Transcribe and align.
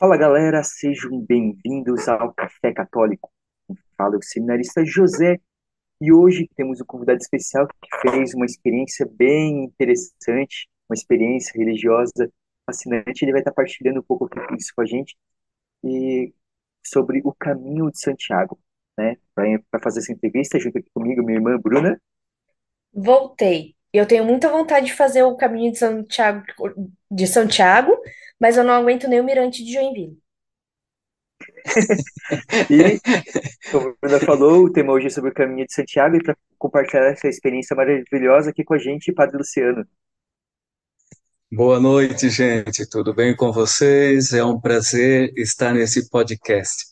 Fala 0.00 0.16
galera, 0.16 0.62
sejam 0.62 1.20
bem-vindos 1.20 2.06
ao 2.06 2.32
Café 2.32 2.72
Católico. 2.72 3.32
Fala 3.96 4.16
o 4.16 4.22
seminarista 4.22 4.84
José 4.84 5.40
e 6.00 6.12
hoje 6.12 6.48
temos 6.54 6.80
um 6.80 6.84
convidado 6.84 7.18
especial 7.18 7.66
que 7.66 8.08
fez 8.08 8.32
uma 8.32 8.46
experiência 8.46 9.04
bem 9.10 9.64
interessante, 9.64 10.68
uma 10.88 10.94
experiência 10.94 11.52
religiosa 11.58 12.32
fascinante. 12.64 13.24
Ele 13.24 13.32
vai 13.32 13.40
estar 13.40 13.50
partilhando 13.50 13.98
um 13.98 14.02
pouco 14.04 14.30
isso 14.56 14.72
com 14.72 14.82
a 14.82 14.86
gente 14.86 15.16
e 15.82 16.32
sobre 16.86 17.20
o 17.24 17.34
caminho 17.34 17.90
de 17.90 17.98
Santiago, 17.98 18.56
né? 18.96 19.16
Para 19.34 19.82
fazer 19.82 19.98
essa 19.98 20.12
entrevista 20.12 20.60
junto 20.60 20.78
aqui 20.78 20.90
comigo, 20.94 21.24
minha 21.24 21.38
irmã 21.38 21.58
Bruna. 21.58 22.00
Voltei. 22.94 23.74
Eu 23.92 24.06
tenho 24.06 24.24
muita 24.24 24.48
vontade 24.48 24.86
de 24.86 24.94
fazer 24.94 25.24
o 25.24 25.36
caminho 25.36 25.72
de 25.72 25.78
Santiago, 25.78 26.44
de 27.10 27.26
Santiago, 27.26 28.00
mas 28.40 28.56
eu 28.56 28.64
não 28.64 28.74
aguento 28.74 29.08
nem 29.08 29.20
o 29.20 29.24
Mirante 29.24 29.64
de 29.64 29.72
Joinville. 29.72 30.18
E, 32.70 33.00
como 33.70 33.88
a 33.88 33.94
Bruna 34.00 34.20
falou, 34.20 34.64
o 34.64 34.72
tema 34.72 34.92
hoje 34.92 35.06
é 35.06 35.10
sobre 35.10 35.30
o 35.30 35.34
caminho 35.34 35.66
de 35.66 35.72
Santiago 35.72 36.16
e 36.16 36.22
para 36.22 36.36
compartilhar 36.58 37.06
essa 37.06 37.28
experiência 37.28 37.74
maravilhosa 37.74 38.50
aqui 38.50 38.64
com 38.64 38.74
a 38.74 38.78
gente, 38.78 39.12
Padre 39.12 39.38
Luciano. 39.38 39.86
Boa 41.50 41.80
noite, 41.80 42.28
gente. 42.28 42.86
Tudo 42.88 43.14
bem 43.14 43.34
com 43.34 43.50
vocês? 43.50 44.34
É 44.34 44.44
um 44.44 44.60
prazer 44.60 45.32
estar 45.36 45.72
nesse 45.72 46.10
podcast. 46.10 46.88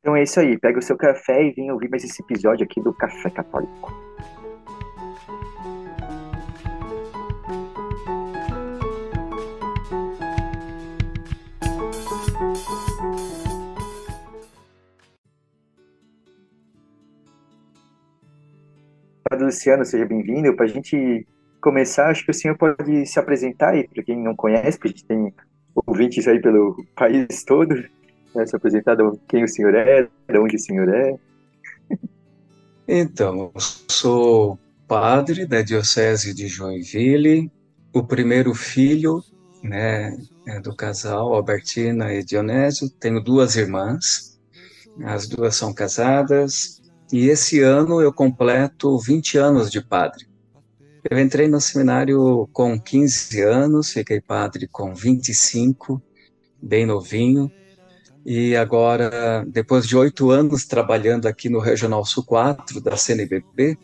Então 0.00 0.16
é 0.16 0.22
isso 0.22 0.40
aí, 0.40 0.58
pega 0.58 0.78
o 0.78 0.82
seu 0.82 0.96
café 0.96 1.42
e 1.44 1.52
vem 1.52 1.70
ouvir 1.70 1.90
mais 1.90 2.02
esse 2.02 2.22
episódio 2.22 2.64
aqui 2.64 2.80
do 2.80 2.94
Café 2.94 3.28
Católico. 3.28 4.09
Padre 19.30 19.44
Luciano, 19.44 19.84
seja 19.84 20.04
bem-vindo. 20.04 20.56
Para 20.56 20.64
a 20.64 20.68
gente 20.68 21.24
começar, 21.60 22.10
acho 22.10 22.24
que 22.24 22.32
o 22.32 22.34
senhor 22.34 22.58
pode 22.58 23.06
se 23.06 23.16
apresentar 23.16 23.68
aí, 23.68 23.86
para 23.86 24.02
quem 24.02 24.20
não 24.20 24.34
conhece, 24.34 24.76
porque 24.76 24.88
a 24.88 24.90
gente 24.90 25.04
tem 25.04 25.32
ouvintes 25.86 26.26
aí 26.26 26.40
pelo 26.40 26.84
país 26.96 27.44
todo, 27.44 27.76
né, 28.34 28.44
se 28.44 28.56
apresentar 28.56 28.96
de 28.96 29.04
quem 29.28 29.44
o 29.44 29.48
senhor 29.48 29.72
é, 29.76 30.02
de 30.02 30.36
onde 30.36 30.56
o 30.56 30.58
senhor 30.58 30.88
é. 30.88 31.16
Então, 32.88 33.52
sou 33.88 34.58
padre 34.88 35.46
da 35.46 35.62
Diocese 35.62 36.34
de 36.34 36.48
Joinville, 36.48 37.52
o 37.94 38.02
primeiro 38.02 38.52
filho 38.52 39.22
né, 39.62 40.12
é 40.44 40.58
do 40.58 40.74
casal 40.74 41.32
Albertina 41.32 42.12
e 42.12 42.24
Dionésio. 42.24 42.90
Tenho 42.90 43.22
duas 43.22 43.54
irmãs, 43.54 44.40
as 45.04 45.28
duas 45.28 45.54
são 45.54 45.72
casadas, 45.72 46.79
e 47.12 47.28
esse 47.28 47.60
ano 47.60 48.00
eu 48.00 48.12
completo 48.12 48.98
20 48.98 49.38
anos 49.38 49.70
de 49.70 49.80
padre. 49.80 50.26
Eu 51.08 51.18
entrei 51.18 51.48
no 51.48 51.60
seminário 51.60 52.48
com 52.52 52.78
15 52.78 53.40
anos, 53.40 53.90
fiquei 53.90 54.20
padre 54.20 54.68
com 54.68 54.94
25, 54.94 56.00
bem 56.60 56.84
novinho, 56.84 57.50
e 58.24 58.54
agora, 58.54 59.44
depois 59.48 59.86
de 59.86 59.96
oito 59.96 60.30
anos 60.30 60.66
trabalhando 60.66 61.26
aqui 61.26 61.48
no 61.48 61.58
Regional 61.58 62.04
Sul 62.04 62.24
4 62.24 62.80
da 62.80 62.96
CNBB, 62.96 63.78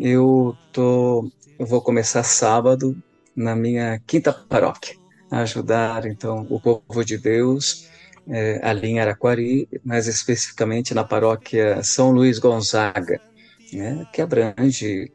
eu, 0.00 0.56
tô, 0.72 1.30
eu 1.58 1.64
vou 1.64 1.80
começar 1.80 2.24
sábado 2.24 2.96
na 3.36 3.54
minha 3.54 4.00
quinta 4.04 4.32
paróquia, 4.32 4.96
a 5.30 5.40
ajudar 5.40 6.06
então 6.06 6.44
o 6.50 6.60
povo 6.60 7.04
de 7.04 7.16
Deus 7.16 7.88
é, 8.28 8.60
ali 8.62 8.88
em 8.88 9.00
Araquari, 9.00 9.68
mais 9.84 10.06
especificamente 10.06 10.94
na 10.94 11.04
paróquia 11.04 11.82
São 11.82 12.10
Luís 12.10 12.38
Gonzaga, 12.38 13.20
né, 13.72 14.06
que 14.12 14.20
abrange, 14.20 15.10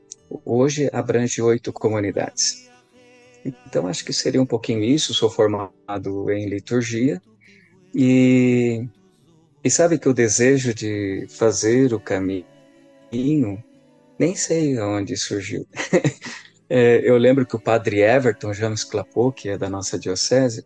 hoje 0.46 0.90
abrange 0.92 1.42
oito 1.42 1.72
comunidades. 1.72 2.70
Então, 3.46 3.88
acho 3.88 4.06
que 4.06 4.14
seria 4.14 4.42
um 4.42 4.46
pouquinho 4.46 4.84
isso. 4.84 5.14
Sou 5.14 5.30
formado 5.30 6.32
em 6.32 6.48
liturgia 6.48 7.22
e, 7.94 8.88
e 9.64 9.70
sabe 9.70 10.00
que 10.00 10.08
o 10.08 10.14
desejo 10.14 10.74
de 10.74 11.28
fazer 11.30 11.94
o 11.94 12.00
caminho, 12.00 12.46
nem 14.18 14.36
sei 14.36 14.80
onde 14.80 15.18
surgiu. 15.18 15.68
é, 16.70 17.02
eu 17.04 17.18
lembro 17.18 17.46
que 17.46 17.56
o 17.56 17.60
padre 17.60 18.00
Everton 18.00 18.54
James 18.54 18.84
Clapot, 18.84 19.36
que 19.36 19.50
é 19.50 19.58
da 19.58 19.70
nossa 19.70 20.00
diocese, 20.00 20.66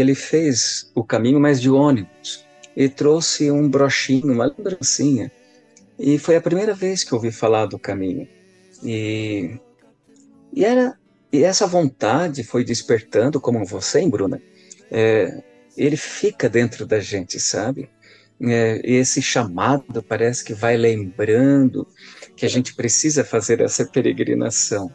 ele 0.00 0.14
fez 0.14 0.90
o 0.94 1.04
caminho, 1.04 1.40
mas 1.40 1.60
de 1.60 1.70
ônibus, 1.70 2.44
e 2.76 2.88
trouxe 2.88 3.50
um 3.50 3.68
brochinho, 3.68 4.32
uma 4.32 4.46
lembrancinha. 4.46 5.30
E 5.98 6.18
foi 6.18 6.36
a 6.36 6.40
primeira 6.40 6.74
vez 6.74 7.04
que 7.04 7.12
eu 7.12 7.16
ouvi 7.16 7.30
falar 7.30 7.66
do 7.66 7.78
caminho. 7.78 8.26
E, 8.82 9.58
e, 10.52 10.64
era, 10.64 10.98
e 11.32 11.44
essa 11.44 11.66
vontade 11.66 12.42
foi 12.42 12.64
despertando, 12.64 13.40
como 13.40 13.64
você, 13.64 14.00
hein, 14.00 14.10
Bruna? 14.10 14.40
É, 14.90 15.42
ele 15.76 15.96
fica 15.96 16.48
dentro 16.48 16.86
da 16.86 16.98
gente, 16.98 17.38
sabe? 17.38 17.88
É, 18.40 18.80
esse 18.82 19.22
chamado 19.22 20.02
parece 20.02 20.44
que 20.44 20.52
vai 20.52 20.76
lembrando 20.76 21.86
que 22.34 22.44
a 22.44 22.48
gente 22.48 22.74
precisa 22.74 23.22
fazer 23.22 23.60
essa 23.60 23.84
peregrinação. 23.84 24.90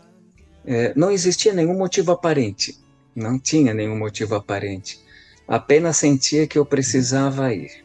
É, 0.66 0.91
não 0.96 1.09
existia 1.09 1.53
nenhum 1.53 1.78
motivo 1.78 2.12
aparente, 2.12 2.78
não 3.17 3.39
tinha 3.39 3.73
nenhum 3.73 3.97
motivo 3.97 4.35
aparente. 4.35 5.00
Apenas 5.47 5.97
sentia 5.97 6.45
que 6.45 6.57
eu 6.57 6.66
precisava 6.66 7.51
ir, 7.51 7.83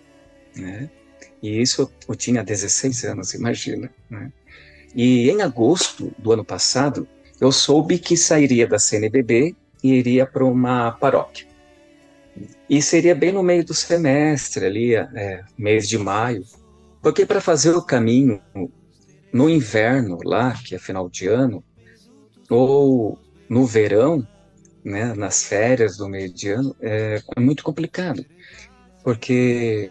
né? 0.54 0.90
E 1.42 1.60
isso 1.60 1.90
eu 2.06 2.14
tinha 2.14 2.44
16 2.44 3.04
anos, 3.04 3.34
imagina. 3.34 3.90
Né? 4.10 4.30
E 4.94 5.30
em 5.30 5.40
agosto 5.40 6.12
do 6.18 6.32
ano 6.32 6.44
passado, 6.44 7.08
eu 7.40 7.50
soube 7.50 7.98
que 7.98 8.16
sairia 8.16 8.66
da 8.66 8.78
CNBB 8.78 9.56
e 9.82 9.94
iria 9.94 10.26
para 10.26 10.44
uma 10.44 10.92
paróquia. 10.92 11.46
E 12.68 12.80
seria 12.80 13.14
bem 13.14 13.32
no 13.32 13.42
meio 13.42 13.64
do 13.64 13.74
semestre, 13.74 14.66
ali, 14.66 14.94
é, 14.94 15.42
mês 15.58 15.88
de 15.88 15.98
maio, 15.98 16.44
porque 17.00 17.26
para 17.26 17.40
fazer 17.40 17.74
o 17.74 17.82
caminho 17.82 18.40
no 19.32 19.48
inverno 19.48 20.18
lá, 20.24 20.54
que 20.64 20.74
é 20.74 20.78
final 20.78 21.08
de 21.08 21.26
ano, 21.26 21.64
ou 22.48 23.18
no 23.48 23.66
verão, 23.66 24.26
né, 24.84 25.14
nas 25.14 25.44
férias 25.44 25.96
do 25.96 26.08
meio 26.08 26.32
de 26.32 26.50
ano, 26.50 26.74
é, 26.80 27.20
é 27.36 27.40
muito 27.40 27.62
complicado, 27.62 28.24
porque 29.04 29.90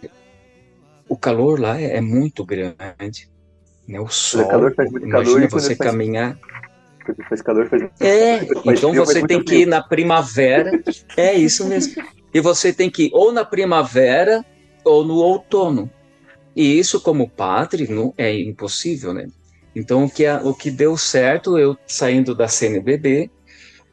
o 1.08 1.18
calor 1.18 1.60
lá 1.60 1.80
é, 1.80 1.98
é 1.98 2.02
muito 2.02 2.46
grande, 2.46 3.30
né, 3.88 4.00
o 4.00 4.08
sol, 4.08 4.48
calor, 4.48 4.74
faz 4.76 4.92
muito 4.92 5.08
imagina 5.08 5.48
calor, 5.48 5.50
você 5.50 5.76
caminhar... 5.76 6.38
Faz 7.28 7.42
calor, 7.42 7.68
faz... 7.68 7.84
É, 8.00 8.46
faz 8.46 8.78
então 8.80 8.92
frio, 8.92 9.06
você 9.06 9.26
tem 9.26 9.44
que 9.44 9.56
ir 9.62 9.66
na 9.66 9.82
primavera, 9.82 10.72
é 11.18 11.34
isso 11.34 11.66
mesmo, 11.68 12.04
e 12.34 12.40
você 12.40 12.72
tem 12.72 12.90
que 12.90 13.06
ir 13.06 13.12
ou 13.14 13.32
na 13.32 13.46
primavera 13.46 14.46
ou 14.84 15.06
no 15.06 15.16
outono, 15.16 15.90
e 16.56 16.78
isso 16.78 17.00
como 17.02 17.30
padre 17.30 17.88
não, 17.88 18.14
é 18.18 18.34
impossível, 18.38 19.14
né? 19.14 19.28
Então 19.76 20.04
o 20.04 20.10
que, 20.10 20.28
o 20.28 20.54
que 20.54 20.70
deu 20.70 20.98
certo, 20.98 21.58
eu 21.58 21.78
saindo 21.88 22.36
da 22.36 22.48
CNBB, 22.48 23.32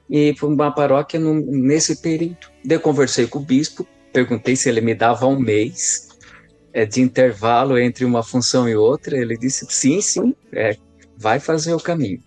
e 0.08 0.32
para 0.32 0.46
uma 0.46 0.74
paróquia 0.74 1.20
no, 1.20 1.34
nesse 1.34 2.00
período. 2.00 2.48
Eu 2.68 2.80
conversei 2.80 3.26
com 3.26 3.38
o 3.38 3.44
bispo, 3.44 3.86
perguntei 4.12 4.56
se 4.56 4.68
ele 4.68 4.80
me 4.80 4.94
dava 4.94 5.26
um 5.26 5.38
mês 5.38 6.08
é, 6.72 6.86
de 6.86 7.00
intervalo 7.00 7.78
entre 7.78 8.04
uma 8.04 8.22
função 8.22 8.68
e 8.68 8.74
outra. 8.74 9.16
Ele 9.16 9.36
disse 9.36 9.66
sim, 9.68 10.00
sim, 10.00 10.34
é, 10.52 10.76
vai 11.16 11.38
fazer 11.38 11.74
o 11.74 11.80
caminho. 11.80 12.22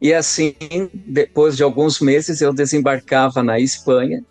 E 0.00 0.12
assim, 0.12 0.54
depois 1.06 1.56
de 1.56 1.62
alguns 1.62 2.00
meses, 2.00 2.40
eu 2.40 2.52
desembarcava 2.52 3.42
na 3.42 3.60
Espanha 3.60 4.24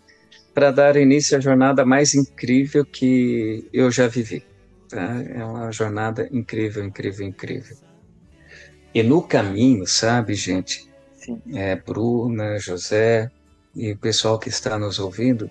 para 0.52 0.70
dar 0.70 0.96
início 0.96 1.36
à 1.36 1.40
jornada 1.40 1.84
mais 1.84 2.14
incrível 2.14 2.84
que 2.84 3.66
eu 3.72 3.90
já 3.90 4.06
vivi. 4.06 4.44
Tá? 4.88 5.22
É 5.34 5.42
uma 5.42 5.72
jornada 5.72 6.28
incrível, 6.30 6.84
incrível, 6.84 7.26
incrível. 7.26 7.76
E 8.94 9.02
no 9.02 9.22
caminho, 9.22 9.86
sabe, 9.86 10.34
gente, 10.34 10.91
é, 11.54 11.76
Bruna, 11.76 12.58
José 12.58 13.30
e 13.74 13.92
o 13.92 13.98
pessoal 13.98 14.38
que 14.38 14.48
está 14.48 14.78
nos 14.78 14.98
ouvindo, 14.98 15.50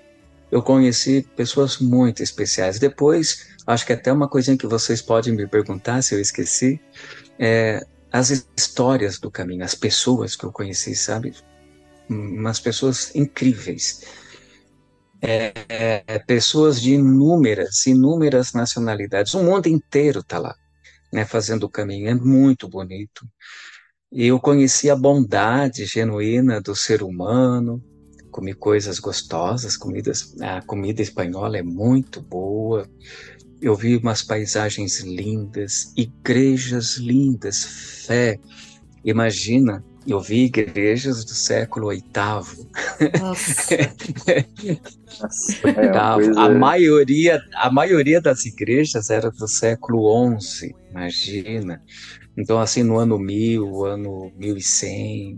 eu 0.52 0.62
conheci 0.62 1.28
pessoas 1.36 1.80
muito 1.80 2.22
especiais. 2.22 2.78
Depois, 2.78 3.48
acho 3.66 3.86
que 3.86 3.94
até 3.94 4.12
uma 4.12 4.28
coisinha 4.28 4.58
que 4.58 4.68
vocês 4.68 5.02
podem 5.02 5.34
me 5.34 5.48
perguntar 5.48 6.02
se 6.02 6.14
eu 6.14 6.20
esqueci, 6.20 6.80
é 7.40 7.86
as 8.12 8.30
histórias 8.58 9.18
do 9.20 9.32
caminho, 9.32 9.64
as 9.64 9.74
pessoas 9.74 10.36
que 10.36 10.44
eu 10.44 10.52
conheci, 10.52 10.94
sabe? 10.96 11.34
Umas 12.10 12.60
pessoas 12.60 13.16
incríveis. 13.16 14.02
É, 15.22 15.54
é, 16.08 16.20
pessoas 16.20 16.82
de 16.82 16.96
inúmeras, 16.96 17.86
inúmeras 17.86 18.54
nacionalidades. 18.54 19.34
O 19.34 19.44
mundo 19.44 19.68
inteiro 19.68 20.20
está 20.20 20.40
lá, 20.40 20.56
né, 21.14 21.26
fazendo 21.26 21.64
o 21.64 21.70
caminho. 21.70 22.10
É 22.10 22.16
muito 22.16 22.68
bonito. 22.68 23.26
E 24.12 24.28
eu 24.28 24.40
conheci 24.40 24.90
a 24.90 24.96
bondade 24.96 25.86
genuína 25.86 26.60
do 26.60 26.76
ser 26.76 27.02
humano, 27.02 27.82
comi 28.30 28.54
coisas 28.54 29.00
gostosas, 29.00 29.78
comidas, 29.78 30.36
a 30.42 30.62
comida 30.62 31.02
espanhola 31.02 31.58
é 31.58 31.64
muito 31.64 32.22
boa. 32.22 32.86
Eu 33.62 33.74
vi 33.74 33.96
umas 33.96 34.22
paisagens 34.22 35.00
lindas, 35.00 35.94
igrejas 35.96 36.98
lindas, 36.98 37.64
fé. 38.06 38.38
Imagina, 39.06 39.82
eu 40.06 40.20
vi 40.20 40.46
igrejas 40.46 41.24
do 41.24 41.32
século 41.32 41.90
VIII. 41.90 42.02
Nossa. 43.20 43.76
é 45.66 45.98
a, 46.38 46.50
maioria, 46.50 47.42
a 47.56 47.72
maioria 47.72 48.20
das 48.20 48.46
igrejas 48.46 49.10
era 49.10 49.32
do 49.32 49.48
século 49.48 50.40
XI, 50.40 50.76
imagina. 50.90 51.82
Então, 52.42 52.60
assim, 52.60 52.82
no 52.82 52.98
ano 52.98 53.20
1000, 53.20 53.86
ano 53.86 54.32
1100, 54.36 55.38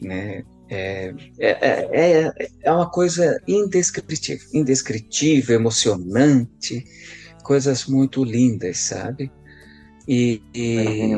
né? 0.00 0.42
É, 0.70 1.12
é, 1.38 1.88
é, 1.92 2.48
é 2.62 2.72
uma 2.72 2.88
coisa 2.88 3.38
indescritível, 3.46 4.48
indescritível, 4.54 5.56
emocionante, 5.56 6.82
coisas 7.42 7.84
muito 7.84 8.24
lindas, 8.24 8.78
sabe? 8.78 9.30
E, 10.08 10.42
e. 10.54 11.12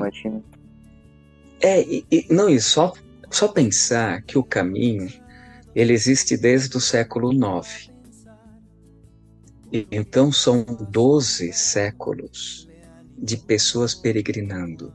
É, 1.60 1.80
e, 1.82 2.04
e, 2.10 2.26
não, 2.28 2.48
e 2.50 2.60
só, 2.60 2.92
só 3.30 3.46
pensar 3.46 4.22
que 4.22 4.36
o 4.36 4.42
caminho 4.42 5.06
ele 5.72 5.92
existe 5.92 6.36
desde 6.36 6.76
o 6.76 6.80
século 6.80 7.32
IX. 7.32 7.92
Então 9.88 10.32
são 10.32 10.64
12 10.64 11.52
séculos 11.52 12.68
de 13.16 13.36
pessoas 13.36 13.94
peregrinando. 13.94 14.92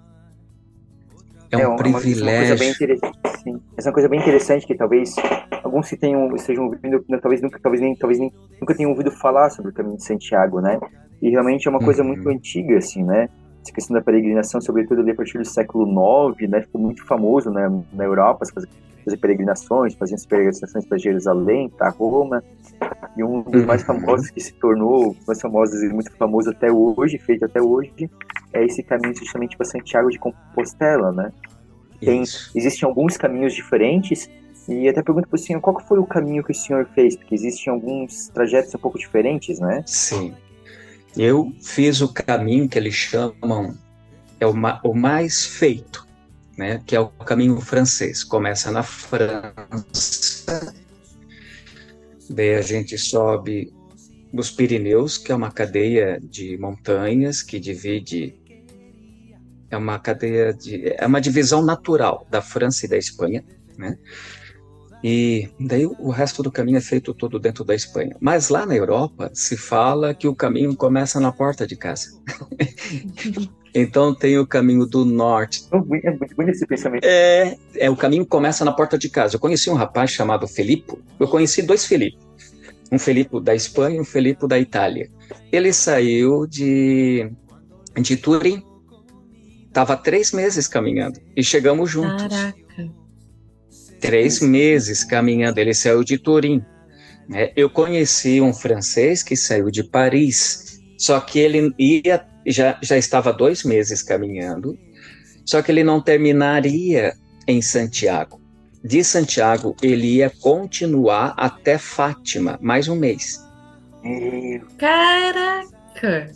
É 1.62 1.68
um 1.68 1.72
é 1.72 1.88
uma, 1.88 2.00
privilégio. 2.00 2.24
Uma 2.24 2.48
coisa 2.48 2.56
bem. 2.56 3.62
Essa 3.78 3.88
é 3.88 3.90
uma 3.90 3.94
coisa 3.94 4.10
bem 4.10 4.20
interessante 4.20 4.68
que 4.68 4.76
talvez 4.76 5.16
alguns 5.64 5.90
que 5.90 5.98
tenham 5.98 6.36
estejam 6.36 6.66
ouvindo, 6.66 7.04
talvez 7.22 7.42
nunca, 7.42 7.60
talvez 7.62 7.82
nem, 7.82 7.96
talvez 7.96 8.20
nem 8.20 8.32
nunca 8.60 8.76
tenham 8.76 8.92
ouvido 8.92 9.12
falar 9.12 9.50
sobre 9.50 9.72
o 9.72 9.74
caminho 9.74 9.98
de 9.98 10.04
Santiago, 10.04 10.60
né? 10.60 10.80
E 11.22 11.30
realmente 11.30 11.68
é 11.68 11.72
uma 11.72 11.80
coisa 11.80 12.02
uhum. 12.02 12.10
muito 12.10 12.28
antiga, 12.30 12.78
assim, 12.78 13.04
né? 13.04 13.30
essa 13.68 13.74
questão 13.74 13.96
da 13.96 14.02
peregrinação, 14.02 14.62
sobretudo 14.62 15.02
ali 15.02 15.12
a 15.12 15.16
partir 15.16 15.38
do 15.38 15.46
século 15.46 15.86
IX, 16.32 16.50
né, 16.50 16.62
ficou 16.62 16.80
muito 16.80 17.06
famoso 17.06 17.52
né, 17.52 17.70
na 17.94 18.04
Europa, 18.04 18.46
fazer, 18.54 18.70
fazer 19.08 19.18
peregrinações, 19.18 19.96
faziam 19.96 20.18
peregrinações 20.28 20.86
para 20.86 20.98
Jerusalém, 20.98 21.70
para 21.70 21.90
Roma, 21.90 22.44
e 23.16 23.24
um 23.24 23.42
dos 23.42 23.64
mais 23.66 23.82
uhum. 23.82 24.00
famosos 24.00 24.30
que 24.30 24.42
se 24.42 24.54
tornou, 24.54 25.16
mais 25.26 25.40
famosos 25.40 25.82
e 25.82 25.88
muito 25.88 26.12
famoso 26.18 26.50
até 26.50 26.70
hoje, 26.70 27.18
feito 27.18 27.46
até 27.46 27.62
hoje, 27.62 28.10
é 28.54 28.66
esse 28.66 28.84
caminho 28.84 29.16
justamente 29.16 29.56
para 29.56 29.66
Santiago 29.66 30.10
de 30.10 30.20
Compostela, 30.20 31.12
né? 31.12 31.32
Tem, 32.00 32.22
existem 32.22 32.88
alguns 32.88 33.18
caminhos 33.18 33.54
diferentes, 33.54 34.30
e 34.68 34.90
até 34.90 35.02
pergunto 35.02 35.30
para 35.30 35.36
o 35.36 35.40
senhor, 35.40 35.62
qual 35.62 35.80
foi 35.80 35.98
o 35.98 36.06
caminho 36.06 36.44
que 36.44 36.52
o 36.52 36.56
senhor 36.56 36.86
fez? 36.94 37.16
Porque 37.16 37.34
existem 37.34 37.72
alguns 37.72 38.28
trajetos 38.28 38.76
um 38.76 38.78
pouco 38.78 39.00
diferentes, 39.00 39.60
né? 39.60 39.82
Sim. 39.86 40.34
Eu 41.16 41.52
fiz 41.62 42.02
o 42.02 42.14
caminho 42.14 42.68
que 42.68 42.78
eles 42.78 42.94
chamam 42.94 43.74
é 44.40 44.46
o, 44.46 44.54
o 44.84 44.94
mais 44.94 45.46
feito, 45.46 46.07
né? 46.58 46.82
Que 46.86 46.96
é 46.96 47.00
o 47.00 47.08
caminho 47.08 47.60
francês. 47.62 48.24
Começa 48.24 48.72
na 48.72 48.84
França, 48.84 50.74
daí 52.30 52.56
a 52.56 52.62
gente 52.62 52.98
sobe 52.98 53.72
os 54.34 54.52
Pirineus, 54.52 55.18
que 55.18 55.32
é 55.32 55.36
uma 55.36 55.52
cadeia 55.52 56.20
de 56.22 56.58
montanhas 56.58 57.42
que 57.42 57.60
divide 57.60 58.36
é 59.70 59.76
uma 59.76 60.00
cadeia 60.00 60.54
de 60.54 60.94
é 60.98 61.06
uma 61.06 61.20
divisão 61.20 61.62
natural 61.62 62.26
da 62.30 62.42
França 62.42 62.86
e 62.86 62.90
da 62.90 62.98
Espanha, 62.98 63.44
né? 63.78 63.98
E 65.04 65.50
daí 65.60 65.86
o 65.86 66.10
resto 66.10 66.42
do 66.42 66.52
caminho 66.52 66.78
é 66.78 66.82
feito 66.82 67.14
todo 67.14 67.38
dentro 67.38 67.64
da 67.64 67.76
Espanha. 67.76 68.16
Mas 68.20 68.50
lá 68.50 68.66
na 68.66 68.76
Europa 68.76 69.30
se 69.34 69.56
fala 69.56 70.14
que 70.14 70.28
o 70.28 70.36
caminho 70.36 70.76
começa 70.76 71.20
na 71.20 71.32
porta 71.32 71.68
de 71.68 71.76
casa. 71.76 72.20
então 73.74 74.14
tem 74.14 74.38
o 74.38 74.48
caminho 74.48 74.86
do 74.86 75.06
norte. 75.06 75.64
É 75.72 76.10
muito 76.12 76.36
bonito 76.36 76.56
esse 76.56 76.66
pensamento. 76.66 77.04
É, 77.04 77.58
é, 77.76 77.90
o 77.90 77.96
caminho 77.96 78.26
começa 78.26 78.66
na 78.66 78.72
porta 78.72 78.98
de 78.98 79.10
casa. 79.10 79.36
Eu 79.36 79.40
conheci 79.40 79.70
um 79.70 79.76
rapaz 79.76 80.12
chamado 80.12 80.48
Felipe. 80.48 80.94
Eu 81.20 81.28
conheci 81.28 81.62
dois 81.62 81.86
Felipe. 81.86 82.18
Um 82.92 82.98
Felipe 82.98 83.42
da 83.42 83.54
Espanha 83.54 83.98
e 83.98 84.02
um 84.02 84.06
Felipe 84.06 84.48
da 84.48 84.58
Itália. 84.58 85.10
Ele 85.52 85.74
saiu 85.74 86.48
de, 86.48 87.30
de 88.02 88.18
Turim. 88.18 88.64
Tava 89.74 89.96
três 89.96 90.32
meses 90.32 90.68
caminhando 90.68 91.20
e 91.36 91.44
chegamos 91.44 91.90
juntos. 91.92 92.24
Caraca 92.24 92.68
três 94.00 94.40
meses 94.40 95.04
caminhando. 95.04 95.60
Ele 95.60 95.74
saiu 95.74 96.04
de 96.04 96.18
Turim. 96.18 96.64
Né? 97.28 97.52
Eu 97.56 97.70
conheci 97.70 98.40
um 98.42 98.54
francês 98.54 99.24
que 99.24 99.36
saiu 99.36 99.70
de 99.70 99.84
Paris, 99.84 100.80
só 100.98 101.20
que 101.20 101.40
ele 101.40 101.74
ia 101.78 102.26
já, 102.48 102.78
já 102.82 102.98
estava 102.98 103.34
dois 103.34 103.64
meses 103.64 104.02
caminhando, 104.02 104.78
só 105.46 105.62
que 105.62 105.72
ele 105.72 105.84
não 105.84 106.02
terminaria 106.02 107.14
em 107.48 107.62
Santiago. 107.62 108.42
De 108.84 109.04
Santiago, 109.04 109.76
ele 109.82 110.16
ia 110.16 110.30
continuar 110.30 111.34
até 111.38 111.78
Fátima, 111.78 112.58
mais 112.62 112.88
um 112.88 112.96
mês. 112.96 113.44
Caraca! 114.78 116.32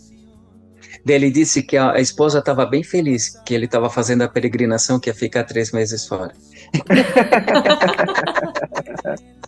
Ele 1.08 1.32
disse 1.32 1.64
que 1.64 1.78
a, 1.78 1.94
a 1.94 2.00
esposa 2.00 2.40
estava 2.40 2.66
bem 2.66 2.84
feliz, 2.84 3.40
que 3.46 3.54
ele 3.54 3.66
estava 3.66 3.90
fazendo 3.90 4.24
a 4.24 4.28
peregrinação, 4.28 5.00
que 5.00 5.10
ia 5.10 5.14
ficar 5.14 5.46
três 5.46 5.72
meses 5.72 6.06
fora. 6.06 6.34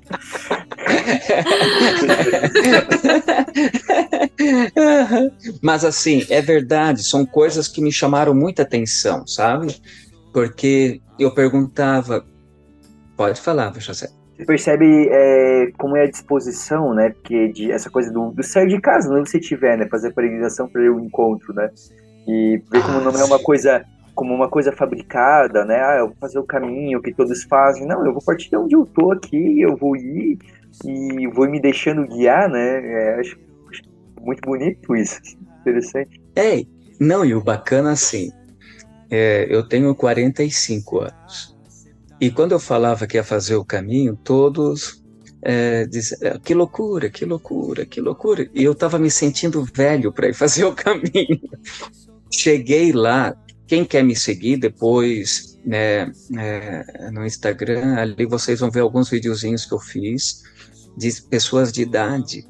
Mas 5.62 5.84
assim, 5.86 6.26
é 6.30 6.42
verdade, 6.42 7.04
são 7.04 7.26
coisas 7.26 7.68
que 7.68 7.82
me 7.82 7.92
chamaram 7.92 8.34
muita 8.34 8.64
atenção, 8.64 9.26
sabe? 9.28 9.76
Porque 10.34 11.02
eu 11.20 11.34
perguntava, 11.34 12.26
pode 13.16 13.40
falar, 13.40 13.74
José. 13.80 14.10
Você 14.36 14.46
percebe 14.46 15.08
é, 15.12 15.72
como 15.78 15.96
é 15.96 16.04
a 16.04 16.10
disposição, 16.10 16.94
né? 16.94 17.12
Porque 17.12 17.50
de, 17.50 17.72
essa 17.72 17.90
coisa 17.90 18.12
do, 18.12 18.32
do 18.32 18.44
sair 18.44 18.68
de 18.68 18.82
casa, 18.82 19.14
onde 19.14 19.30
você 19.30 19.38
estiver, 19.38 19.78
né? 19.78 19.88
Fazer 19.88 20.10
a 20.10 20.12
peregrinação 20.12 20.68
para 20.68 20.82
o 20.82 21.00
encontro, 21.00 21.54
né? 21.54 21.70
E 22.28 22.62
ver 22.72 22.82
como 22.82 22.98
ah, 22.98 23.12
não 23.12 23.20
é 23.20 23.24
uma 23.24 23.40
coisa 23.40 23.86
como 24.16 24.34
uma 24.34 24.48
coisa 24.48 24.72
fabricada, 24.72 25.66
né? 25.66 25.82
Ah, 25.84 25.98
eu 26.00 26.08
vou 26.08 26.16
fazer 26.20 26.40
o 26.40 26.44
caminho 26.44 27.02
que 27.02 27.14
todos 27.14 27.44
fazem. 27.44 27.86
Não, 27.86 28.06
eu 28.06 28.14
vou 28.14 28.22
partir 28.24 28.50
de 28.50 28.58
onde 28.58 28.76
eu 28.76 28.86
tô 28.86 29.12
aqui, 29.12 29.62
eu 29.62 29.76
vou 29.76 29.96
ir 29.96 30.38
e 30.86 31.28
vou 31.28 31.50
me 31.50 31.60
deixando 31.60 32.08
guiar, 32.08 32.50
né? 32.50 32.82
É, 32.86 33.20
acho, 33.20 33.38
acho, 33.38 33.40
muito 34.24 34.42
bonito 34.42 34.96
isso, 34.96 35.20
interessante. 35.62 36.22
É, 36.36 36.64
não, 37.00 37.24
e 37.26 37.36
o 37.36 37.42
bacana 37.42 37.92
assim, 37.92 38.32
é, 39.10 39.48
eu 39.50 39.68
tenho 39.68 39.94
45 39.94 41.00
anos. 41.02 41.56
E 42.20 42.32
quando 42.32 42.54
eu 42.54 42.60
falava 42.60 43.06
que 43.06 43.18
ia 43.18 43.24
fazer 43.24 43.56
o 43.56 43.66
caminho, 43.66 44.18
todos 44.24 45.04
é, 45.42 45.86
diziam, 45.86 46.20
é, 46.22 46.40
que 46.40 46.54
loucura, 46.54 47.10
que 47.10 47.26
loucura, 47.26 47.86
que 47.86 48.00
loucura. 48.00 48.50
E 48.54 48.64
eu 48.64 48.72
estava 48.72 48.98
me 48.98 49.12
sentindo 49.12 49.64
velho 49.66 50.12
para 50.12 50.30
ir 50.30 50.34
fazer 50.34 50.64
o 50.66 50.74
caminho. 50.74 51.42
Cheguei 52.32 52.92
lá, 52.94 53.36
quem 53.68 53.84
quer 53.84 54.04
me 54.04 54.16
seguir 54.16 54.58
depois 54.58 55.60
né, 55.66 56.12
é, 56.38 57.12
no 57.12 57.26
Instagram, 57.26 57.96
ali 57.96 58.26
vocês 58.26 58.60
vão 58.60 58.72
ver 58.72 58.80
alguns 58.80 59.10
videozinhos 59.10 59.66
que 59.66 59.74
eu 59.74 59.80
fiz 59.80 60.44
de 60.98 61.22
pessoas 61.24 61.72
de 61.72 61.82
idade. 61.82 62.48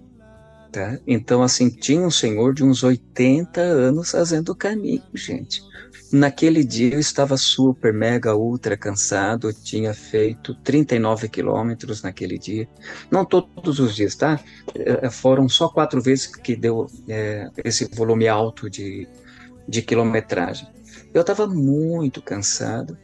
Tá? 0.74 0.98
Então, 1.06 1.44
assim, 1.44 1.70
tinha 1.70 2.01
um 2.01 2.10
senhor 2.10 2.51
de 2.51 2.63
uns 2.63 2.82
80 2.82 3.62
anos 3.62 4.10
fazendo 4.10 4.50
o 4.50 4.56
caminho, 4.56 5.03
gente. 5.13 5.62
Naquele 6.12 6.63
dia 6.63 6.96
eu 6.96 7.00
estava 7.00 7.38
super, 7.38 7.94
mega, 7.94 8.36
ultra 8.36 8.75
cansado, 8.75 9.53
tinha 9.53 9.94
feito 9.94 10.56
39 10.63 11.30
quilômetros 11.30 12.01
naquele 12.01 12.39
dia. 12.39 12.68
Não 13.12 13.24
todos 13.24 13.77
os 13.77 13.96
dias, 13.96 14.15
tá? 14.15 14.39
É, 14.74 15.12
foram 15.12 15.48
só 15.48 15.70
quatro 15.70 16.01
vezes 16.01 16.25
que 16.25 16.56
deu 16.56 16.88
é, 17.08 17.51
esse 17.63 17.86
volume 17.94 18.27
alto 18.27 18.68
de, 18.68 19.08
de 19.68 19.84
quilometragem. 19.84 20.68
Eu 21.13 21.22
estava 21.22 21.46
muito 21.46 22.20
cansado. 22.20 22.98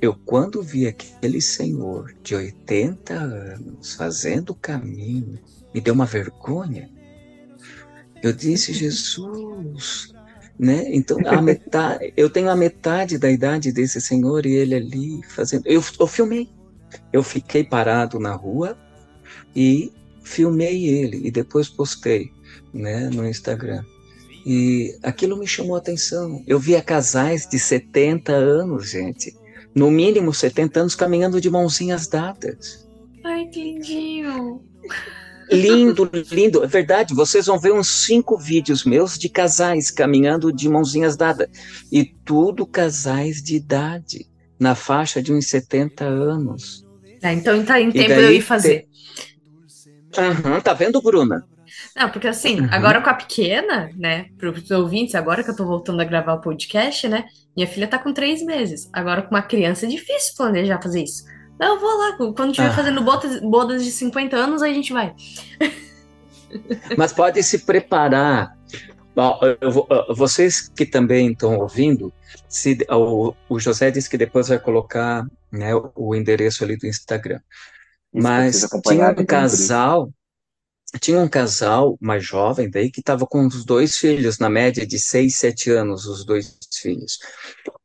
Eu, 0.00 0.14
quando 0.14 0.62
vi 0.62 0.86
aquele 0.86 1.42
senhor 1.42 2.14
de 2.22 2.34
80 2.34 3.12
anos 3.12 3.94
fazendo 3.94 4.50
o 4.50 4.54
caminho, 4.54 5.38
me 5.74 5.80
deu 5.80 5.92
uma 5.92 6.06
vergonha. 6.06 6.90
Eu 8.22 8.32
disse, 8.32 8.72
Jesus, 8.72 10.12
né? 10.58 10.84
Então, 10.88 11.18
a 11.26 11.42
metade, 11.42 12.12
eu 12.16 12.30
tenho 12.30 12.48
a 12.48 12.56
metade 12.56 13.18
da 13.18 13.30
idade 13.30 13.72
desse 13.72 14.00
senhor 14.00 14.46
e 14.46 14.52
ele 14.52 14.74
ali 14.74 15.20
fazendo. 15.28 15.66
Eu, 15.66 15.82
eu 15.98 16.06
filmei. 16.06 16.48
Eu 17.12 17.22
fiquei 17.22 17.64
parado 17.64 18.20
na 18.20 18.34
rua 18.34 18.78
e 19.56 19.92
filmei 20.22 20.84
ele 20.86 21.26
e 21.26 21.30
depois 21.30 21.68
postei, 21.68 22.30
né, 22.72 23.08
no 23.10 23.26
Instagram. 23.26 23.82
E 24.44 24.96
aquilo 25.02 25.36
me 25.36 25.46
chamou 25.46 25.74
a 25.74 25.78
atenção. 25.78 26.42
Eu 26.46 26.58
via 26.58 26.82
casais 26.82 27.46
de 27.46 27.58
70 27.58 28.32
anos, 28.32 28.90
gente, 28.90 29.34
no 29.74 29.90
mínimo 29.90 30.34
70 30.34 30.80
anos, 30.80 30.94
caminhando 30.94 31.40
de 31.40 31.48
mãozinhas 31.48 32.06
dadas. 32.06 32.86
Ai, 33.24 33.46
que 33.46 33.62
lindinho. 33.62 34.62
Lindo, 35.52 36.10
lindo. 36.30 36.64
É 36.64 36.66
verdade, 36.66 37.14
vocês 37.14 37.46
vão 37.46 37.58
ver 37.58 37.72
uns 37.72 38.04
cinco 38.04 38.36
vídeos 38.36 38.84
meus 38.84 39.18
de 39.18 39.28
casais 39.28 39.90
caminhando 39.90 40.52
de 40.52 40.68
mãozinhas 40.68 41.16
dadas. 41.16 41.48
E 41.90 42.04
tudo 42.04 42.66
casais 42.66 43.42
de 43.42 43.56
idade, 43.56 44.26
na 44.58 44.74
faixa 44.74 45.22
de 45.22 45.32
uns 45.32 45.46
70 45.48 46.04
anos. 46.04 46.86
É, 47.22 47.32
então 47.32 47.64
tá 47.64 47.80
em 47.80 47.90
tempo 47.90 48.14
de 48.14 48.20
eu 48.20 48.32
ir 48.32 48.40
fazer. 48.40 48.86
Aham, 50.16 50.60
tá 50.60 50.74
vendo, 50.74 51.00
Bruna? 51.00 51.46
Não, 51.96 52.10
porque 52.10 52.28
assim, 52.28 52.60
uhum. 52.60 52.68
agora 52.70 53.00
com 53.00 53.10
a 53.10 53.14
pequena, 53.14 53.90
né, 53.96 54.26
para 54.38 54.50
os 54.50 54.70
ouvintes, 54.70 55.14
agora 55.14 55.42
que 55.42 55.50
eu 55.50 55.56
tô 55.56 55.64
voltando 55.64 56.00
a 56.00 56.04
gravar 56.04 56.34
o 56.34 56.40
podcast, 56.40 57.08
né, 57.08 57.24
minha 57.56 57.66
filha 57.66 57.86
tá 57.86 57.98
com 57.98 58.12
três 58.12 58.42
meses. 58.42 58.88
Agora 58.92 59.22
com 59.22 59.34
uma 59.34 59.42
criança 59.42 59.86
é 59.86 59.88
difícil 59.88 60.34
planejar 60.36 60.80
fazer 60.82 61.02
isso. 61.02 61.24
Não, 61.62 61.74
eu 61.74 61.80
vou 61.80 61.96
lá, 61.96 62.16
quando 62.16 62.50
estiver 62.50 62.70
ah. 62.70 62.74
fazendo 62.74 63.00
bodas, 63.02 63.40
bodas 63.40 63.84
de 63.84 63.92
50 63.92 64.36
anos, 64.36 64.62
aí 64.62 64.72
a 64.72 64.74
gente 64.74 64.92
vai. 64.92 65.14
Mas 66.98 67.12
pode 67.12 67.40
se 67.44 67.60
preparar. 67.60 68.58
Bom, 69.14 69.38
vou, 69.70 69.86
vocês 70.12 70.68
que 70.68 70.84
também 70.84 71.30
estão 71.30 71.58
ouvindo, 71.58 72.12
se, 72.48 72.76
o, 72.90 73.32
o, 73.48 73.60
José 73.60 73.92
disse 73.92 74.10
que 74.10 74.18
depois 74.18 74.48
vai 74.48 74.58
colocar 74.58 75.24
né, 75.52 75.70
o 75.94 76.16
endereço 76.16 76.64
ali 76.64 76.76
do 76.76 76.88
Instagram. 76.88 77.38
Isso 78.12 78.22
Mas 78.24 78.68
tinha 78.84 79.10
um 79.10 79.24
casal 79.24 80.12
tinha 81.00 81.18
um 81.18 81.28
casal 81.28 81.96
mais 82.00 82.24
jovem 82.24 82.68
daí 82.68 82.90
que 82.90 83.00
estava 83.00 83.26
com 83.26 83.46
os 83.46 83.64
dois 83.64 83.96
filhos, 83.96 84.38
na 84.38 84.50
média 84.50 84.86
de 84.86 84.98
seis, 84.98 85.36
sete 85.36 85.70
anos, 85.70 86.04
os 86.04 86.24
dois 86.24 86.58
filhos. 86.80 87.18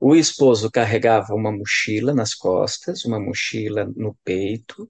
O 0.09 0.15
esposo 0.15 0.71
carregava 0.71 1.33
uma 1.33 1.51
mochila 1.51 2.13
nas 2.13 2.33
costas, 2.33 3.03
uma 3.03 3.19
mochila 3.19 3.91
no 3.93 4.15
peito. 4.23 4.89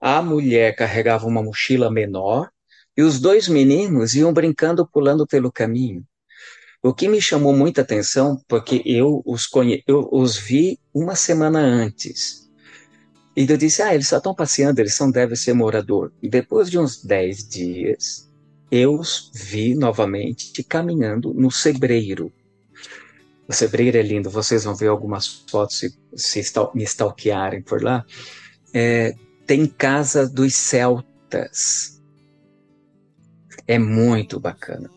A 0.00 0.22
mulher 0.22 0.74
carregava 0.74 1.26
uma 1.26 1.42
mochila 1.42 1.90
menor 1.90 2.48
e 2.96 3.02
os 3.02 3.20
dois 3.20 3.48
meninos 3.48 4.14
iam 4.14 4.32
brincando, 4.32 4.88
pulando 4.88 5.26
pelo 5.26 5.52
caminho. 5.52 6.02
O 6.82 6.94
que 6.94 7.06
me 7.06 7.20
chamou 7.20 7.52
muita 7.52 7.82
atenção, 7.82 8.42
porque 8.48 8.80
eu 8.86 9.22
os, 9.26 9.46
conhe... 9.46 9.84
eu 9.86 10.08
os 10.10 10.38
vi 10.38 10.78
uma 10.94 11.14
semana 11.14 11.58
antes. 11.58 12.48
E 13.36 13.46
eu 13.46 13.58
disse, 13.58 13.82
ah, 13.82 13.94
eles 13.94 14.08
só 14.08 14.16
estão 14.16 14.34
passeando, 14.34 14.80
eles 14.80 14.98
não 14.98 15.10
devem 15.10 15.36
ser 15.36 15.52
morador. 15.52 16.14
Depois 16.22 16.70
de 16.70 16.78
uns 16.78 17.04
10 17.04 17.46
dias, 17.46 18.32
eu 18.70 18.94
os 18.94 19.30
vi 19.34 19.74
novamente 19.74 20.64
caminhando 20.64 21.34
no 21.34 21.50
Sebreiro. 21.50 22.32
O 23.50 23.52
Sebreiro 23.52 23.98
é 23.98 24.02
lindo, 24.02 24.30
vocês 24.30 24.62
vão 24.62 24.76
ver 24.76 24.86
algumas 24.86 25.26
fotos 25.50 25.80
se, 25.80 25.92
se 26.14 26.52
me 26.72 26.84
stalkearem 26.84 27.60
por 27.60 27.82
lá. 27.82 28.06
É, 28.72 29.12
tem 29.44 29.66
Casa 29.66 30.24
dos 30.24 30.54
Celtas. 30.54 32.00
É 33.66 33.76
muito 33.76 34.38
bacana. 34.38 34.88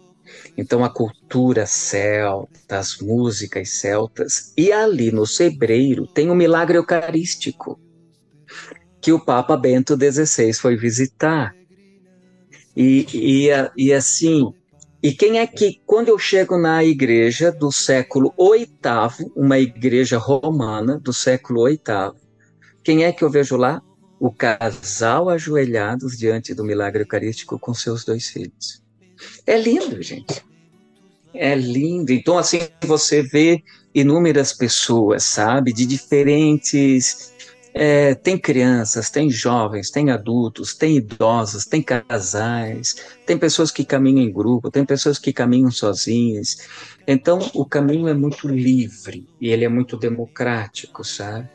Então, 0.56 0.84
a 0.84 0.90
cultura 0.94 1.66
celta, 1.66 2.78
as 2.78 3.00
músicas 3.00 3.70
celtas. 3.70 4.54
E 4.56 4.72
ali 4.72 5.12
no 5.12 5.26
Sebreiro 5.26 6.06
tem 6.06 6.30
o 6.30 6.34
um 6.34 6.36
milagre 6.36 6.78
eucarístico 6.78 7.80
que 9.02 9.12
o 9.12 9.20
Papa 9.20 9.58
Bento 9.58 9.98
XVI 9.98 10.54
foi 10.54 10.78
visitar. 10.78 11.56
E, 12.78 13.08
e, 13.12 13.50
e 13.76 13.92
assim, 13.92 14.54
e 15.04 15.12
quem 15.12 15.38
é 15.38 15.46
que, 15.46 15.82
quando 15.86 16.08
eu 16.08 16.18
chego 16.18 16.58
na 16.58 16.82
igreja 16.82 17.52
do 17.52 17.74
século 17.74 18.34
VIII, 18.40 19.30
uma 19.36 19.60
igreja 19.60 20.18
romana 20.18 20.98
do 20.98 21.12
século 21.12 21.66
VIII, 21.66 22.14
quem 22.82 23.04
é 23.04 23.12
que 23.12 23.22
eu 23.22 23.30
vejo 23.30 23.58
lá? 23.58 23.82
O 24.18 24.32
casal 24.32 25.28
ajoelhados 25.28 26.18
diante 26.18 26.54
do 26.54 26.64
milagre 26.64 27.04
eucarístico 27.04 27.60
com 27.60 27.74
seus 27.74 28.06
dois 28.06 28.28
filhos. 28.30 28.82
É 29.46 29.58
lindo, 29.58 30.02
gente. 30.02 30.42
É 31.34 31.54
lindo. 31.54 32.14
Então, 32.14 32.38
assim, 32.38 32.60
você 32.86 33.22
vê 33.22 33.62
inúmeras 33.94 34.54
pessoas, 34.54 35.24
sabe, 35.24 35.74
de 35.74 35.86
diferentes 35.86 37.33
é, 37.74 38.14
tem 38.14 38.38
crianças, 38.38 39.10
tem 39.10 39.30
jovens, 39.30 39.90
tem 39.90 40.12
adultos, 40.12 40.76
tem 40.76 40.98
idosos, 40.98 41.66
tem 41.66 41.82
casais, 41.82 42.96
tem 43.26 43.38
pessoas 43.38 43.72
que 43.72 43.84
caminham 43.84 44.24
em 44.24 44.32
grupo, 44.32 44.70
tem 44.70 44.86
pessoas 44.86 45.18
que 45.18 45.34
caminham 45.34 45.72
sozinhas. 45.72 46.68
Então, 47.08 47.40
o 47.54 47.66
caminho 47.66 48.08
é 48.08 48.14
muito 48.14 48.48
livre 48.48 49.28
e 49.42 49.50
ele 49.50 49.66
é 49.66 49.70
muito 49.70 49.98
democrático, 49.98 51.04
sabe? 51.04 51.50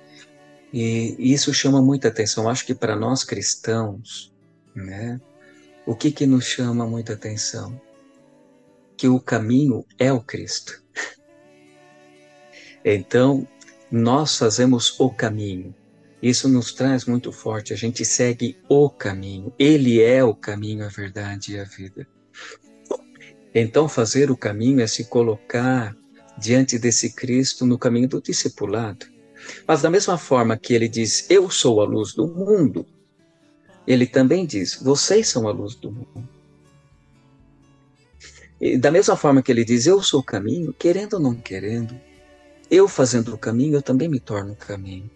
E 0.73 1.17
isso 1.19 1.55
chama 1.55 1.81
muita 1.81 2.09
atenção. 2.09 2.49
Acho 2.49 2.67
que 2.67 2.75
para 2.75 2.97
nós 2.97 3.23
cristãos, 3.23 4.35
né, 4.75 5.21
o 5.87 5.95
que, 5.95 6.11
que 6.11 6.27
nos 6.27 6.45
chama 6.45 6.87
muita 6.87 7.13
atenção? 7.13 7.81
Que 8.97 9.09
o 9.09 9.21
caminho 9.21 9.87
é 9.99 10.13
o 10.13 10.21
Cristo. 10.21 10.83
Então, 12.85 13.47
nós 13.91 14.39
fazemos 14.39 14.99
o 15.01 15.11
caminho. 15.11 15.75
Isso 16.23 16.49
nos 16.49 16.73
traz 16.73 17.05
muito 17.05 17.31
forte. 17.31 17.73
A 17.73 17.77
gente 17.77 18.05
segue 18.05 18.57
o 18.69 18.91
caminho. 18.91 19.53
Ele 19.59 20.03
é 20.03 20.23
o 20.23 20.35
caminho, 20.35 20.85
a 20.85 20.89
verdade 20.89 21.53
e 21.53 21.61
a 21.61 21.65
vida. 21.65 22.07
Então, 23.55 23.89
fazer 23.89 24.31
o 24.31 24.37
caminho 24.37 24.81
é 24.81 24.87
se 24.87 25.05
colocar 25.05 25.97
diante 26.37 26.79
desse 26.79 27.15
Cristo 27.15 27.65
no 27.65 27.79
caminho 27.79 28.09
do 28.09 28.21
discipulado. 28.21 29.07
Mas, 29.67 29.83
da 29.83 29.91
mesma 29.91 30.19
forma 30.19 30.57
que 30.57 30.75
ele 30.75 30.89
diz, 30.89 31.31
Eu 31.31 31.49
sou 31.51 31.81
a 31.81 31.85
luz 31.85 32.13
do 32.15 32.27
mundo, 32.27 32.85
ele 33.87 34.07
também 34.07 34.45
diz, 34.45 34.75
Vocês 34.75 35.29
são 35.29 35.47
a 35.47 35.53
luz 35.53 35.77
do 35.77 35.93
mundo. 35.93 36.29
E 38.61 38.77
da 38.77 38.91
mesma 38.91 39.17
forma 39.17 39.41
que 39.41 39.53
ele 39.53 39.65
diz, 39.65 39.87
Eu 39.87 40.03
sou 40.03 40.21
o 40.21 40.25
caminho, 40.25 40.75
querendo 40.77 41.15
ou 41.15 41.21
não 41.21 41.35
querendo, 41.37 41.99
eu 42.69 42.89
fazendo 42.89 43.33
o 43.33 43.39
caminho, 43.39 43.77
eu 43.77 43.83
também 43.83 44.09
me 44.09 44.19
torno 44.19 44.53
o 44.53 44.57
caminho 44.57 45.09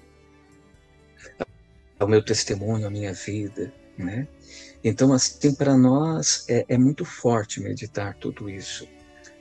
ao 2.03 2.09
meu 2.09 2.23
testemunho, 2.23 2.87
à 2.87 2.91
minha 2.91 3.13
vida, 3.13 3.73
né? 3.97 4.27
Então, 4.85 5.13
assim, 5.13 5.55
para 5.55 5.77
nós 5.77 6.45
é, 6.49 6.65
é 6.69 6.77
muito 6.77 7.05
forte 7.05 7.61
meditar 7.61 8.15
tudo 8.17 8.51
isso. 8.51 8.89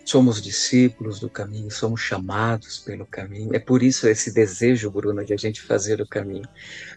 Somos 0.06 0.41
discípulos 0.41 1.20
do 1.20 1.30
caminho, 1.30 1.72
somos 1.72 2.01
chamados 2.01 2.80
pelo 2.80 3.06
caminho. 3.06 3.53
É 3.53 3.60
por 3.60 3.82
isso 3.82 4.08
esse 4.08 4.32
desejo, 4.34 4.91
Bruna, 4.91 5.24
de 5.24 5.34
a 5.34 5.38
gente 5.38 5.62
fazer 5.62 6.01
o 6.01 6.08
caminho. 6.08 6.48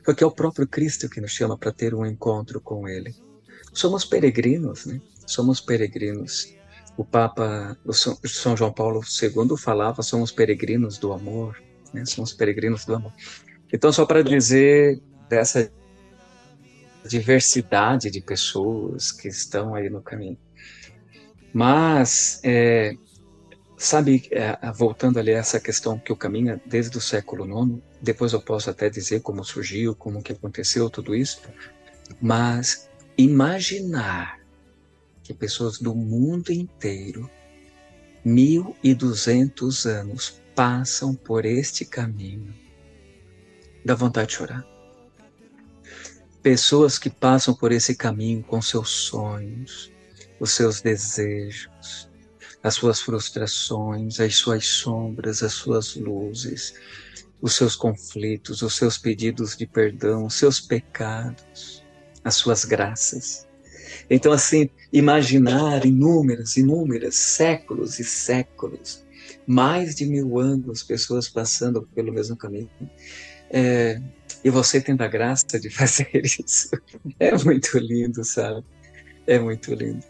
Porque 0.05 0.25
é 0.25 0.27
o 0.27 0.31
próprio 0.31 0.67
Cristo 0.67 1.09
que 1.09 1.21
nos 1.21 1.31
chama 1.31 1.57
para 1.57 1.73
ter 1.73 1.95
um 1.95 2.05
encontro 2.05 2.61
com 2.61 2.89
Ele. 2.89 3.15
Somos 3.73 4.05
peregrinos, 4.05 4.87
né? 4.87 5.01
Somos 5.27 5.61
peregrinos. 5.61 6.55
O 6.97 7.05
Papa, 7.05 7.77
o 7.85 7.93
São 7.93 8.57
João 8.57 8.73
Paulo 8.73 9.01
II 9.01 9.57
falava, 9.57 10.03
somos 10.03 10.31
peregrinos 10.31 10.99
do 10.99 11.13
amor, 11.13 11.61
né? 11.93 12.05
Somos 12.05 12.33
peregrinos 12.33 12.85
do 12.85 12.95
amor. 12.95 13.13
Então, 13.73 13.93
só 13.93 14.07
para 14.07 14.23
dizer 14.23 15.01
dessa 15.29 15.71
diversidade 17.07 18.11
de 18.11 18.21
pessoas 18.21 19.13
que 19.13 19.29
estão 19.29 19.75
aí 19.75 19.91
no 19.91 20.03
caminho. 20.03 20.39
Mas, 21.53 22.41
é, 22.43 22.97
sabe, 23.77 24.27
é, 24.31 24.59
voltando 24.73 25.19
ali 25.19 25.33
a 25.33 25.39
essa 25.39 25.61
questão 25.61 25.99
que 25.99 26.13
o 26.13 26.17
caminho 26.17 26.61
desde 26.67 26.97
o 26.97 27.01
século 27.01 27.45
IX, 27.47 27.81
depois 28.01 28.33
eu 28.33 28.41
posso 28.41 28.71
até 28.71 28.89
dizer 28.89 29.21
como 29.21 29.45
surgiu, 29.45 29.95
como 29.95 30.23
que 30.23 30.33
aconteceu 30.33 30.91
tudo 30.91 31.15
isso, 31.15 31.43
mas 32.21 32.91
imaginar 33.17 34.41
que 35.23 35.33
pessoas 35.33 35.79
do 35.79 35.95
mundo 35.95 36.51
inteiro, 36.51 37.31
mil 38.25 38.77
e 38.83 38.95
duzentos 38.95 39.87
anos, 39.87 40.41
passam 40.55 41.15
por 41.15 41.45
este 41.45 41.85
caminho, 41.85 42.55
dá 43.85 43.95
vontade 43.95 44.29
de 44.29 44.35
chorar 44.35 44.74
pessoas 46.45 46.99
que 46.99 47.09
passam 47.09 47.55
por 47.55 47.73
esse 47.73 47.97
caminho 47.97 48.43
com 48.43 48.61
seus 48.61 48.91
sonhos, 48.91 49.91
os 50.39 50.51
seus 50.51 50.83
desejos, 50.83 52.11
as 52.63 52.75
suas 52.75 53.01
frustrações, 53.01 54.21
as 54.21 54.37
suas 54.37 54.67
sombras, 54.67 55.43
as 55.43 55.55
suas 55.55 55.97
luzes, 55.97 56.75
os 57.41 57.55
seus 57.55 57.75
conflitos, 57.75 58.61
os 58.61 58.77
seus 58.77 58.99
pedidos 58.99 59.57
de 59.57 59.67
perdão, 59.67 60.27
os 60.27 60.35
seus 60.35 60.61
pecados, 60.61 61.83
as 62.23 62.35
suas 62.35 62.67
graças. 62.67 63.49
Então, 64.11 64.31
assim, 64.31 64.69
imaginar 64.93 65.87
inúmeras, 65.87 66.59
inúmeras, 66.59 67.15
séculos 67.15 67.99
e 67.99 68.05
séculos, 68.05 69.03
mais 69.47 69.95
de 69.95 70.05
mil 70.05 70.39
anos, 70.39 70.83
pessoas 70.83 71.27
passando 71.27 71.89
pelo 71.95 72.13
mesmo 72.13 72.37
caminho, 72.37 72.69
é, 73.51 73.99
e 74.45 74.51
você 74.51 74.81
tendo 74.81 75.03
a 75.03 75.09
graça 75.09 75.59
de 75.59 75.71
fazer 75.75 76.09
isso. 76.15 76.71
É 77.19 77.37
muito 77.45 77.79
lindo, 77.79 78.23
sabe? 78.23 78.65
É 79.27 79.39
muito 79.39 79.75
lindo. 79.75 80.05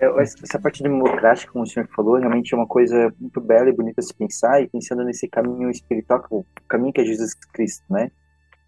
É, 0.00 0.06
essa 0.22 0.58
parte 0.58 0.82
democrática, 0.82 1.52
como 1.52 1.64
o 1.64 1.66
senhor 1.66 1.88
falou, 1.94 2.16
realmente 2.16 2.52
é 2.52 2.56
uma 2.56 2.66
coisa 2.66 3.14
muito 3.20 3.40
bela 3.40 3.68
e 3.68 3.72
bonita 3.72 4.02
se 4.02 4.12
pensar, 4.12 4.60
e 4.60 4.68
pensando 4.68 5.04
nesse 5.04 5.28
caminho 5.28 5.70
espiritual, 5.70 6.24
o 6.30 6.44
caminho 6.68 6.92
que 6.92 7.00
é 7.00 7.04
Jesus 7.04 7.34
Cristo, 7.52 7.84
né? 7.90 8.10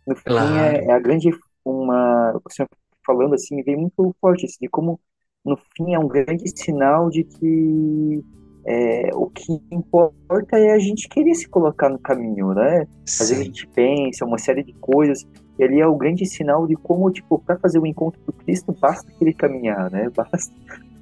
No 0.07 0.15
fim, 0.15 0.23
claro. 0.25 0.55
é, 0.57 0.85
é, 0.85 0.93
a 0.93 0.99
grande 0.99 1.31
uma, 1.65 2.41
o 2.45 2.53
senhor 2.53 2.69
falando 3.05 3.35
assim, 3.35 3.63
veio 3.63 3.79
muito 3.79 4.15
forte 4.21 4.47
assim, 4.47 4.59
de 4.61 4.69
como 4.69 5.01
no 5.45 5.57
fim 5.57 5.95
é 5.95 5.99
um 5.99 6.07
grande 6.07 6.45
sinal 6.57 7.09
de 7.09 7.25
que 7.25 8.25
é, 8.65 9.11
o 9.15 9.29
que 9.29 9.61
importa 9.71 10.59
é 10.59 10.73
a 10.73 10.79
gente 10.79 11.09
querer 11.09 11.35
se 11.35 11.49
colocar 11.49 11.89
no 11.89 11.99
caminho, 11.99 12.55
né? 12.55 12.87
Às 13.07 13.19
vezes 13.19 13.41
a 13.41 13.45
gente 13.45 13.67
pensa 13.69 14.25
uma 14.25 14.39
série 14.39 14.63
de 14.63 14.73
coisas 14.75 15.27
e 15.59 15.65
ali 15.65 15.81
é 15.81 15.87
o 15.87 15.97
grande 15.97 16.25
sinal 16.27 16.67
de 16.67 16.77
como, 16.77 17.11
tipo, 17.11 17.39
para 17.39 17.59
fazer 17.59 17.79
o 17.79 17.87
encontro 17.87 18.21
com 18.25 18.33
Cristo 18.33 18.73
basta 18.81 19.11
querer 19.19 19.35
caminhar, 19.35 19.91
né? 19.91 20.09
Basta 20.15 20.53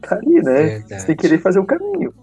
tá 0.00 0.17
ali, 0.17 0.37
né? 0.37 0.43
Verdade. 0.43 1.00
Você 1.00 1.07
tem 1.07 1.17
que 1.17 1.23
querer 1.23 1.38
fazer 1.38 1.59
o 1.59 1.67
caminho. 1.67 2.14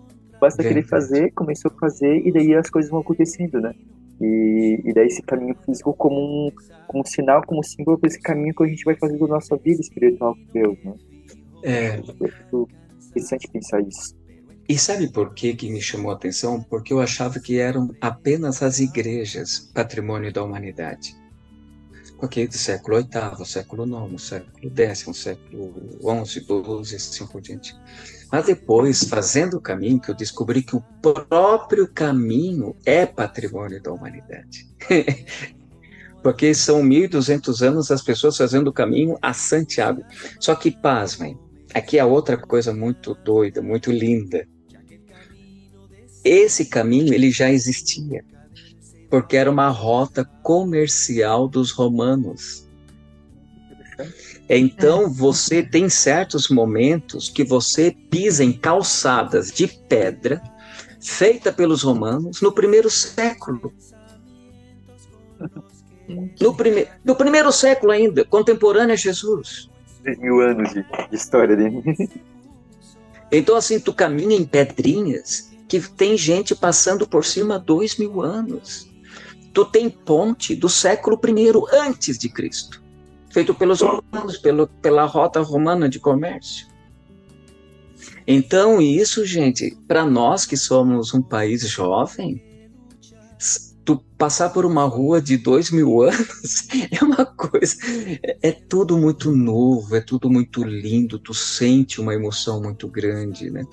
Basta 0.41 0.61
Verdade. 0.61 0.81
querer 0.81 0.87
fazer, 0.87 1.31
começou 1.31 1.71
a 1.71 1.79
fazer 1.79 2.25
e 2.25 2.31
daí 2.31 2.55
as 2.55 2.69
coisas 2.69 2.89
vão 2.89 3.01
acontecendo, 3.01 3.61
né? 3.61 3.73
E, 4.19 4.81
e 4.83 4.93
daí 4.93 5.05
esse 5.05 5.21
caminho 5.21 5.55
físico 5.63 5.93
como 5.93 6.15
um, 6.19 6.51
como 6.87 7.03
um 7.03 7.05
sinal, 7.05 7.43
como 7.45 7.59
um 7.59 7.63
símbolo 7.63 7.99
para 7.99 8.07
esse 8.07 8.19
caminho 8.19 8.53
que 8.55 8.63
a 8.63 8.67
gente 8.67 8.83
vai 8.83 8.95
fazer 8.95 9.17
da 9.17 9.27
nossa 9.27 9.55
vida 9.57 9.79
espiritual 9.79 10.35
com 10.35 10.53
Deus, 10.53 10.77
né? 10.83 10.95
É. 11.63 11.85
É 11.87 12.01
interessante 13.09 13.47
pensar 13.51 13.81
isso. 13.81 14.15
E 14.69 14.77
sabe 14.77 15.07
por 15.07 15.33
que, 15.33 15.55
que 15.55 15.69
me 15.69 15.81
chamou 15.81 16.11
a 16.11 16.15
atenção? 16.15 16.61
Porque 16.61 16.91
eu 16.91 16.99
achava 16.99 17.39
que 17.39 17.57
eram 17.57 17.95
apenas 18.01 18.61
as 18.61 18.79
igrejas 18.79 19.71
patrimônio 19.73 20.31
da 20.33 20.43
humanidade. 20.43 21.15
Ok, 22.19 22.47
do 22.47 22.57
século 22.57 22.97
VIII, 22.97 23.45
século 23.45 23.85
IX, 23.85 24.21
século 24.21 24.71
X, 24.75 25.17
século 25.17 26.25
XI, 26.25 26.41
XII, 26.83 26.95
assim 26.95 27.27
por 27.27 27.41
diante. 27.41 27.75
Mas 28.31 28.45
depois, 28.45 29.03
fazendo 29.03 29.57
o 29.57 29.61
caminho, 29.61 30.01
que 30.01 30.09
eu 30.09 30.15
descobri 30.15 30.63
que 30.63 30.75
o 30.75 30.83
próprio 31.01 31.87
caminho 31.87 32.75
é 32.85 33.05
patrimônio 33.05 33.81
da 33.81 33.93
humanidade. 33.93 34.67
Porque 36.21 36.53
são 36.53 36.81
1.200 36.81 37.61
anos 37.65 37.91
as 37.91 38.01
pessoas 38.01 38.35
fazendo 38.35 38.67
o 38.67 38.73
caminho 38.73 39.17
a 39.21 39.31
Santiago. 39.31 40.03
Só 40.39 40.55
que, 40.55 40.71
pasmem, 40.71 41.39
aqui 41.73 41.99
é 41.99 42.03
outra 42.03 42.35
coisa 42.35 42.73
muito 42.73 43.13
doida, 43.13 43.61
muito 43.61 43.91
linda. 43.91 44.45
Esse 46.27 46.65
caminho 46.65 47.13
ele 47.13 47.31
já 47.31 47.49
existia, 47.49 48.21
porque 49.09 49.37
era 49.37 49.49
uma 49.49 49.69
rota 49.69 50.25
comercial 50.43 51.47
dos 51.47 51.71
romanos. 51.71 52.67
Então 54.49 55.09
você 55.09 55.63
tem 55.63 55.87
certos 55.87 56.49
momentos 56.49 57.29
que 57.29 57.45
você 57.45 57.95
pisa 58.09 58.43
em 58.43 58.51
calçadas 58.51 59.53
de 59.53 59.67
pedra 59.67 60.41
feita 60.99 61.49
pelos 61.49 61.81
romanos 61.81 62.41
no 62.41 62.51
primeiro 62.51 62.89
século. 62.89 63.73
No, 66.41 66.53
prime 66.53 66.87
no 67.05 67.15
primeiro 67.15 67.53
século 67.53 67.93
ainda, 67.93 68.25
contemporâneo 68.25 68.91
a 68.91 68.97
Jesus. 68.97 69.69
Mil 70.03 70.41
anos 70.41 70.73
de, 70.73 70.83
de 70.83 71.15
história 71.15 71.55
dele. 71.55 71.81
Então, 73.29 73.57
assim, 73.57 73.77
tu 73.77 73.93
caminha 73.93 74.37
em 74.37 74.45
pedrinhas 74.45 75.47
que 75.67 75.79
tem 75.79 76.17
gente 76.17 76.55
passando 76.55 77.07
por 77.07 77.25
cima 77.25 77.59
dois 77.59 77.97
mil 77.97 78.21
anos. 78.21 78.87
Tu 79.53 79.65
tem 79.65 79.89
ponte 79.89 80.55
do 80.55 80.69
século 80.69 81.19
I 81.25 81.51
antes 81.73 82.17
de 82.17 82.29
Cristo, 82.29 82.81
feito 83.31 83.53
pelos 83.53 83.81
romanos, 83.81 84.37
pelo, 84.37 84.67
pela 84.67 85.05
rota 85.05 85.41
romana 85.41 85.89
de 85.89 85.99
comércio. 85.99 86.67
Então, 88.25 88.81
isso, 88.81 89.25
gente, 89.25 89.75
para 89.87 90.05
nós 90.05 90.45
que 90.45 90.57
somos 90.57 91.13
um 91.13 91.21
país 91.21 91.67
jovem, 91.67 92.43
tu 93.87 94.03
passar 94.17 94.49
por 94.49 94.65
uma 94.65 94.83
rua 94.83 95.21
de 95.21 95.37
dois 95.37 95.71
mil 95.71 96.01
anos 96.01 96.67
é 96.91 97.01
uma 97.01 97.25
coisa, 97.25 97.77
é, 98.21 98.49
é, 98.49 98.51
tudo 98.51 98.97
muito 98.97 99.31
novo, 99.31 99.95
é 99.95 100.01
tudo 100.01 100.29
muito 100.29 100.61
lindo, 100.61 101.17
tu 101.17 101.33
sente 101.33 102.01
uma 102.01 102.13
emoção 102.13 102.61
muito 102.61 102.85
grande, 102.89 103.49
né? 103.49 103.63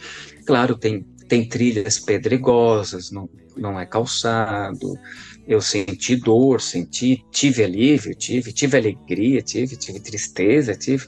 Claro, 0.47 0.77
tem 0.77 1.05
tem 1.29 1.49
trilhas 1.49 1.99
pedregosas, 1.99 3.11
não, 3.11 3.29
não 3.57 3.79
é 3.79 3.87
calçado. 3.87 4.99
Eu 5.47 5.61
senti 5.61 6.17
dor, 6.17 6.61
senti, 6.61 7.25
tive 7.31 7.65
alívio, 7.65 8.15
tive, 8.15 8.53
tive 8.53 8.79
alegria, 8.79 9.43
tive, 9.43 9.77
tive 9.77 10.01
tristeza, 10.01 10.75
tive. 10.75 11.07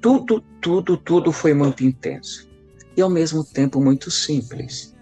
Tudo, 0.00 0.40
tudo, 0.60 0.96
tudo 0.96 1.32
foi 1.32 1.54
muito 1.54 1.84
intenso. 1.84 2.48
E 2.96 3.00
ao 3.00 3.10
mesmo 3.10 3.44
tempo 3.44 3.80
muito 3.80 4.10
simples. 4.10 4.94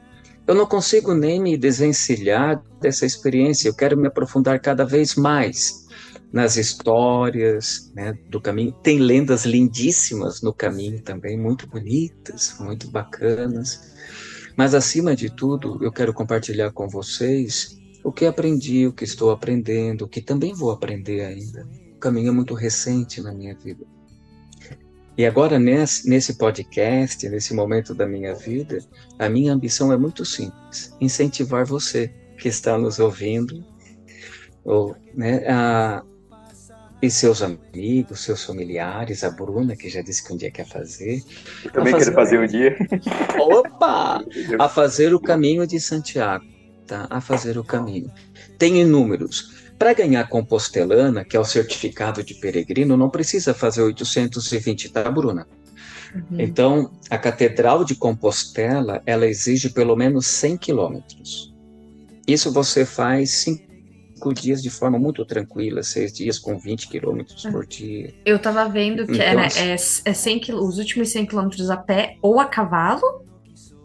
Eu 0.47 0.55
não 0.55 0.66
consigo 0.66 1.12
nem 1.12 1.40
me 1.40 1.57
desvencilhar 1.57 2.62
dessa 2.81 3.05
experiência, 3.05 3.69
eu 3.69 3.75
quero 3.75 3.97
me 3.97 4.07
aprofundar 4.07 4.61
cada 4.61 4.85
vez 4.85 5.16
mais 5.16 5.87
nas 6.33 6.57
histórias 6.57 7.90
né, 7.95 8.16
do 8.29 8.40
caminho. 8.40 8.73
Tem 8.83 8.99
lendas 8.99 9.45
lindíssimas 9.45 10.42
no 10.42 10.53
caminho 10.53 11.01
também, 11.03 11.37
muito 11.37 11.66
bonitas, 11.66 12.55
muito 12.61 12.88
bacanas. 12.90 13.95
Mas, 14.57 14.75
acima 14.75 15.14
de 15.14 15.29
tudo, 15.29 15.79
eu 15.85 15.92
quero 15.92 16.14
compartilhar 16.14 16.73
com 16.73 16.88
vocês 16.88 17.79
o 18.03 18.12
que 18.12 18.25
aprendi, 18.25 18.87
o 18.87 18.92
que 18.92 19.05
estou 19.05 19.31
aprendendo, 19.31 20.03
o 20.03 20.09
que 20.09 20.21
também 20.21 20.55
vou 20.55 20.71
aprender 20.71 21.25
ainda. 21.25 21.69
O 21.95 21.99
caminho 21.99 22.29
é 22.29 22.33
muito 22.33 22.55
recente 22.55 23.21
na 23.21 23.33
minha 23.33 23.55
vida. 23.55 23.85
E 25.19 25.25
agora, 25.25 25.59
nesse, 25.59 26.35
podcast, 26.35 27.27
nesse 27.29 27.55
momento 27.55 27.95
da 27.95 28.07
minha 28.07 28.35
vida, 28.35 28.79
a 29.19 29.29
minha 29.29 29.53
ambição 29.53 29.90
é 29.92 29.97
muito 29.97 30.25
simples: 30.25 30.95
incentivar 31.01 31.64
você 31.64 32.12
que 32.38 32.49
está 32.49 32.77
nos 32.77 32.99
ouvindo, 32.99 33.64
ou, 34.62 34.95
né, 35.14 35.42
a, 35.49 36.05
e 37.01 37.11
seus 37.11 37.43
amigos, 37.43 38.21
seus 38.21 38.45
familiares, 38.45 39.23
a 39.23 39.31
Bruna, 39.31 39.77
que 39.77 39.89
já 39.89 40.01
disse 40.01 40.25
que 40.25 40.33
um 40.33 40.37
dia 40.37 40.51
quer 40.51 40.67
fazer. 40.67 41.23
Eu 41.65 41.71
também 41.71 41.93
fazer... 41.93 42.05
quero 42.05 42.17
fazer 42.17 42.41
um 42.41 42.47
dia. 42.47 42.77
Opa! 43.39 44.25
a 44.59 44.69
fazer 44.69 45.15
o 45.15 45.21
caminho 45.21 45.67
de 45.67 45.79
Santiago, 45.79 46.45
tá? 46.87 47.07
A 47.11 47.21
fazer 47.21 47.59
o 47.59 47.65
caminho. 47.65 48.11
Tem 48.59 48.81
inúmeros. 48.81 49.55
Para 49.79 49.93
ganhar 49.93 50.27
compostelana, 50.29 51.23
que 51.23 51.37
é 51.37 51.41
o 51.41 51.45
certificado 51.45 52.23
de 52.23 52.35
peregrino, 52.35 52.97
não 52.97 53.11
precisa 53.11 53.53
fazer 53.53 53.83
820, 53.83 54.91
tá, 54.91 55.11
Bruna? 55.11 55.47
Uhum. 56.15 56.41
Então, 56.41 56.91
a 57.11 57.19
Catedral 57.19 57.85
de 57.85 57.95
Compostela, 57.95 59.03
ela 59.05 59.27
exige 59.27 59.69
pelo 59.69 59.95
menos 59.95 60.27
100 60.27 60.57
quilômetros. 60.57 61.55
Isso 62.27 62.51
você 62.51 62.87
faz 62.87 63.31
cinco 64.16 64.33
dias 64.33 64.62
de 64.62 64.70
forma 64.70 64.98
muito 64.98 65.24
tranquila, 65.24 65.83
seis 65.83 66.12
dias 66.12 66.38
com 66.38 66.59
20 66.59 66.88
quilômetros 66.88 67.42
por 67.42 67.62
ah. 67.62 67.66
dia. 67.68 68.14
Eu 68.24 68.38
tava 68.38 68.66
vendo 68.68 69.07
que 69.07 69.12
então, 69.12 69.26
era, 69.26 69.46
é, 69.46 69.74
é 69.74 69.76
100 69.76 70.55
os 70.55 70.79
últimos 70.79 71.11
100 71.11 71.26
quilômetros 71.26 71.70
a 71.70 71.76
pé 71.76 72.16
ou 72.22 72.40
a 72.40 72.46
cavalo, 72.46 73.26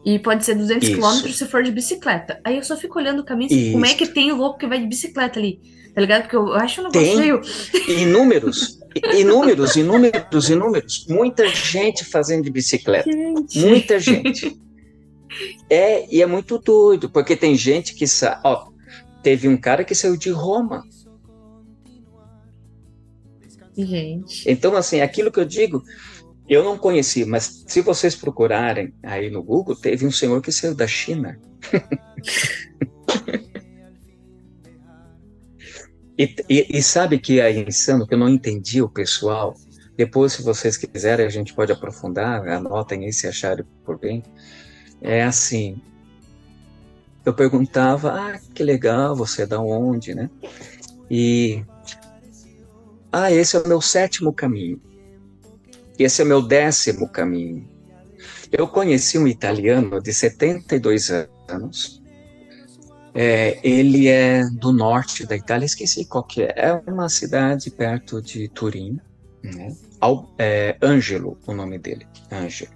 e 0.04 0.18
pode 0.18 0.44
ser 0.44 0.56
200 0.56 0.90
quilômetros 0.90 1.38
se 1.38 1.46
for 1.46 1.62
de 1.62 1.72
bicicleta. 1.72 2.40
Aí 2.44 2.58
eu 2.58 2.64
só 2.64 2.76
fico 2.76 2.98
olhando 2.98 3.20
o 3.20 3.24
caminho, 3.24 3.52
assim, 3.52 3.72
como 3.72 3.86
é 3.86 3.94
que 3.94 4.08
tem 4.08 4.32
o 4.32 4.36
louco 4.36 4.58
que 4.58 4.66
vai 4.66 4.80
de 4.80 4.88
bicicleta 4.88 5.40
ali? 5.40 5.60
Tá 5.94 6.02
ligado? 6.02 6.22
Porque 6.24 6.36
eu 6.36 6.54
acho 6.54 6.82
um 6.82 6.86
negócio 6.86 7.18
meio... 7.18 7.42
inúmeros, 7.88 8.80
inúmeros, 9.14 9.76
inúmeros, 9.76 10.50
inúmeros. 10.50 11.06
Muita 11.08 11.48
gente 11.50 12.06
fazendo 12.06 12.44
de 12.44 12.50
bicicleta. 12.50 13.12
Gente. 13.12 13.60
Muita 13.60 14.00
gente. 14.00 14.60
É, 15.70 16.14
e 16.14 16.22
é 16.22 16.26
muito 16.26 16.58
doido, 16.58 17.10
porque 17.10 17.38
tem 17.38 17.56
gente 17.56 17.96
que 17.96 18.06
sabe, 18.06 18.42
ó, 18.44 18.68
Teve 19.24 19.48
um 19.48 19.58
cara 19.58 19.84
que 19.84 19.94
saiu 19.94 20.18
de 20.18 20.32
Roma. 20.32 20.84
Gente. 23.78 24.50
Então, 24.50 24.76
assim, 24.76 25.02
aquilo 25.02 25.32
que 25.32 25.40
eu 25.40 25.46
digo, 25.46 25.84
eu 26.48 26.64
não 26.64 26.78
conheci, 26.78 27.24
mas 27.24 27.64
se 27.68 27.82
vocês 27.82 28.16
procurarem 28.16 28.94
aí 29.04 29.30
no 29.30 29.42
Google, 29.42 29.76
teve 29.76 30.06
um 30.06 30.12
senhor 30.12 30.42
que 30.42 30.52
saiu 30.52 30.76
da 30.76 30.88
China. 30.88 31.40
e, 36.18 36.36
e, 36.50 36.78
e, 36.78 36.84
sabe 36.84 37.20
que 37.20 37.40
é 37.40 37.52
insano, 37.52 38.06
que 38.06 38.14
eu 38.14 38.20
não 38.20 38.28
entendi 38.28 38.82
o 38.82 38.90
pessoal. 38.90 39.56
Depois, 39.96 40.34
se 40.34 40.44
vocês 40.44 40.76
quiserem, 40.76 41.26
a 41.26 41.30
gente 41.30 41.54
pode 41.54 41.72
aprofundar, 41.72 42.46
anotem 42.48 43.06
aí 43.06 43.14
se 43.14 43.28
acharem 43.28 43.66
por 43.86 43.98
bem. 43.98 44.22
É 45.00 45.24
assim, 45.24 45.82
eu 47.26 47.34
perguntava, 47.34 48.12
ah, 48.14 48.40
que 48.54 48.64
legal, 48.64 49.16
você 49.16 49.44
é 49.44 49.46
da 49.46 49.60
onde, 49.60 50.16
né? 50.16 50.30
E, 51.10 51.64
ah, 53.12 53.32
esse 53.32 53.56
é 53.56 53.60
o 53.60 53.68
meu 53.68 53.82
sétimo 53.82 54.34
caminho. 54.34 54.82
Esse 56.00 56.22
é 56.22 56.26
o 56.26 56.28
meu 56.28 56.42
décimo 56.42 57.08
caminho. 57.08 57.68
Eu 58.52 58.68
conheci 58.68 59.18
um 59.18 59.28
italiano 59.28 60.02
de 60.02 60.14
72 60.14 61.10
anos. 61.48 62.02
É, 63.14 63.60
ele 63.64 64.08
é 64.08 64.50
do 64.50 64.72
norte 64.72 65.26
da 65.26 65.36
Itália, 65.36 65.66
esqueci 65.66 66.06
qual 66.06 66.24
que 66.24 66.44
é. 66.44 66.54
É 66.56 66.74
uma 66.88 67.10
cidade 67.10 67.70
perto 67.70 68.22
de 68.22 68.48
Turim, 68.48 69.00
né? 69.44 69.76
Al, 70.00 70.34
é, 70.40 70.78
Angelo, 70.82 71.38
o 71.46 71.54
nome 71.54 71.78
dele, 71.78 72.08
Angelo. 72.32 72.72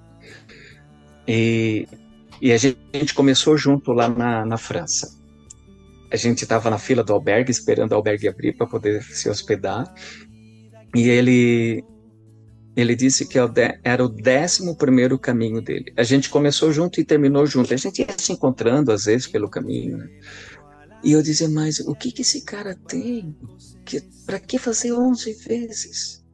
E 1.28 1.88
e 2.42 2.52
a 2.52 2.58
gente 2.58 3.14
começou 3.14 3.58
junto 3.58 3.92
lá 3.92 4.10
na, 4.10 4.46
na 4.46 4.58
França. 4.58 5.18
A 6.12 6.16
gente 6.16 6.44
estava 6.44 6.70
na 6.70 6.78
fila 6.78 7.04
do 7.04 7.14
albergue, 7.14 7.52
esperando 7.52 7.92
o 7.92 7.96
albergue 7.96 8.28
abrir 8.28 8.54
para 8.54 8.68
poder 8.68 9.04
se 9.04 9.30
hospedar. 9.30 9.92
E 10.96 11.10
ele 11.10 11.84
ele 12.76 12.96
disse 12.96 13.26
que 13.26 13.40
é 13.40 13.80
era 13.84 14.04
o 14.04 14.10
décimo 14.10 14.76
primeiro 14.76 15.18
caminho 15.18 15.62
dele. 15.62 15.94
A 15.96 16.04
gente 16.04 16.30
começou 16.30 16.72
junto 16.72 17.00
e 17.00 17.06
terminou 17.06 17.46
junto. 17.46 17.74
A 17.74 17.78
gente 17.78 18.02
ia 18.02 18.16
se 18.18 18.34
encontrando 18.34 18.92
às 18.92 19.06
vezes 19.06 19.28
pelo 19.28 19.50
caminho. 19.50 19.98
Né? 19.98 20.10
E 21.04 21.12
eu 21.14 21.22
dizia, 21.22 21.48
mas 21.48 21.80
o 21.80 21.96
que, 21.96 22.12
que 22.12 22.22
esse 22.22 22.42
cara 22.42 22.76
tem? 22.88 23.36
Que, 23.86 24.02
Para 24.26 24.40
que 24.40 24.58
fazer 24.58 24.92
11 24.92 25.34
vezes? 25.34 26.25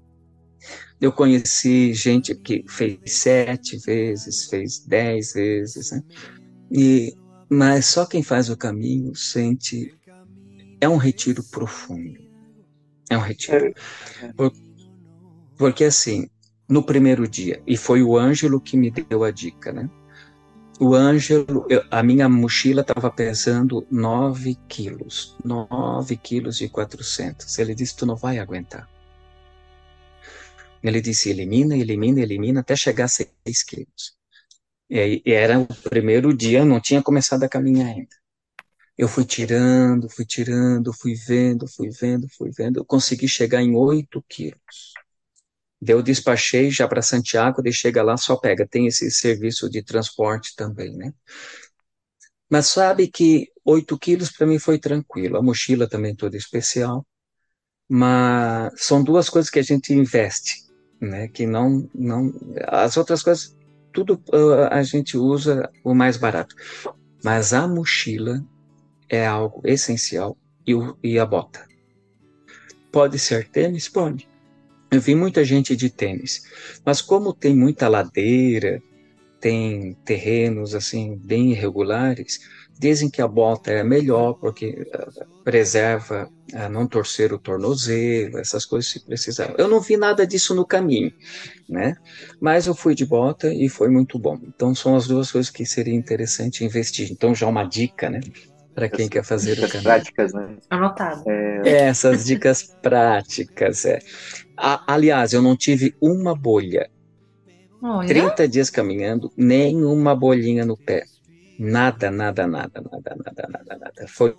Eu 1.02 1.12
conheci 1.12 1.94
gente 1.96 2.36
que 2.36 2.64
fez 2.70 3.00
sete 3.08 3.78
vezes, 3.78 4.46
fez 4.46 4.86
dez 4.86 5.34
vezes, 5.34 5.92
né? 5.92 6.04
E, 6.72 7.14
mas 7.50 7.88
só 7.88 8.06
quem 8.06 8.22
faz 8.22 8.50
o 8.50 8.56
caminho 8.56 9.16
sente. 9.16 9.98
É 10.80 10.88
um 10.88 10.98
retiro 10.98 11.44
profundo. 11.50 12.20
É 13.10 13.18
um 13.18 13.22
retiro. 13.22 13.74
É. 14.22 14.34
Por, 14.34 14.54
porque 15.58 15.86
assim, 15.86 16.30
no 16.70 16.84
primeiro 16.84 17.28
dia, 17.28 17.62
e 17.68 17.76
foi 17.76 18.04
o 18.04 18.18
Ângelo 18.18 18.62
que 18.62 18.78
me 18.78 18.92
deu 18.92 19.24
a 19.24 19.32
dica, 19.32 19.72
né? 19.72 19.90
O 20.80 20.96
Ângelo, 20.96 21.66
eu, 21.70 21.84
a 21.92 22.02
minha 22.02 22.28
mochila 22.30 22.82
estava 22.82 23.12
pesando 23.12 23.86
9 23.92 24.56
quilos, 24.68 25.38
9 25.44 26.16
quilos 26.18 26.62
e 26.62 26.70
400. 26.70 27.60
Ele 27.60 27.76
disse, 27.76 27.96
tu 27.96 28.06
não 28.06 28.16
vai 28.16 28.40
aguentar. 28.40 28.88
Ele 30.84 31.02
disse, 31.02 31.30
elimina, 31.30 31.78
elimina, 31.78 32.22
elimina, 32.22 32.62
até 32.62 32.76
chegar 32.76 33.06
a 33.06 33.08
6 33.08 33.30
quilos. 33.68 34.16
E, 34.90 35.22
era 35.26 35.60
o 35.60 35.68
primeiro 35.90 36.36
dia, 36.36 36.66
não 36.66 36.82
tinha 36.82 37.02
começado 37.02 37.44
a 37.44 37.50
caminhar 37.50 37.88
ainda. 37.88 38.16
Eu 38.98 39.08
fui 39.08 39.26
tirando, 39.26 40.10
fui 40.10 40.26
tirando, 40.26 40.94
fui 40.94 41.16
vendo, 41.16 41.68
fui 41.68 41.90
vendo, 41.90 42.28
fui 42.30 42.52
vendo. 42.52 42.80
Eu 42.80 42.86
consegui 42.86 43.28
chegar 43.28 43.62
em 43.62 43.76
8 43.76 44.24
quilos. 44.28 44.94
Eu 45.82 46.04
despachei 46.04 46.70
já 46.70 46.88
para 46.88 47.02
Santiago, 47.02 47.62
daí 47.62 47.74
chega 47.74 48.04
lá, 48.04 48.18
só 48.18 48.36
pega. 48.36 48.68
Tem 48.68 48.86
esse 48.88 49.10
serviço 49.10 49.70
de 49.70 49.82
transporte 49.82 50.56
também, 50.56 50.96
né? 50.96 51.14
Mas 52.50 52.68
sabe 52.68 53.08
que 53.08 53.48
8 53.64 53.98
quilos 53.98 54.30
para 54.32 54.46
mim 54.46 54.60
foi 54.60 54.78
tranquilo. 54.78 55.38
A 55.38 55.42
mochila 55.42 55.88
também 55.88 56.16
toda 56.16 56.38
especial. 56.38 57.06
Mas 57.90 58.74
são 58.78 59.04
duas 59.04 59.30
coisas 59.30 59.50
que 59.50 59.60
a 59.60 59.64
gente 59.64 59.94
investe, 59.94 60.64
né? 61.02 61.28
Que 61.28 61.46
não, 61.46 61.90
não, 61.94 62.32
as 62.68 62.96
outras 62.96 63.24
coisas, 63.24 63.58
tudo 63.92 64.22
uh, 64.32 64.68
a 64.70 64.84
gente 64.84 65.18
usa 65.18 65.70
o 65.84 65.96
mais 65.96 66.16
barato. 66.16 66.56
Mas 67.24 67.54
a 67.54 67.68
mochila 67.68 68.44
é 69.10 69.26
algo 69.26 69.62
essencial 69.66 70.38
e, 70.66 70.74
o, 70.74 70.98
e 71.04 71.20
a 71.20 71.26
bota. 71.26 71.68
Pode 72.92 73.18
ser 73.18 73.50
tênis? 73.50 73.90
Pode. 73.90 74.30
Eu 74.92 75.00
vi 75.00 75.16
muita 75.16 75.44
gente 75.44 75.76
de 75.76 75.90
tênis, 75.90 76.44
mas 76.86 77.02
como 77.02 77.34
tem 77.34 77.56
muita 77.56 77.88
ladeira, 77.88 78.84
tem 79.40 79.94
terrenos 80.06 80.76
assim 80.76 81.16
bem 81.16 81.52
irregulares, 81.52 82.42
dizem 82.82 83.12
que 83.12 83.22
a 83.22 83.28
bota 83.28 83.70
é 83.72 83.84
melhor 83.84 84.34
porque 84.34 84.88
uh, 84.92 85.44
preserva 85.44 86.28
a 86.52 86.68
não 86.68 86.88
torcer 86.88 87.32
o 87.32 87.38
tornozelo, 87.38 88.40
essas 88.40 88.66
coisas 88.66 88.92
se 88.92 89.06
precisar. 89.06 89.54
Eu 89.56 89.68
não 89.68 89.80
vi 89.80 89.98
nada 89.98 90.26
disso 90.26 90.56
no 90.56 90.66
caminho, 90.66 91.14
né? 91.70 91.96
Mas 92.42 92.66
eu 92.66 92.74
fui 92.74 92.96
de 92.96 93.06
bota 93.06 93.54
e 93.54 93.70
foi 93.70 93.88
muito 93.88 94.18
bom. 94.18 94.40
Então 94.44 94.74
são 94.74 94.96
as 94.96 95.08
duas 95.08 95.32
coisas 95.32 95.52
que 95.52 95.64
seria 95.64 95.94
interessante 95.94 96.66
investir. 96.66 97.12
Então 97.12 97.36
já 97.36 97.48
uma 97.48 97.64
dica, 97.64 98.10
né? 98.10 98.20
para 98.74 98.88
quem 98.88 99.10
quer 99.10 99.24
fazer 99.24 99.60
o 99.60 99.68
caminho. 99.68 99.84
práticas, 99.84 100.34
né? 100.34 100.56
Anotado. 100.70 101.24
É... 101.28 101.88
Essas 101.88 102.26
dicas 102.26 102.64
práticas, 102.82 103.86
é. 103.86 104.00
A, 104.58 104.94
aliás, 104.94 105.34
eu 105.34 105.42
não 105.42 105.58
tive 105.58 105.94
uma 106.02 106.34
bolha. 106.34 106.90
Olha. 107.84 108.08
30 108.08 108.48
dias 108.48 108.70
caminhando, 108.70 109.30
nem 109.36 109.84
uma 109.84 110.16
bolinha 110.16 110.66
no 110.66 110.78
pé. 110.78 111.04
Nada, 111.64 112.10
nada, 112.10 112.48
nada, 112.48 112.82
nada, 112.82 113.16
nada, 113.24 113.48
nada, 113.48 113.78
nada. 113.78 114.08
Foi 114.08 114.36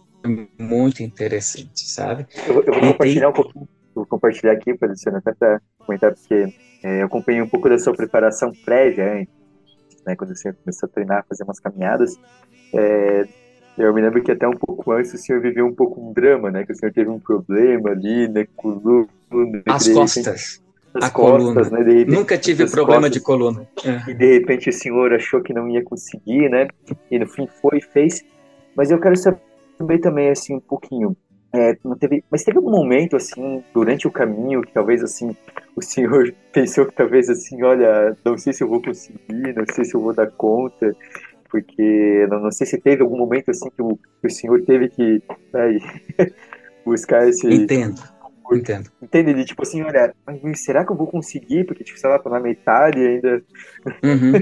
muito 0.58 1.04
interessante, 1.04 1.88
sabe? 1.88 2.26
Eu, 2.48 2.64
eu 2.64 2.72
vou 2.72 2.92
compartilhar 2.92 3.28
um 3.28 3.32
pouquinho, 3.32 3.68
vou 3.94 4.06
compartilhar 4.06 4.52
aqui, 4.52 4.74
para 4.74 4.92
até 4.92 5.32
para 5.32 5.60
comentar, 5.78 6.12
porque 6.12 6.52
é, 6.82 7.02
eu 7.02 7.06
acompanhei 7.06 7.40
um 7.40 7.48
pouco 7.48 7.68
da 7.68 7.78
sua 7.78 7.94
preparação 7.94 8.52
prévia, 8.64 9.24
né, 10.04 10.16
quando 10.16 10.34
você 10.34 10.52
começou 10.52 10.88
a 10.88 10.92
treinar, 10.92 11.24
fazer 11.28 11.44
umas 11.44 11.60
caminhadas. 11.60 12.18
É, 12.74 13.24
eu 13.78 13.94
me 13.94 14.02
lembro 14.02 14.22
que 14.22 14.32
até 14.32 14.48
um 14.48 14.56
pouco 14.56 14.90
antes 14.90 15.14
o 15.14 15.18
senhor 15.18 15.40
viveu 15.40 15.64
um 15.64 15.74
pouco 15.74 16.00
um 16.00 16.12
drama, 16.12 16.50
né? 16.50 16.66
Que 16.66 16.72
o 16.72 16.76
senhor 16.76 16.92
teve 16.92 17.08
um 17.08 17.20
problema 17.20 17.90
ali, 17.90 18.28
né? 18.28 18.46
Coluna. 18.56 19.06
As 19.66 19.88
costas. 19.88 20.61
A 20.94 21.10
costas, 21.10 21.68
coluna. 21.68 21.70
né? 21.70 21.92
Repente, 21.92 22.14
Nunca 22.14 22.38
tive 22.38 22.70
problema 22.70 23.02
costas, 23.02 23.12
de 23.12 23.20
coluna. 23.20 23.68
É. 23.84 24.10
E 24.10 24.14
de 24.14 24.38
repente 24.38 24.68
o 24.68 24.72
senhor 24.72 25.12
achou 25.12 25.40
que 25.40 25.52
não 25.52 25.68
ia 25.68 25.82
conseguir, 25.82 26.48
né? 26.48 26.68
E 27.10 27.18
no 27.18 27.26
fim 27.26 27.46
foi 27.60 27.78
e 27.78 27.82
fez. 27.82 28.22
Mas 28.76 28.90
eu 28.90 29.00
quero 29.00 29.16
saber 29.16 29.98
também, 30.00 30.30
assim, 30.30 30.54
um 30.54 30.60
pouquinho. 30.60 31.16
É, 31.54 31.76
não 31.84 31.96
teve, 31.96 32.24
mas 32.30 32.44
teve 32.44 32.56
algum 32.56 32.70
momento, 32.70 33.14
assim, 33.14 33.62
durante 33.74 34.06
o 34.06 34.10
caminho, 34.10 34.62
que 34.62 34.72
talvez, 34.72 35.02
assim, 35.02 35.36
o 35.76 35.82
senhor 35.82 36.34
pensou 36.52 36.86
que 36.86 36.94
talvez, 36.94 37.28
assim, 37.28 37.62
olha, 37.62 38.16
não 38.24 38.38
sei 38.38 38.52
se 38.52 38.62
eu 38.62 38.68
vou 38.68 38.82
conseguir, 38.82 39.54
não 39.54 39.64
sei 39.70 39.84
se 39.84 39.94
eu 39.94 40.00
vou 40.00 40.14
dar 40.14 40.30
conta 40.30 40.96
porque 41.52 42.26
não, 42.30 42.40
não 42.40 42.50
sei 42.50 42.66
se 42.66 42.80
teve 42.80 43.02
algum 43.02 43.18
momento 43.18 43.50
assim 43.50 43.68
que 43.68 43.82
o, 43.82 43.98
que 44.22 44.26
o 44.26 44.30
senhor 44.30 44.62
teve 44.62 44.88
que 44.88 45.22
né, 45.52 45.78
buscar 46.84 47.28
esse. 47.28 47.46
Entendo. 47.46 48.00
Entendo. 48.50 48.90
Entende? 49.00 49.34
De, 49.34 49.44
tipo 49.44 49.62
assim, 49.62 49.82
olha, 49.82 50.14
será 50.54 50.84
que 50.84 50.92
eu 50.92 50.96
vou 50.96 51.06
conseguir? 51.06 51.64
Porque, 51.64 51.84
tipo, 51.84 51.98
sei 51.98 52.10
lá, 52.10 52.18
tô 52.18 52.28
na 52.28 52.40
metade 52.40 52.98
ainda. 52.98 53.42
Uhum. 54.02 54.32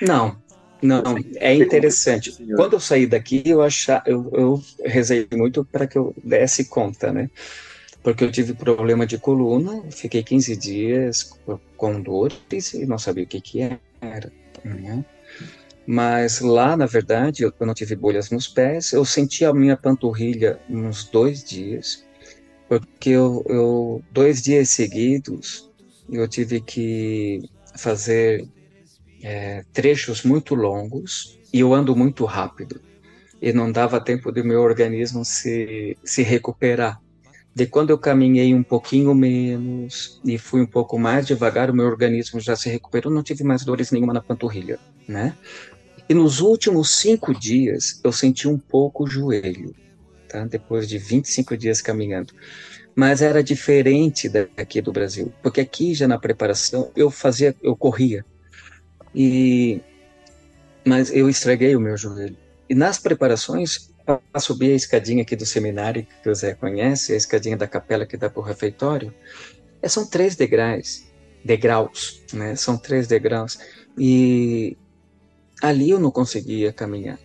Não, 0.06 0.36
não, 0.82 1.02
é 1.36 1.54
interessante. 1.54 2.32
Quando 2.56 2.74
eu 2.74 2.80
saí 2.80 3.06
daqui, 3.06 3.42
eu 3.44 3.60
achar, 3.60 4.02
eu, 4.06 4.30
eu 4.32 4.62
rezei 4.84 5.28
muito 5.32 5.64
para 5.64 5.86
que 5.86 5.98
eu 5.98 6.14
desse 6.24 6.64
conta, 6.64 7.12
né? 7.12 7.28
Porque 8.02 8.24
eu 8.24 8.32
tive 8.32 8.54
problema 8.54 9.06
de 9.06 9.18
coluna, 9.18 9.82
fiquei 9.90 10.22
15 10.22 10.56
dias 10.56 11.38
com 11.76 12.00
dores 12.00 12.72
e 12.72 12.86
não 12.86 12.98
sabia 12.98 13.24
o 13.24 13.26
que 13.26 13.40
que 13.40 13.60
era. 14.00 14.32
Né? 14.64 15.04
Mas 15.86 16.40
lá, 16.40 16.76
na 16.76 16.86
verdade, 16.86 17.42
eu, 17.42 17.52
não 17.60 17.74
tive 17.74 17.94
bolhas 17.94 18.30
nos 18.30 18.48
pés. 18.48 18.92
Eu 18.92 19.04
senti 19.04 19.44
a 19.44 19.52
minha 19.52 19.76
panturrilha 19.76 20.58
uns 20.68 21.04
dois 21.04 21.44
dias, 21.44 22.06
porque 22.70 23.10
eu, 23.10 23.44
eu 23.48 24.04
dois 24.12 24.40
dias 24.40 24.70
seguidos 24.70 25.68
eu 26.08 26.28
tive 26.28 26.60
que 26.60 27.42
fazer 27.76 28.46
é, 29.20 29.64
trechos 29.72 30.22
muito 30.22 30.54
longos 30.54 31.36
e 31.52 31.58
eu 31.58 31.74
ando 31.74 31.96
muito 31.96 32.24
rápido 32.24 32.80
e 33.42 33.52
não 33.52 33.72
dava 33.72 34.00
tempo 34.00 34.30
do 34.30 34.44
meu 34.44 34.60
organismo 34.60 35.24
se, 35.24 35.96
se 36.04 36.22
recuperar. 36.22 37.00
De 37.52 37.66
quando 37.66 37.90
eu 37.90 37.98
caminhei 37.98 38.54
um 38.54 38.62
pouquinho 38.62 39.12
menos 39.16 40.20
e 40.24 40.38
fui 40.38 40.60
um 40.60 40.66
pouco 40.66 40.96
mais 40.96 41.26
devagar, 41.26 41.70
o 41.70 41.74
meu 41.74 41.86
organismo 41.86 42.38
já 42.38 42.54
se 42.54 42.70
recuperou, 42.70 43.12
não 43.12 43.24
tive 43.24 43.42
mais 43.42 43.64
dores 43.64 43.90
nenhuma 43.90 44.12
na 44.12 44.22
panturrilha, 44.22 44.78
né? 45.08 45.34
E 46.08 46.14
nos 46.14 46.40
últimos 46.40 46.94
cinco 46.94 47.34
dias 47.34 48.00
eu 48.04 48.12
senti 48.12 48.46
um 48.46 48.58
pouco 48.58 49.04
o 49.04 49.06
joelho, 49.08 49.74
tá? 50.30 50.44
Depois 50.44 50.88
de 50.88 50.98
25 50.98 51.56
dias 51.56 51.80
caminhando. 51.82 52.32
Mas 52.94 53.22
era 53.22 53.42
diferente 53.42 54.28
daqui 54.28 54.80
do 54.80 54.92
Brasil, 54.92 55.32
porque 55.42 55.60
aqui 55.60 55.94
já 55.94 56.06
na 56.06 56.18
preparação 56.18 56.90
eu 56.94 57.10
fazia, 57.10 57.54
eu 57.62 57.76
corria. 57.76 58.24
E 59.14 59.80
mas 60.86 61.12
eu 61.12 61.28
estraguei 61.28 61.76
o 61.76 61.80
meu 61.80 61.96
joelho. 61.96 62.36
E 62.68 62.74
nas 62.74 62.98
preparações, 62.98 63.90
para 64.04 64.40
subir 64.40 64.72
a 64.72 64.76
escadinha 64.76 65.22
aqui 65.22 65.36
do 65.36 65.44
seminário, 65.44 66.06
que 66.22 66.28
o 66.28 66.34
Zé 66.34 66.54
conhece, 66.54 67.12
a 67.12 67.16
escadinha 67.16 67.56
da 67.56 67.66
capela 67.66 68.06
que 68.06 68.16
dá 68.16 68.30
para 68.30 68.40
o 68.40 68.44
refeitório, 68.44 69.12
é, 69.82 69.88
são 69.88 70.06
três 70.06 70.36
degraus, 70.36 71.04
degraus, 71.44 72.22
né? 72.32 72.54
São 72.56 72.76
três 72.76 73.06
degraus. 73.06 73.58
E 73.98 74.76
ali 75.62 75.90
eu 75.90 76.00
não 76.00 76.10
conseguia 76.10 76.72
caminhar. 76.72 77.18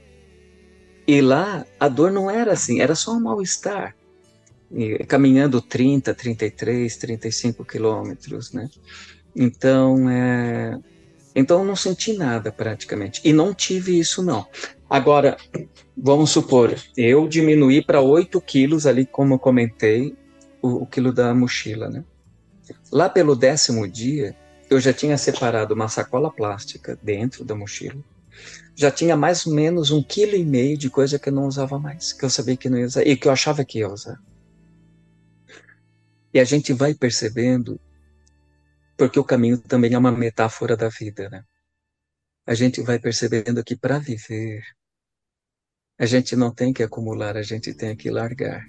E 1.08 1.22
lá 1.22 1.66
a 1.80 1.88
dor 1.88 2.12
não 2.12 2.30
era 2.30 2.54
assim, 2.54 2.82
era 2.82 2.96
só 2.96 3.14
um 3.14 3.20
mal-estar. 3.20 3.96
Caminhando 5.08 5.62
30, 5.62 6.14
33, 6.14 6.98
35 6.98 7.64
quilômetros, 7.64 8.52
né? 8.52 8.70
Então, 9.36 10.10
é... 10.10 10.80
então 11.36 11.64
não 11.64 11.76
senti 11.76 12.14
nada 12.14 12.52
praticamente. 12.52 13.22
E 13.24 13.32
não 13.32 13.54
tive 13.54 14.00
isso, 14.00 14.24
não. 14.24 14.48
Agora, 14.90 15.38
vamos 15.96 16.32
supor, 16.32 16.76
eu 16.98 17.28
diminuí 17.28 17.84
para 17.84 18.02
8 18.02 18.40
quilos 18.42 18.86
ali, 18.86 19.06
como 19.06 19.36
eu 19.36 19.40
comentei, 19.40 20.16
o, 20.62 20.84
o 20.84 20.88
quilo 20.88 21.14
da 21.14 21.34
mochila, 21.34 21.90
né? 21.90 22.04
Lá 22.92 23.08
pelo 23.08 23.36
décimo 23.36 23.88
dia, 23.88 24.36
eu 24.70 24.80
já 24.80 24.92
tinha 24.92 25.18
separado 25.18 25.76
uma 25.76 25.88
sacola 25.88 26.32
plástica 26.32 26.98
dentro 27.04 27.46
da 27.46 27.56
mochila 27.56 28.02
já 28.76 28.92
tinha 28.92 29.16
mais 29.16 29.48
ou 29.48 29.54
menos 29.54 29.90
um 29.90 30.04
quilo 30.04 30.36
e 30.36 30.44
meio 30.44 30.78
de 30.78 30.90
coisa 30.90 31.18
que 31.18 31.30
eu 31.30 31.34
não 31.34 31.48
usava 31.48 31.80
mais, 31.80 32.12
que 32.12 32.26
eu 32.26 32.30
sabia 32.30 32.58
que 32.58 32.70
não 32.70 32.78
ia 32.78 32.86
usar 32.86 33.08
e 33.08 33.16
que 33.16 33.28
eu 33.28 33.32
achava 33.32 33.64
que 33.64 33.80
ia 33.80 33.90
usar. 33.90 34.22
E 36.34 36.40
a 36.40 36.44
gente 36.44 36.74
vai 36.74 36.94
percebendo 36.94 37.80
porque 38.98 39.20
o 39.20 39.24
caminho 39.24 39.58
também 39.58 39.94
é 39.94 39.98
uma 39.98 40.12
metáfora 40.12 40.76
da 40.76 40.90
vida, 40.90 41.30
né? 41.30 41.44
A 42.46 42.54
gente 42.54 42.82
vai 42.82 43.00
percebendo 43.00 43.64
que 43.64 43.76
para 43.76 44.00
viver, 44.00 44.64
a 45.98 46.06
gente 46.06 46.36
não 46.36 46.52
tem 46.54 46.74
que 46.74 46.84
acumular, 46.84 47.38
a 47.38 47.42
gente 47.42 47.74
tem 47.74 47.96
que 47.96 48.10
largar. 48.10 48.66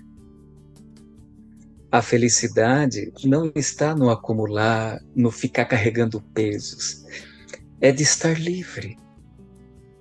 A 1.91 2.01
felicidade 2.01 3.13
não 3.25 3.53
está 3.55 3.95
no 3.95 4.11
acumular, 4.11 5.01
no 5.15 5.31
ficar 5.31 5.65
carregando 5.65 6.21
pesos. 6.21 7.05
É 7.81 7.93
de 7.93 8.03
estar 8.03 8.39
livre. 8.41 8.97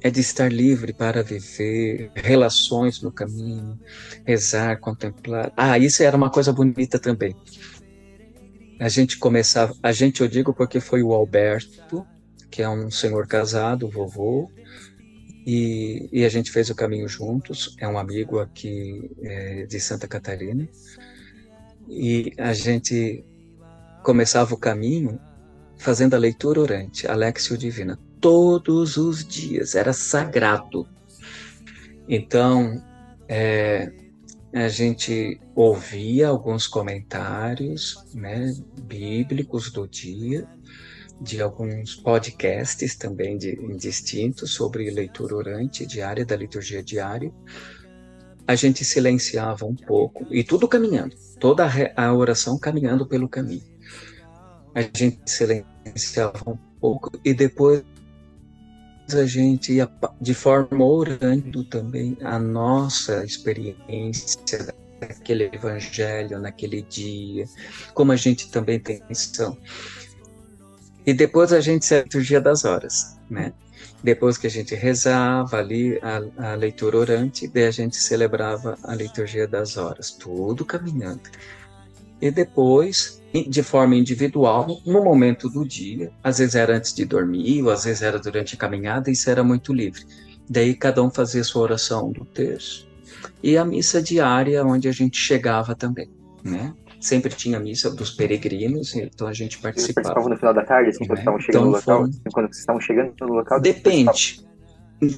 É 0.01 0.11
de 0.11 0.19
estar 0.19 0.51
livre 0.51 0.93
para 0.93 1.23
viver 1.23 2.11
relações 2.13 3.01
no 3.01 3.11
caminho, 3.11 3.79
rezar, 4.25 4.79
contemplar. 4.79 5.51
Ah, 5.57 5.79
isso 5.79 6.03
era 6.03 6.15
uma 6.15 6.29
coisa 6.29 6.53
bonita 6.53 6.99
também. 6.99 7.35
A 8.79 8.89
gente 8.89 9.17
começava, 9.17 9.73
a 9.81 9.91
gente 9.91 10.21
eu 10.21 10.27
digo 10.27 10.53
porque 10.53 10.79
foi 10.79 11.01
o 11.01 11.13
Alberto, 11.13 12.05
que 12.51 12.61
é 12.61 12.69
um 12.69 12.91
senhor 12.91 13.25
casado, 13.25 13.89
vovô, 13.89 14.51
e, 15.45 16.09
e 16.11 16.25
a 16.25 16.29
gente 16.29 16.51
fez 16.51 16.69
o 16.69 16.75
caminho 16.75 17.07
juntos. 17.07 17.75
É 17.79 17.87
um 17.87 17.97
amigo 17.97 18.39
aqui 18.39 19.09
é, 19.23 19.65
de 19.65 19.79
Santa 19.79 20.07
Catarina 20.07 20.67
e 21.87 22.33
a 22.37 22.53
gente 22.53 23.23
começava 24.03 24.53
o 24.53 24.57
caminho 24.57 25.19
fazendo 25.77 26.15
a 26.15 26.17
leitura 26.17 26.59
orante, 26.59 27.07
Alexio 27.07 27.57
Divina, 27.57 27.99
todos 28.19 28.97
os 28.97 29.25
dias, 29.25 29.75
era 29.75 29.93
sagrado. 29.93 30.87
Então, 32.07 32.81
é, 33.27 33.91
a 34.53 34.67
gente 34.67 35.39
ouvia 35.55 36.29
alguns 36.29 36.67
comentários 36.67 38.05
né, 38.13 38.55
bíblicos 38.83 39.71
do 39.71 39.87
dia, 39.87 40.47
de 41.21 41.41
alguns 41.41 41.95
podcasts 41.95 42.95
também 42.95 43.37
de, 43.37 43.55
distintos 43.77 44.53
sobre 44.53 44.89
leitura 44.89 45.35
orante 45.35 45.85
diária, 45.85 46.25
da 46.25 46.35
liturgia 46.35 46.83
diária, 46.83 47.33
a 48.47 48.55
gente 48.55 48.85
silenciava 48.85 49.65
um 49.65 49.75
pouco, 49.75 50.27
e 50.29 50.43
tudo 50.43 50.67
caminhando, 50.67 51.15
toda 51.39 51.67
a 51.95 52.13
oração 52.13 52.59
caminhando 52.59 53.05
pelo 53.05 53.27
caminho. 53.27 53.63
A 54.73 54.81
gente 54.81 55.19
silenciava 55.25 56.51
um 56.51 56.57
pouco 56.79 57.11
e 57.23 57.33
depois 57.33 57.83
a 59.13 59.25
gente 59.25 59.73
ia 59.73 59.89
de 60.19 60.33
forma 60.33 60.83
orando 60.83 61.63
também 61.65 62.17
a 62.21 62.39
nossa 62.39 63.23
experiência 63.23 64.73
daquele 64.99 65.49
evangelho 65.53 66.39
naquele 66.39 66.81
dia, 66.81 67.45
como 67.93 68.11
a 68.11 68.15
gente 68.15 68.49
também 68.49 68.79
tem 68.79 69.01
missão. 69.07 69.57
E 71.05 71.13
depois 71.13 71.53
a 71.53 71.61
gente 71.61 71.85
se 71.85 72.01
liturgia 72.01 72.41
das 72.41 72.65
horas, 72.65 73.19
né? 73.29 73.53
Depois 74.03 74.37
que 74.37 74.47
a 74.47 74.49
gente 74.49 74.73
rezava 74.75 75.57
ali 75.57 75.99
a, 76.01 76.51
a 76.51 76.55
leitura 76.55 76.97
orante, 76.97 77.47
daí 77.47 77.65
a 77.65 77.71
gente 77.71 77.97
celebrava 77.97 78.77
a 78.83 78.95
liturgia 78.95 79.47
das 79.47 79.77
horas, 79.77 80.11
tudo 80.11 80.65
caminhando. 80.65 81.29
E 82.21 82.31
depois, 82.31 83.21
de 83.43 83.63
forma 83.63 83.95
individual, 83.95 84.81
no 84.85 85.03
momento 85.03 85.49
do 85.49 85.65
dia, 85.65 86.11
às 86.23 86.37
vezes 86.37 86.55
era 86.55 86.77
antes 86.77 86.93
de 86.93 87.05
dormir, 87.05 87.63
ou 87.63 87.69
às 87.69 87.83
vezes 87.83 88.01
era 88.01 88.19
durante 88.19 88.55
a 88.55 88.57
caminhada, 88.57 89.11
isso 89.11 89.29
era 89.29 89.43
muito 89.43 89.73
livre. 89.73 90.05
Daí 90.49 90.75
cada 90.75 91.01
um 91.03 91.09
fazia 91.09 91.43
sua 91.43 91.63
oração 91.63 92.11
do 92.11 92.23
terço. 92.25 92.87
E 93.41 93.57
a 93.57 93.65
missa 93.65 94.01
diária, 94.01 94.63
onde 94.63 94.87
a 94.87 94.91
gente 94.91 95.17
chegava 95.17 95.75
também, 95.75 96.09
né? 96.43 96.73
sempre 97.05 97.33
tinha 97.33 97.59
missa 97.59 97.89
dos 97.91 98.11
peregrinos, 98.11 98.95
então 98.95 99.27
a 99.27 99.33
gente 99.33 99.59
participava. 99.59 100.07
Participavam 100.07 100.29
no 100.29 100.37
final 100.37 100.53
da 100.53 100.63
tarde, 100.63 100.89
assim, 100.89 101.05
quando 101.05 101.19
estavam 101.19 101.39
chegando 101.39 101.57
então, 101.57 101.65
no 101.65 101.77
local? 101.77 102.03
Assim, 102.03 102.21
quando 102.33 102.45
vocês 102.47 102.59
estavam 102.59 102.81
chegando 102.81 103.13
no 103.21 103.33
local? 103.33 103.61
Depende. 103.61 104.45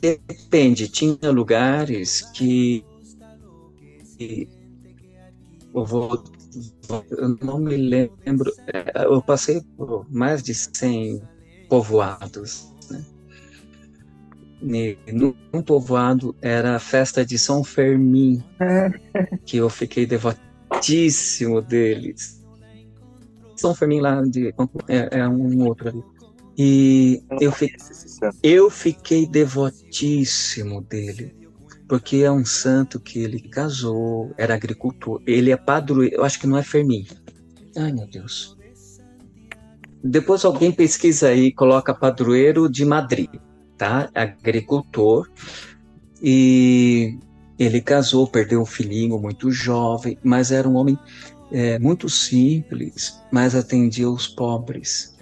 Depende. 0.02 0.88
Tinha 0.90 1.32
lugares 1.32 2.22
que 2.34 2.84
eu 5.74 5.86
vou 5.86 6.24
eu 7.12 7.38
não 7.42 7.60
me 7.60 7.76
lembro, 7.76 8.52
é, 8.74 9.06
eu 9.06 9.22
passei 9.22 9.62
por 9.76 10.06
mais 10.10 10.42
de 10.44 10.54
100 10.54 11.22
povoados, 11.70 12.74
né? 12.90 13.04
Num 15.14 15.62
povoado 15.62 16.36
era 16.42 16.76
a 16.76 16.80
festa 16.80 17.26
de 17.26 17.38
São 17.38 17.64
Fermim, 17.64 18.44
que 19.46 19.58
eu 19.58 19.70
fiquei 19.70 20.06
devotíssimo 20.06 21.62
deles. 21.62 22.44
São 23.56 23.76
Fermim 23.76 24.00
lá 24.00 24.22
de 24.22 24.54
é, 24.88 25.20
é 25.20 25.28
um 25.28 25.66
outro 25.66 25.90
ali. 25.90 26.04
E 26.58 27.22
eu, 27.40 27.52
fi, 27.52 27.72
eu 28.42 28.70
fiquei 28.70 29.28
devotíssimo 29.28 30.82
dele, 30.82 31.36
porque 31.88 32.18
é 32.18 32.32
um 32.32 32.46
santo 32.46 33.00
que 33.00 33.20
ele 33.20 33.40
casou, 33.40 34.34
era 34.38 34.54
agricultor, 34.54 35.22
ele 35.26 35.52
é 35.52 35.58
padroeiro, 35.58 36.16
eu 36.16 36.24
acho 36.24 36.40
que 36.40 36.48
não 36.48 36.58
é 36.58 36.64
Fermim. 36.64 37.08
Ai, 37.76 37.92
meu 37.92 38.08
Deus. 38.08 38.58
Depois 40.04 40.46
alguém 40.46 40.72
pesquisa 40.72 41.30
aí, 41.30 41.52
coloca 41.52 41.94
padroeiro 41.94 42.70
de 42.70 42.86
Madrid, 42.86 43.30
tá? 43.78 44.10
Agricultor. 44.14 45.30
E 46.22 47.18
ele 47.58 47.82
casou, 47.82 48.28
perdeu 48.28 48.62
um 48.62 48.66
filhinho 48.66 49.20
muito 49.20 49.52
jovem, 49.52 50.18
mas 50.24 50.52
era 50.52 50.68
um 50.68 50.76
homem 50.76 50.98
é, 51.52 51.80
muito 51.80 52.10
simples, 52.10 53.20
mas 53.32 53.56
atendia 53.56 54.10
os 54.10 54.28
pobres. 54.28 55.16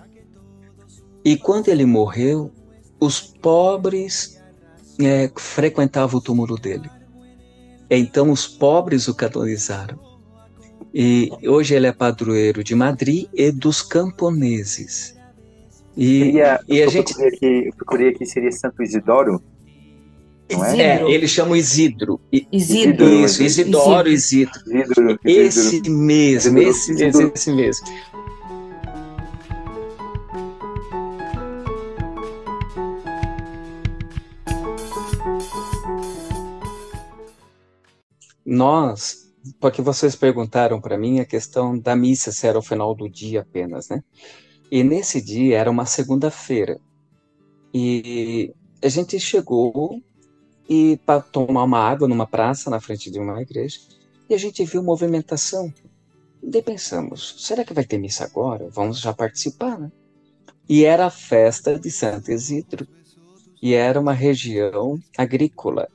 E 1.23 1.37
quando 1.37 1.69
ele 1.69 1.85
morreu, 1.85 2.51
os 2.99 3.19
pobres 3.19 4.34
é, 4.99 5.31
frequentavam 5.35 6.19
o 6.19 6.21
túmulo 6.21 6.57
dele. 6.57 6.89
Então 7.89 8.31
os 8.31 8.47
pobres 8.47 9.07
o 9.07 9.13
canonizaram. 9.13 9.99
E 10.93 11.29
hoje 11.45 11.75
ele 11.75 11.87
é 11.87 11.91
padroeiro 11.91 12.63
de 12.63 12.73
Madrid 12.73 13.27
e 13.33 13.51
dos 13.51 13.81
camponeses. 13.81 15.15
E, 15.97 16.19
seria, 16.19 16.59
e 16.67 16.81
a 16.81 16.87
gente. 16.87 17.13
Procurei 17.13 17.35
aqui, 17.35 17.67
eu 17.67 17.73
procurei 17.75 18.09
aqui, 18.09 18.25
seria 18.25 18.51
Santo 18.51 18.81
Isidoro? 18.81 19.41
É? 20.47 20.81
é? 20.81 21.11
ele 21.11 21.27
chama 21.27 21.57
Isidro. 21.57 22.19
Isidro. 22.51 23.25
Isso, 23.25 23.43
Isidoro 23.43 24.07
Isidro. 24.07 24.61
Isidro. 24.67 25.19
Esse 25.25 25.89
mesmo, 25.89 26.59
esse 26.59 26.93
mesmo, 26.93 27.31
esse 27.33 27.51
mesmo. 27.51 27.87
Nós, 38.55 39.33
porque 39.59 39.81
vocês 39.81 40.15
perguntaram 40.15 40.79
para 40.79 40.97
mim 40.97 41.19
a 41.19 41.25
questão 41.25 41.77
da 41.77 41.95
missa 41.95 42.31
se 42.31 42.47
era 42.47 42.57
o 42.57 42.61
final 42.61 42.95
do 42.95 43.09
dia 43.09 43.41
apenas, 43.41 43.89
né? 43.89 44.01
E 44.71 44.83
nesse 44.83 45.21
dia 45.21 45.57
era 45.57 45.69
uma 45.69 45.85
segunda-feira. 45.85 46.79
E 47.73 48.53
a 48.81 48.87
gente 48.87 49.19
chegou 49.19 50.01
e 50.69 50.97
para 51.05 51.21
tomar 51.21 51.63
uma 51.63 51.79
água 51.79 52.07
numa 52.07 52.25
praça 52.25 52.69
na 52.69 52.79
frente 52.79 53.11
de 53.11 53.19
uma 53.19 53.41
igreja 53.41 53.79
e 54.29 54.33
a 54.33 54.37
gente 54.37 54.63
viu 54.63 54.81
movimentação. 54.81 55.71
Daí 56.41 56.61
pensamos, 56.61 57.35
será 57.39 57.65
que 57.65 57.73
vai 57.73 57.83
ter 57.83 57.97
missa 57.97 58.23
agora? 58.23 58.69
Vamos 58.69 58.99
já 58.99 59.13
participar, 59.13 59.77
né? 59.77 59.91
E 60.67 60.85
era 60.85 61.07
a 61.07 61.11
festa 61.11 61.77
de 61.77 61.91
Santo 61.91 62.31
Isidro. 62.31 62.87
E 63.61 63.73
era 63.73 63.99
uma 63.99 64.13
região 64.13 64.99
agrícola. 65.17 65.87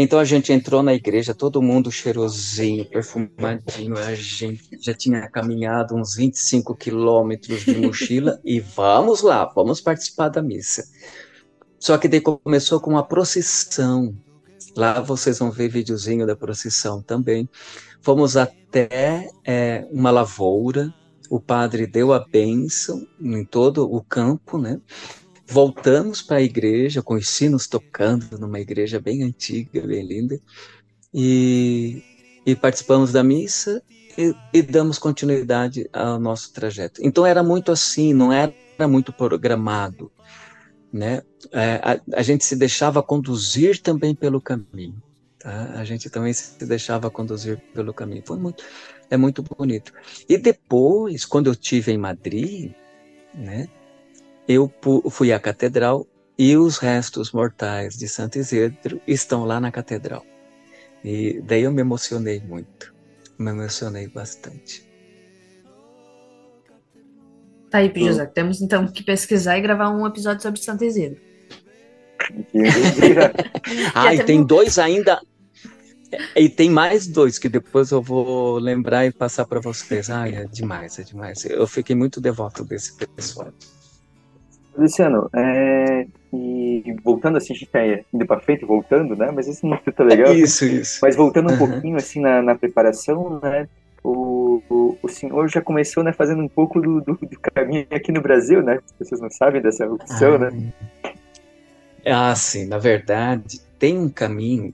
Então 0.00 0.20
a 0.20 0.24
gente 0.24 0.52
entrou 0.52 0.80
na 0.80 0.94
igreja, 0.94 1.34
todo 1.34 1.60
mundo 1.60 1.90
cheirosinho, 1.90 2.84
perfumadinho. 2.84 3.98
A 3.98 4.14
gente 4.14 4.78
já 4.80 4.94
tinha 4.94 5.28
caminhado 5.28 5.96
uns 5.96 6.14
25 6.14 6.76
quilômetros 6.76 7.64
de 7.64 7.74
mochila 7.74 8.40
e 8.44 8.60
vamos 8.60 9.22
lá, 9.22 9.44
vamos 9.46 9.80
participar 9.80 10.28
da 10.28 10.40
missa. 10.40 10.84
Só 11.80 11.98
que 11.98 12.06
daí 12.06 12.20
começou 12.20 12.78
com 12.78 12.90
uma 12.90 13.02
procissão. 13.02 14.16
Lá 14.76 15.00
vocês 15.00 15.40
vão 15.40 15.50
ver 15.50 15.68
videozinho 15.68 16.24
da 16.24 16.36
procissão 16.36 17.02
também. 17.02 17.48
Fomos 18.00 18.36
até 18.36 19.28
é, 19.44 19.84
uma 19.90 20.12
lavoura. 20.12 20.94
O 21.28 21.40
padre 21.40 21.88
deu 21.88 22.12
a 22.12 22.20
bênção 22.20 23.04
em 23.20 23.44
todo 23.44 23.92
o 23.92 24.00
campo, 24.04 24.58
né? 24.58 24.80
Voltamos 25.50 26.20
para 26.20 26.36
a 26.36 26.42
igreja 26.42 27.02
com 27.02 27.14
os 27.14 27.28
sinos 27.28 27.66
tocando 27.66 28.38
numa 28.38 28.60
igreja 28.60 29.00
bem 29.00 29.22
antiga, 29.22 29.80
bem 29.86 30.06
linda, 30.06 30.38
e, 31.12 32.02
e 32.44 32.54
participamos 32.54 33.12
da 33.12 33.22
missa 33.24 33.82
e, 34.16 34.34
e, 34.52 34.62
damos 34.62 34.98
continuidade 34.98 35.88
ao 35.92 36.20
nosso 36.20 36.52
trajeto. 36.52 37.00
Então 37.02 37.24
era 37.24 37.42
muito 37.42 37.72
assim, 37.72 38.12
não 38.12 38.32
era 38.32 38.52
muito 38.86 39.12
programado 39.12 40.12
né? 40.92 41.22
É, 41.52 41.80
a, 41.82 42.18
a, 42.18 42.22
gente 42.22 42.44
se 42.44 42.56
deixava 42.56 43.02
conduzir 43.02 43.80
também 43.80 44.14
pelo 44.14 44.40
caminho. 44.40 45.02
Tá? 45.38 45.72
A 45.74 45.84
gente 45.84 46.10
também 46.10 46.32
se 46.32 46.64
deixava 46.64 47.10
conduzir 47.10 47.58
pelo 47.74 47.92
caminho. 47.92 48.22
Foi 48.24 48.38
muito, 48.38 48.64
é 49.10 49.16
muito 49.16 49.42
bonito. 49.42 49.92
E 50.28 50.36
depois, 50.36 51.24
quando 51.24 51.48
eu 51.48 51.54
tive 51.54 51.92
em 51.92 51.98
Madrid, 51.98 52.72
né, 53.34 53.68
eu 54.48 54.72
fui 55.10 55.32
à 55.32 55.38
catedral 55.38 56.06
e 56.38 56.56
os 56.56 56.78
restos 56.78 57.32
mortais 57.32 57.94
de 57.94 58.08
Santo 58.08 58.38
Isidro 58.38 59.00
estão 59.06 59.44
lá 59.44 59.60
na 59.60 59.70
catedral. 59.70 60.24
E 61.04 61.40
daí 61.42 61.62
eu 61.62 61.72
me 61.72 61.82
emocionei 61.82 62.40
muito, 62.40 62.94
me 63.38 63.50
emocionei 63.50 64.08
bastante. 64.08 64.88
Tá 67.70 67.78
aí, 67.78 67.92
José. 67.94 68.24
Temos 68.24 68.62
então 68.62 68.88
que 68.88 69.02
pesquisar 69.02 69.58
e 69.58 69.60
gravar 69.60 69.90
um 69.90 70.06
episódio 70.06 70.42
sobre 70.42 70.58
Santo 70.60 70.84
Isidro. 70.84 71.20
ah, 73.94 74.14
e 74.14 74.24
tem 74.24 74.42
dois 74.42 74.78
ainda. 74.78 75.20
E 76.34 76.48
tem 76.48 76.70
mais 76.70 77.06
dois 77.06 77.38
que 77.38 77.50
depois 77.50 77.90
eu 77.90 78.00
vou 78.00 78.58
lembrar 78.58 79.04
e 79.04 79.12
passar 79.12 79.44
para 79.44 79.60
vocês. 79.60 80.08
Ai, 80.08 80.34
é 80.34 80.44
demais, 80.46 80.98
é 80.98 81.02
demais. 81.02 81.44
Eu 81.44 81.66
fiquei 81.66 81.94
muito 81.94 82.18
devoto 82.20 82.64
desse 82.64 82.96
pessoal. 82.96 83.52
Luciano, 84.78 85.28
é, 85.34 86.06
e 86.32 86.94
voltando 87.02 87.36
assim, 87.36 87.52
a 87.52 87.56
gente 87.56 87.68
tá 87.68 87.80
indo 88.12 88.26
para 88.26 88.40
frente, 88.40 88.64
voltando, 88.64 89.16
né? 89.16 89.30
Mas 89.34 89.48
esse 89.48 89.66
não 89.66 89.76
tá 89.76 90.04
legal. 90.04 90.32
Isso, 90.32 90.64
isso. 90.64 91.00
Mas 91.02 91.16
voltando 91.16 91.48
um 91.48 91.52
uhum. 91.52 91.58
pouquinho 91.58 91.96
assim 91.96 92.20
na, 92.20 92.40
na 92.40 92.54
preparação, 92.54 93.40
né? 93.42 93.68
O, 94.04 94.62
o, 94.70 94.96
o, 95.02 95.08
senhor 95.08 95.48
já 95.48 95.60
começou, 95.60 96.04
né, 96.04 96.12
fazendo 96.12 96.40
um 96.40 96.48
pouco 96.48 96.80
do, 96.80 97.00
do, 97.00 97.14
do, 97.14 97.40
caminho 97.40 97.84
aqui 97.90 98.12
no 98.12 98.22
Brasil, 98.22 98.62
né? 98.62 98.78
As 98.84 98.92
pessoas 98.92 99.20
não 99.20 99.30
sabem 99.30 99.60
dessa 99.60 99.86
opção, 99.86 100.34
ah, 100.34 100.38
né? 100.38 100.72
Ah, 102.06 102.34
sim. 102.36 102.66
Na 102.66 102.78
verdade, 102.78 103.60
tem 103.76 103.98
um 103.98 104.08
caminho, 104.08 104.72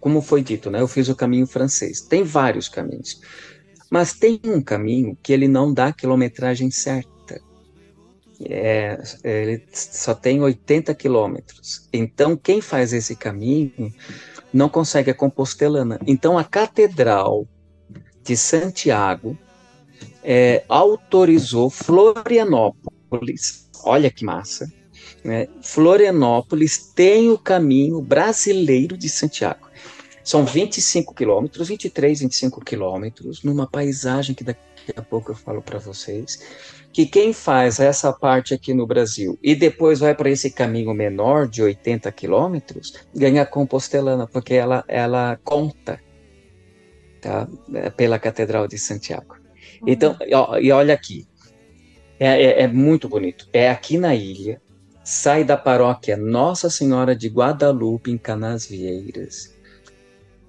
como 0.00 0.22
foi 0.22 0.42
dito, 0.42 0.70
né? 0.70 0.80
Eu 0.80 0.88
fiz 0.88 1.08
o 1.10 1.14
caminho 1.14 1.46
francês. 1.46 2.00
Tem 2.00 2.24
vários 2.24 2.68
caminhos, 2.68 3.20
mas 3.90 4.14
tem 4.14 4.40
um 4.46 4.62
caminho 4.62 5.16
que 5.22 5.32
ele 5.32 5.46
não 5.46 5.72
dá 5.72 5.88
a 5.88 5.92
quilometragem 5.92 6.70
certa 6.70 7.10
é, 8.48 9.00
ele 9.24 9.62
só 9.72 10.14
tem 10.14 10.40
80 10.42 10.94
quilômetros. 10.94 11.88
Então, 11.92 12.36
quem 12.36 12.60
faz 12.60 12.92
esse 12.92 13.16
caminho 13.16 13.92
não 14.52 14.68
consegue 14.68 15.10
a 15.10 15.14
Compostelana. 15.14 15.98
Então, 16.06 16.36
a 16.36 16.44
Catedral 16.44 17.46
de 18.22 18.36
Santiago 18.36 19.36
é, 20.22 20.64
autorizou 20.68 21.70
Florianópolis, 21.70 23.68
olha 23.84 24.10
que 24.10 24.24
massa, 24.24 24.70
né? 25.24 25.48
Florianópolis 25.62 26.78
tem 26.78 27.30
o 27.30 27.38
caminho 27.38 28.00
brasileiro 28.00 28.96
de 28.96 29.08
Santiago. 29.08 29.70
São 30.24 30.44
25 30.44 31.14
quilômetros, 31.14 31.68
23, 31.68 32.20
25 32.20 32.64
quilômetros, 32.64 33.42
numa 33.42 33.66
paisagem 33.66 34.34
que 34.34 34.44
daqui 34.44 34.60
a 34.96 35.02
pouco 35.02 35.32
eu 35.32 35.36
falo 35.36 35.62
para 35.62 35.78
vocês 35.78 36.38
que 36.92 37.06
quem 37.06 37.32
faz 37.32 37.80
essa 37.80 38.12
parte 38.12 38.52
aqui 38.52 38.74
no 38.74 38.86
Brasil 38.86 39.38
e 39.42 39.54
depois 39.54 40.00
vai 40.00 40.14
para 40.14 40.30
esse 40.30 40.50
caminho 40.50 40.92
menor 40.92 41.48
de 41.48 41.62
80 41.62 42.10
quilômetros, 42.12 42.94
ganha 43.14 43.46
Compostelana, 43.46 44.26
porque 44.26 44.54
ela, 44.54 44.84
ela 44.86 45.38
conta 45.42 45.98
tá? 47.22 47.48
É, 47.72 47.88
pela 47.88 48.18
Catedral 48.18 48.68
de 48.68 48.76
Santiago. 48.76 49.36
Uhum. 49.80 49.88
Então, 49.88 50.16
e 50.60 50.70
olha 50.70 50.92
aqui, 50.92 51.26
é, 52.18 52.42
é, 52.42 52.62
é 52.62 52.68
muito 52.68 53.08
bonito. 53.08 53.48
É 53.52 53.70
aqui 53.70 53.96
na 53.96 54.14
ilha, 54.14 54.60
sai 55.02 55.44
da 55.44 55.56
paróquia 55.56 56.16
Nossa 56.16 56.68
Senhora 56.68 57.16
de 57.16 57.28
Guadalupe, 57.28 58.10
em 58.10 58.18
Canasvieiras, 58.18 59.51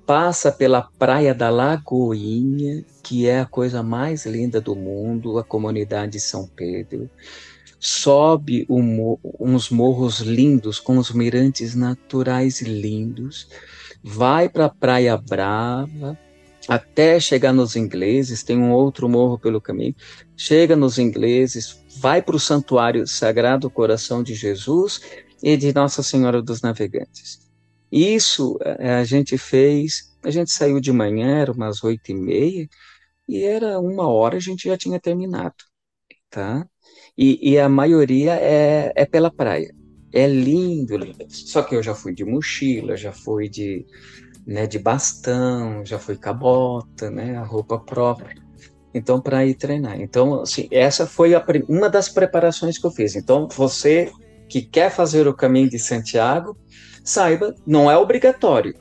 passa 0.06 0.52
pela 0.52 0.82
praia 0.82 1.34
da 1.34 1.50
Lagoinha, 1.50 2.84
que 3.02 3.28
é 3.28 3.40
a 3.40 3.46
coisa 3.46 3.82
mais 3.82 4.26
linda 4.26 4.60
do 4.60 4.76
mundo, 4.76 5.38
a 5.38 5.44
comunidade 5.44 6.14
de 6.14 6.20
São 6.20 6.48
Pedro, 6.48 7.10
sobe 7.80 8.66
um, 8.70 9.18
uns 9.40 9.70
morros 9.70 10.20
lindos, 10.20 10.80
com 10.80 10.98
os 10.98 11.12
mirantes 11.12 11.76
naturais 11.76 12.62
lindos, 12.62 13.50
vai 14.02 14.48
para 14.48 14.66
a 14.66 14.70
Praia 14.70 15.18
Brava, 15.18 16.18
até 16.68 17.20
chegar 17.20 17.52
nos 17.52 17.76
ingleses, 17.76 18.42
tem 18.42 18.58
um 18.58 18.72
outro 18.72 19.10
morro 19.10 19.38
pelo 19.38 19.60
caminho, 19.60 19.96
chega 20.38 20.76
nos 20.76 20.98
ingleses, 20.98 21.78
vai 21.98 22.22
para 22.22 22.36
o 22.36 22.40
Santuário 22.40 23.06
Sagrado 23.06 23.70
Coração 23.70 24.24
de 24.24 24.34
Jesus 24.34 25.02
e 25.42 25.58
de 25.58 25.74
Nossa 25.74 26.02
Senhora 26.02 26.42
dos 26.42 26.62
Navegantes. 26.62 27.43
Isso 27.94 28.58
eh, 28.64 28.96
a 28.96 29.04
gente 29.04 29.38
fez, 29.38 30.18
a 30.24 30.32
gente 30.32 30.52
saiu 30.52 30.82
de 30.82 30.92
manhã, 30.92 31.38
era 31.38 31.52
umas 31.52 31.84
oito 31.84 32.12
e 32.12 32.16
meia, 32.16 32.68
e 33.30 33.44
era 33.44 33.80
uma 33.80 34.08
hora 34.08 34.38
a 34.38 34.40
gente 34.40 34.68
já 34.68 34.76
tinha 34.76 35.00
terminado, 35.00 35.54
tá? 36.28 36.68
E, 37.16 37.52
e 37.52 37.60
a 37.60 37.70
maioria 37.70 38.34
é, 38.34 38.92
é 38.96 39.06
pela 39.06 39.30
praia. 39.30 39.72
É 40.12 40.28
lindo, 40.28 40.98
lindo. 40.98 41.26
Só 41.30 41.62
que 41.62 41.76
eu 41.76 41.84
já 41.84 41.94
fui 41.94 42.16
de 42.16 42.26
mochila, 42.26 42.98
já 42.98 43.12
fui 43.12 43.48
de, 43.48 43.86
né, 44.46 44.66
de 44.66 44.80
bastão, 44.80 45.86
já 45.86 46.00
fui 46.00 46.16
com 46.18 46.30
a 46.30 46.34
bota, 46.34 47.12
né, 47.12 47.38
a 47.38 47.44
roupa 47.44 47.78
própria. 47.78 48.42
Então, 48.92 49.22
para 49.22 49.46
ir 49.46 49.54
treinar. 49.54 50.02
Então, 50.02 50.42
assim, 50.42 50.68
essa 50.72 51.06
foi 51.06 51.36
a, 51.36 51.46
uma 51.70 51.90
das 51.90 52.10
preparações 52.10 52.80
que 52.80 52.88
eu 52.88 52.92
fiz. 52.92 53.16
Então, 53.16 53.48
você 53.48 54.12
que 54.50 54.64
quer 54.64 54.90
fazer 54.92 55.28
o 55.28 55.34
caminho 55.34 55.70
de 55.70 55.78
Santiago, 55.80 56.58
saiba, 57.04 57.54
não 57.66 57.92
é 57.92 57.98
obrigatório, 57.98 58.76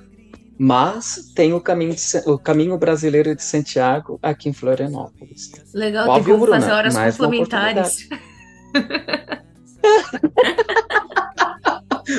mas 0.59 1.33
tem 1.35 1.53
o 1.53 1.61
caminho, 1.61 1.95
de, 1.95 2.01
o 2.27 2.39
caminho 2.39 2.79
brasileiro 2.79 3.35
de 3.35 3.43
Santiago 3.43 4.19
aqui 4.23 4.49
em 4.49 4.53
Florianópolis. 4.53 5.51
Legal, 5.75 6.09
Óbvio, 6.09 6.39
tem 6.39 6.49
fazer 6.49 6.71
horas 6.71 6.95
complementares. 7.17 8.09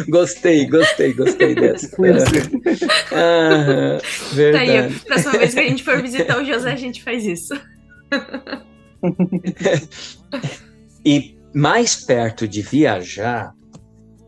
gostei, 0.10 0.68
gostei, 0.68 1.14
gostei 1.14 1.56
dessa. 1.56 1.96
ah, 3.12 3.98
verdade. 4.34 4.66
Tá 4.66 4.74
aí, 4.74 4.94
próxima 5.00 5.32
vez 5.34 5.54
que 5.54 5.60
a 5.60 5.64
gente 5.64 5.84
for 5.84 6.02
visitar 6.02 6.42
o 6.42 6.46
José, 6.46 6.72
a 6.72 6.76
gente 6.76 7.04
faz 7.04 7.26
isso. 7.26 7.54
e 11.06 11.38
mais 11.54 11.96
perto 11.96 12.48
de 12.48 12.62
viajar, 12.62 13.54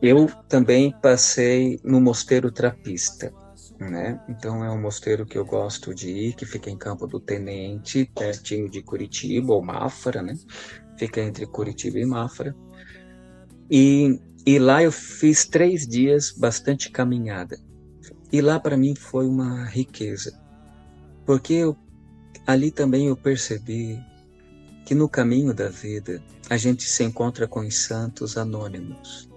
eu 0.06 0.28
também 0.48 0.94
passei 1.02 1.80
no 1.84 2.00
Mosteiro 2.00 2.52
Trapista, 2.52 3.34
né? 3.80 4.22
Então 4.30 4.64
é 4.64 4.70
um 4.70 4.80
mosteiro 4.80 5.26
que 5.26 5.36
eu 5.36 5.44
gosto 5.44 5.96
de 5.96 6.10
ir, 6.10 6.36
que 6.36 6.46
fica 6.46 6.70
em 6.70 6.78
Campo 6.78 7.08
do 7.08 7.20
Tenente, 7.20 8.12
pertinho 8.16 8.70
de 8.70 8.84
Curitiba 8.84 9.54
ou 9.54 9.64
Mafra, 9.64 10.22
né? 10.22 10.38
Fica 10.96 11.22
entre 11.22 11.48
Curitiba 11.48 11.98
e 11.98 12.06
Mafra. 12.06 12.56
E, 13.70 14.20
e 14.46 14.60
lá 14.60 14.84
eu 14.84 14.92
fiz 14.92 15.46
três 15.48 15.88
dias 15.88 16.32
bastante 16.32 16.92
caminhada. 16.92 17.58
E 18.32 18.42
lá 18.42 18.60
para 18.60 18.78
mim 18.78 18.96
foi 18.96 19.26
uma 19.26 19.66
riqueza, 19.66 20.40
porque 21.26 21.54
eu, 21.54 21.76
ali 22.46 22.70
também 22.70 23.08
eu 23.08 23.18
percebi 23.18 24.00
que 24.86 24.94
no 24.94 25.10
caminho 25.10 25.52
da 25.52 25.70
vida 25.70 26.22
a 26.48 26.58
gente 26.58 26.84
se 26.84 27.04
encontra 27.04 27.48
com 27.48 27.62
os 27.62 27.86
santos 27.86 28.38
anônimos 28.38 29.34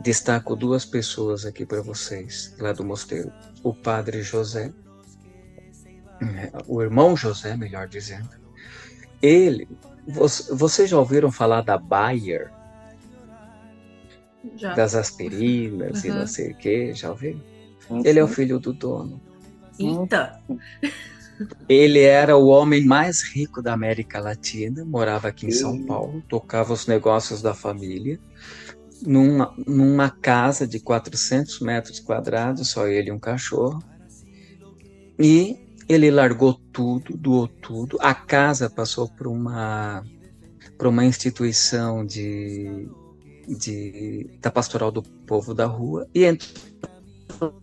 Destaco 0.00 0.56
duas 0.56 0.84
pessoas 0.84 1.44
aqui 1.44 1.66
para 1.66 1.82
vocês, 1.82 2.54
lá 2.58 2.72
do 2.72 2.82
mosteiro. 2.82 3.30
O 3.62 3.74
padre 3.74 4.22
José, 4.22 4.72
né, 6.20 6.50
o 6.66 6.80
irmão 6.82 7.14
José, 7.14 7.54
melhor 7.54 7.86
dizendo. 7.86 8.30
Ele, 9.20 9.68
vocês 10.06 10.88
já 10.88 10.98
ouviram 10.98 11.30
falar 11.30 11.60
da 11.60 11.76
Bayer? 11.76 12.50
Já. 14.56 14.74
Das 14.74 14.94
aspirinas 14.94 16.02
uhum. 16.02 16.10
e 16.10 16.12
não 16.14 16.26
sei 16.26 16.52
o 16.52 16.54
que, 16.54 16.94
já 16.94 17.10
ouviram? 17.10 17.42
Ele 18.02 18.18
é 18.18 18.24
o 18.24 18.28
filho 18.28 18.58
do 18.58 18.72
dono. 18.72 19.20
Eita! 19.78 20.40
Ele 21.68 22.00
era 22.00 22.36
o 22.36 22.46
homem 22.48 22.84
mais 22.84 23.22
rico 23.22 23.62
da 23.62 23.74
América 23.74 24.18
Latina, 24.18 24.84
morava 24.84 25.28
aqui 25.28 25.46
em 25.46 25.50
São 25.50 25.84
Paulo, 25.84 26.22
tocava 26.28 26.72
os 26.72 26.86
negócios 26.86 27.40
da 27.42 27.54
família 27.54 28.18
numa, 29.02 29.54
numa 29.66 30.10
casa 30.10 30.66
de 30.66 30.80
400 30.80 31.60
metros 31.60 32.00
quadrados, 32.00 32.68
só 32.68 32.86
ele 32.86 33.08
e 33.08 33.12
um 33.12 33.18
cachorro. 33.18 33.82
E 35.18 35.58
ele 35.88 36.10
largou 36.10 36.54
tudo, 36.72 37.16
doou 37.16 37.48
tudo. 37.48 37.98
A 38.00 38.14
casa 38.14 38.70
passou 38.70 39.08
por 39.08 39.26
uma, 39.26 40.04
por 40.78 40.86
uma 40.86 41.04
instituição 41.04 42.04
de, 42.04 42.88
de, 43.46 44.30
da 44.40 44.50
pastoral 44.50 44.90
do 44.90 45.02
povo 45.02 45.52
da 45.52 45.66
rua 45.66 46.08
e 46.14 46.24
entrou 46.24 47.60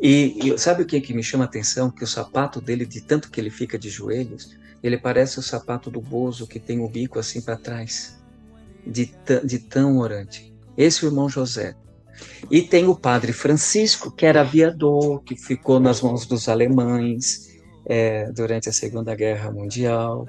e, 0.00 0.48
e, 0.48 0.58
sabe 0.58 0.82
o 0.82 0.86
que, 0.86 1.00
que 1.00 1.14
me 1.14 1.22
chama 1.22 1.44
a 1.44 1.46
atenção? 1.46 1.90
Que 1.90 2.02
o 2.02 2.06
sapato 2.06 2.60
dele, 2.60 2.84
de 2.84 3.00
tanto 3.00 3.30
que 3.30 3.40
ele 3.40 3.50
fica 3.50 3.78
de 3.78 3.88
joelhos, 3.88 4.56
ele 4.82 4.98
parece 4.98 5.38
o 5.38 5.42
sapato 5.42 5.90
do 5.90 6.00
Bozo 6.00 6.46
que 6.46 6.58
tem 6.58 6.80
o 6.80 6.88
bico 6.88 7.18
assim 7.18 7.40
para 7.40 7.56
trás, 7.56 8.18
de, 8.86 9.12
de 9.44 9.58
tão 9.58 9.98
orante. 9.98 10.52
esse 10.76 11.04
é 11.04 11.08
o 11.08 11.10
irmão 11.10 11.28
José. 11.28 11.76
E 12.50 12.62
tem 12.62 12.86
o 12.86 12.94
padre 12.94 13.32
Francisco, 13.32 14.10
que 14.10 14.26
era 14.26 14.42
aviador, 14.42 15.22
que 15.22 15.36
ficou 15.36 15.80
nas 15.80 16.00
mãos 16.00 16.26
dos 16.26 16.48
alemães 16.48 17.52
é, 17.86 18.30
durante 18.32 18.68
a 18.68 18.72
Segunda 18.72 19.14
Guerra 19.14 19.50
Mundial. 19.50 20.26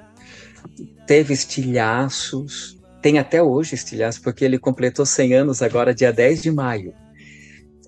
Teve 1.06 1.34
estilhaços, 1.34 2.80
tem 3.02 3.18
até 3.18 3.42
hoje 3.42 3.74
estilhaços, 3.74 4.20
porque 4.20 4.44
ele 4.44 4.58
completou 4.58 5.04
100 5.04 5.34
anos 5.34 5.62
agora, 5.62 5.94
dia 5.94 6.12
10 6.12 6.42
de 6.42 6.50
maio. 6.50 6.94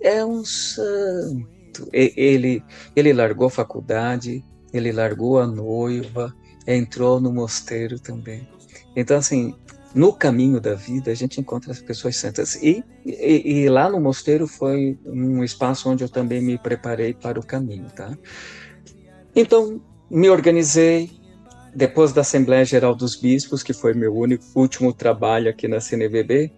É 0.00 0.24
um 0.24 0.44
santo. 0.44 1.88
Ele, 1.92 2.62
ele 2.94 3.12
largou 3.12 3.46
a 3.46 3.50
faculdade, 3.50 4.44
ele 4.72 4.92
largou 4.92 5.38
a 5.38 5.46
noiva, 5.46 6.34
entrou 6.66 7.20
no 7.20 7.32
mosteiro 7.32 7.98
também. 7.98 8.48
Então, 8.94 9.16
assim, 9.16 9.54
no 9.94 10.12
caminho 10.12 10.60
da 10.60 10.74
vida 10.74 11.10
a 11.10 11.14
gente 11.14 11.40
encontra 11.40 11.72
as 11.72 11.80
pessoas 11.80 12.16
santas. 12.16 12.56
E, 12.56 12.84
e, 13.04 13.62
e, 13.62 13.68
lá 13.68 13.88
no 13.88 14.00
mosteiro 14.00 14.46
foi 14.46 14.98
um 15.06 15.42
espaço 15.42 15.88
onde 15.88 16.04
eu 16.04 16.08
também 16.08 16.40
me 16.40 16.58
preparei 16.58 17.14
para 17.14 17.38
o 17.38 17.44
caminho, 17.44 17.86
tá? 17.94 18.16
Então, 19.34 19.80
me 20.10 20.28
organizei. 20.28 21.10
Depois 21.74 22.10
da 22.10 22.22
Assembleia 22.22 22.64
Geral 22.64 22.94
dos 22.94 23.16
Bispos, 23.16 23.62
que 23.62 23.74
foi 23.74 23.92
meu 23.92 24.16
único, 24.16 24.42
último 24.54 24.94
trabalho 24.94 25.50
aqui 25.50 25.68
na 25.68 25.78
CNBB, 25.78 26.50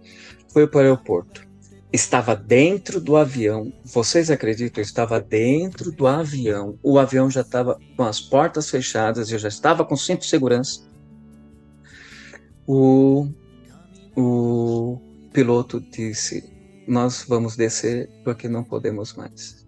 fui 0.49 0.65
para 0.65 0.79
o 0.79 0.81
aeroporto. 0.83 1.48
Estava 1.93 2.36
dentro 2.36 3.01
do 3.01 3.16
avião. 3.16 3.72
Vocês 3.84 4.30
acreditam? 4.30 4.80
Eu 4.80 4.84
estava 4.84 5.20
dentro 5.20 5.91
do 5.91 6.07
avião. 6.07 6.78
O 6.82 6.99
avião 6.99 7.30
já 7.30 7.41
estava 7.41 7.78
com 7.97 8.03
as 8.03 8.20
portas 8.20 8.68
fechadas, 8.68 9.30
eu 9.32 9.39
já 9.39 9.49
estava 9.49 9.84
com 9.84 9.97
cinto 9.97 10.20
de 10.20 10.26
segurança 10.26 10.89
o, 12.68 13.26
o 14.14 15.01
piloto 15.32 15.80
disse: 15.80 16.45
Nós 16.86 17.24
vamos 17.26 17.57
descer 17.57 18.11
porque 18.22 18.47
não 18.47 18.62
podemos 18.62 19.14
mais. 19.14 19.66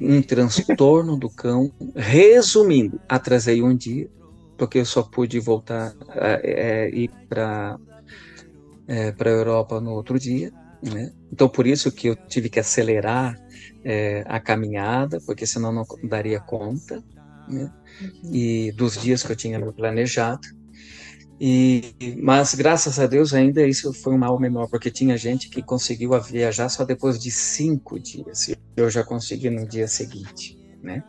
Um 0.00 0.22
transtorno 0.22 1.16
do 1.18 1.28
cão. 1.28 1.70
Resumindo, 1.94 2.98
atrasei 3.06 3.62
um 3.62 3.76
dia, 3.76 4.08
porque 4.56 4.78
eu 4.78 4.86
só 4.86 5.02
pude 5.02 5.38
voltar 5.38 5.94
é, 6.14 6.88
ir 6.88 7.10
para 7.28 7.78
é, 8.86 9.12
para 9.12 9.28
a 9.28 9.34
Europa 9.34 9.78
no 9.78 9.92
outro 9.92 10.18
dia. 10.18 10.50
Né? 10.82 11.12
Então, 11.32 11.48
por 11.48 11.66
isso 11.66 11.90
que 11.90 12.08
eu 12.08 12.16
tive 12.16 12.48
que 12.48 12.60
acelerar 12.60 13.36
é, 13.84 14.24
a 14.26 14.38
caminhada, 14.38 15.20
porque 15.26 15.46
senão 15.46 15.72
não 15.72 15.84
daria 16.04 16.40
conta 16.40 17.02
né? 17.48 17.72
Uhum. 18.00 18.34
e 18.34 18.72
dos 18.72 19.00
dias 19.00 19.22
que 19.22 19.32
eu 19.32 19.36
tinha 19.36 19.60
planejado. 19.72 20.46
E, 21.40 21.94
mas 22.20 22.54
graças 22.54 22.98
a 22.98 23.06
Deus 23.06 23.32
ainda 23.32 23.64
isso 23.66 23.92
foi 23.92 24.14
um 24.14 24.18
mal 24.18 24.38
menor, 24.40 24.68
porque 24.68 24.90
tinha 24.90 25.16
gente 25.16 25.48
que 25.48 25.62
conseguiu 25.62 26.20
viajar 26.20 26.68
só 26.68 26.84
depois 26.84 27.18
de 27.18 27.30
cinco 27.30 27.98
dias. 27.98 28.48
E 28.48 28.56
eu 28.76 28.90
já 28.90 29.04
consegui 29.04 29.48
no 29.48 29.66
dia 29.66 29.86
seguinte, 29.86 30.58
né? 30.82 31.02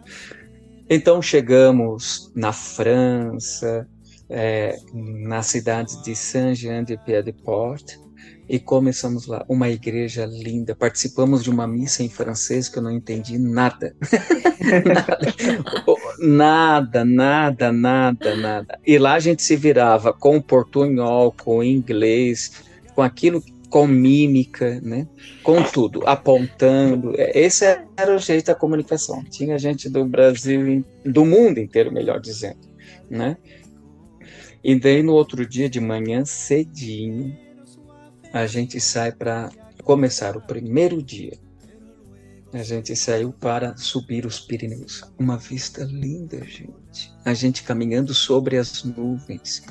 Então 0.88 1.22
chegamos 1.22 2.32
na 2.36 2.54
França, 2.54 3.88
é, 4.30 4.78
na 4.94 5.42
cidade 5.42 6.02
de 6.04 6.16
Saint-Jean-de-Pied-de-Port, 6.16 7.98
e 8.50 8.58
começamos 8.58 9.28
lá. 9.28 9.46
Uma 9.48 9.70
igreja 9.70 10.26
linda. 10.26 10.76
Participamos 10.76 11.44
de 11.44 11.52
uma 11.52 11.68
missa 11.68 12.02
em 12.02 12.10
francês 12.10 12.68
que 12.68 12.80
eu 12.80 12.84
não 12.84 12.90
entendi 12.90 13.38
nada. 13.38 13.96
nada, 16.18 17.06
nada, 17.06 17.72
nada, 17.72 18.36
nada. 18.36 18.80
E 18.86 18.98
lá 18.98 19.14
a 19.14 19.20
gente 19.20 19.44
se 19.44 19.56
virava 19.56 20.12
com 20.12 20.42
portunhol, 20.42 21.32
com 21.32 21.64
inglês, 21.64 22.64
com 22.96 23.04
aquilo, 23.04 23.44
com 23.70 23.86
mímica, 23.86 24.82
né? 24.82 25.08
Com 25.44 25.62
tudo, 25.62 26.02
apontando. 26.08 27.14
Esse 27.16 27.66
era 27.96 28.16
o 28.16 28.18
jeito 28.18 28.48
da 28.48 28.56
comunicação. 28.56 29.24
Tinha 29.24 29.60
gente 29.60 29.88
do 29.88 30.04
Brasil, 30.06 30.84
do 31.06 31.24
mundo 31.24 31.60
inteiro, 31.60 31.92
melhor 31.92 32.20
dizendo, 32.20 32.68
né? 33.08 33.38
E 34.64 34.78
daí 34.78 35.04
no 35.04 35.14
outro 35.14 35.46
dia 35.46 35.70
de 35.70 35.80
manhã, 35.80 36.26
cedinho, 36.26 37.38
a 38.34 38.46
gente 38.46 38.80
sai 38.80 39.12
para 39.12 39.50
começar 39.84 40.38
o 40.38 40.42
primeiro 40.42 41.02
dia. 41.02 41.38
A 42.52 42.64
gente 42.64 42.96
saiu 42.96 43.32
para 43.32 43.78
subir 43.78 44.26
os 44.26 44.40
Pirineus. 44.40 45.04
Uma 45.20 45.38
vista 45.38 45.84
linda, 45.84 46.44
gente. 46.46 47.12
A 47.24 47.34
gente 47.34 47.64
caminhando 47.64 48.14
sobre 48.14 48.58
as 48.58 48.84
nuvens. 48.84 49.64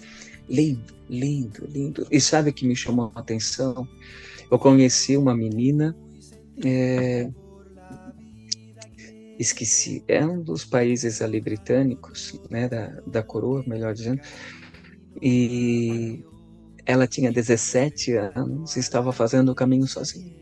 Lindo, 0.49 0.95
lindo, 1.09 1.67
lindo. 1.67 2.07
E 2.11 2.21
sabe 2.21 2.51
o 2.51 2.53
que 2.53 2.67
me 2.67 2.77
chamou 2.77 3.13
a 3.15 3.21
atenção? 3.21 3.87
Eu 4.51 4.59
conheci 4.59 5.17
uma 5.17 5.37
menina. 5.37 5.97
É... 6.65 7.29
Esqueci, 9.39 10.03
é 10.09 10.25
um 10.25 10.43
dos 10.43 10.65
países 10.65 11.23
ali 11.23 11.41
britânicos, 11.41 12.41
né, 12.51 12.69
da, 12.69 12.89
da 13.07 13.23
coroa, 13.23 13.63
melhor 13.69 13.95
dizendo, 13.95 14.21
e 15.23 16.25
ela 16.89 17.07
tinha 17.07 17.31
17 17.31 18.15
anos 18.17 18.75
e 18.75 18.81
estava 18.81 19.13
fazendo 19.13 19.53
o 19.53 19.55
caminho 19.55 19.87
sozinha. 19.87 20.33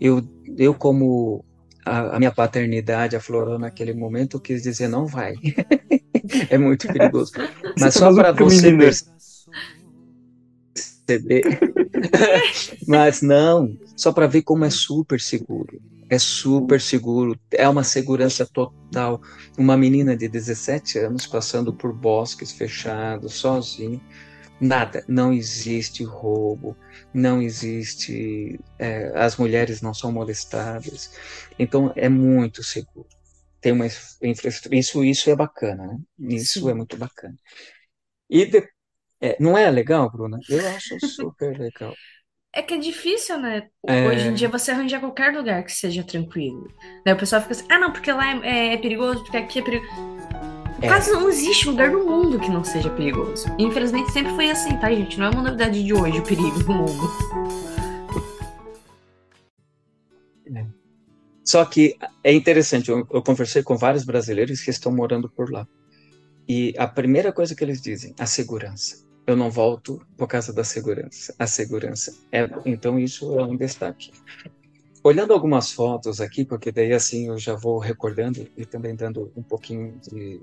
Eu, 0.00 0.26
eu 0.56 0.72
como 0.72 1.44
a, 1.84 2.16
a, 2.16 2.18
minha 2.18 2.32
paternidade 2.32 3.14
aflorou 3.14 3.58
naquele 3.58 3.92
momento, 3.92 4.40
quis 4.40 4.62
dizer, 4.62 4.88
não 4.88 5.06
vai. 5.06 5.34
é 6.48 6.56
muito 6.56 6.86
perigoso. 6.90 7.32
Mas 7.78 7.92
só 7.92 8.10
para 8.14 8.32
você 8.32 8.74
perceber. 11.06 11.60
Mas 12.88 13.20
não, 13.20 13.76
só 13.94 14.14
para 14.14 14.26
ver 14.26 14.40
como 14.40 14.64
é 14.64 14.70
super 14.70 15.20
seguro 15.20 15.78
é 16.10 16.18
super 16.18 16.80
seguro, 16.80 17.38
é 17.52 17.68
uma 17.68 17.84
segurança 17.84 18.44
total. 18.44 19.20
Uma 19.56 19.76
menina 19.76 20.16
de 20.16 20.28
17 20.28 20.98
anos 20.98 21.26
passando 21.26 21.72
por 21.72 21.92
bosques 21.92 22.50
fechados, 22.52 23.34
sozinha, 23.34 24.00
nada, 24.60 25.04
não 25.08 25.32
existe 25.32 26.02
roubo, 26.02 26.76
não 27.14 27.40
existe, 27.40 28.58
é, 28.78 29.12
as 29.14 29.36
mulheres 29.36 29.80
não 29.80 29.94
são 29.94 30.10
molestadas, 30.12 31.12
então 31.58 31.92
é 31.96 32.08
muito 32.08 32.62
seguro. 32.62 33.08
Tem 33.60 33.72
uma 33.72 33.86
infraestrutura, 33.86 34.76
isso, 34.76 35.04
isso 35.04 35.30
é 35.30 35.36
bacana, 35.36 35.86
né? 35.86 35.98
Isso 36.18 36.60
Sim. 36.60 36.70
é 36.70 36.74
muito 36.74 36.96
bacana. 36.96 37.36
E 38.28 38.46
de, 38.46 38.68
é, 39.20 39.36
não 39.38 39.56
é 39.56 39.70
legal, 39.70 40.10
Bruna? 40.10 40.38
Eu 40.48 40.66
acho 40.68 40.98
super 41.06 41.58
legal. 41.58 41.94
É 42.52 42.62
que 42.62 42.74
é 42.74 42.78
difícil, 42.78 43.38
né? 43.38 43.68
É... 43.86 44.08
Hoje 44.08 44.26
em 44.26 44.34
dia 44.34 44.48
você 44.48 44.72
arranjar 44.72 44.98
qualquer 44.98 45.32
lugar 45.32 45.62
que 45.62 45.72
seja 45.72 46.02
tranquilo. 46.02 46.68
Né? 47.06 47.12
O 47.12 47.16
pessoal 47.16 47.40
fica 47.40 47.52
assim, 47.52 47.66
ah 47.68 47.78
não, 47.78 47.92
porque 47.92 48.10
lá 48.10 48.28
é, 48.28 48.40
é, 48.42 48.74
é 48.74 48.76
perigoso, 48.76 49.22
porque 49.22 49.36
aqui 49.36 49.60
é 49.60 49.62
perigoso. 49.62 49.92
É. 50.82 50.88
Quase 50.88 51.12
não 51.12 51.28
existe 51.28 51.68
lugar 51.68 51.90
no 51.90 52.04
mundo 52.04 52.40
que 52.40 52.48
não 52.48 52.64
seja 52.64 52.90
perigoso. 52.90 53.46
infelizmente 53.58 54.10
sempre 54.10 54.34
foi 54.34 54.50
assim, 54.50 54.76
tá, 54.78 54.92
gente? 54.92 55.18
Não 55.18 55.26
é 55.26 55.30
uma 55.30 55.42
novidade 55.42 55.84
de 55.84 55.92
hoje 55.92 56.18
o 56.18 56.22
perigo 56.22 56.58
no 56.60 56.74
mundo. 56.74 57.10
Só 61.44 61.64
que 61.64 61.96
é 62.22 62.32
interessante, 62.32 62.90
eu, 62.90 63.06
eu 63.12 63.22
conversei 63.22 63.62
com 63.62 63.76
vários 63.76 64.04
brasileiros 64.04 64.60
que 64.60 64.70
estão 64.70 64.92
morando 64.92 65.28
por 65.28 65.50
lá. 65.50 65.66
E 66.48 66.74
a 66.78 66.86
primeira 66.86 67.32
coisa 67.32 67.54
que 67.54 67.62
eles 67.62 67.80
dizem, 67.80 68.14
a 68.18 68.26
segurança 68.26 69.09
eu 69.26 69.36
não 69.36 69.50
volto 69.50 70.04
por 70.16 70.26
causa 70.26 70.52
da 70.52 70.64
segurança. 70.64 71.34
A 71.38 71.46
segurança. 71.46 72.14
É, 72.32 72.48
então, 72.64 72.98
isso 72.98 73.38
é 73.38 73.44
um 73.44 73.56
destaque. 73.56 74.10
Olhando 75.02 75.32
algumas 75.32 75.72
fotos 75.72 76.20
aqui, 76.20 76.44
porque 76.44 76.70
daí 76.70 76.92
assim 76.92 77.28
eu 77.28 77.38
já 77.38 77.54
vou 77.54 77.78
recordando 77.78 78.46
e 78.56 78.66
também 78.66 78.94
dando 78.94 79.32
um 79.34 79.42
pouquinho 79.42 79.98
de, 80.02 80.42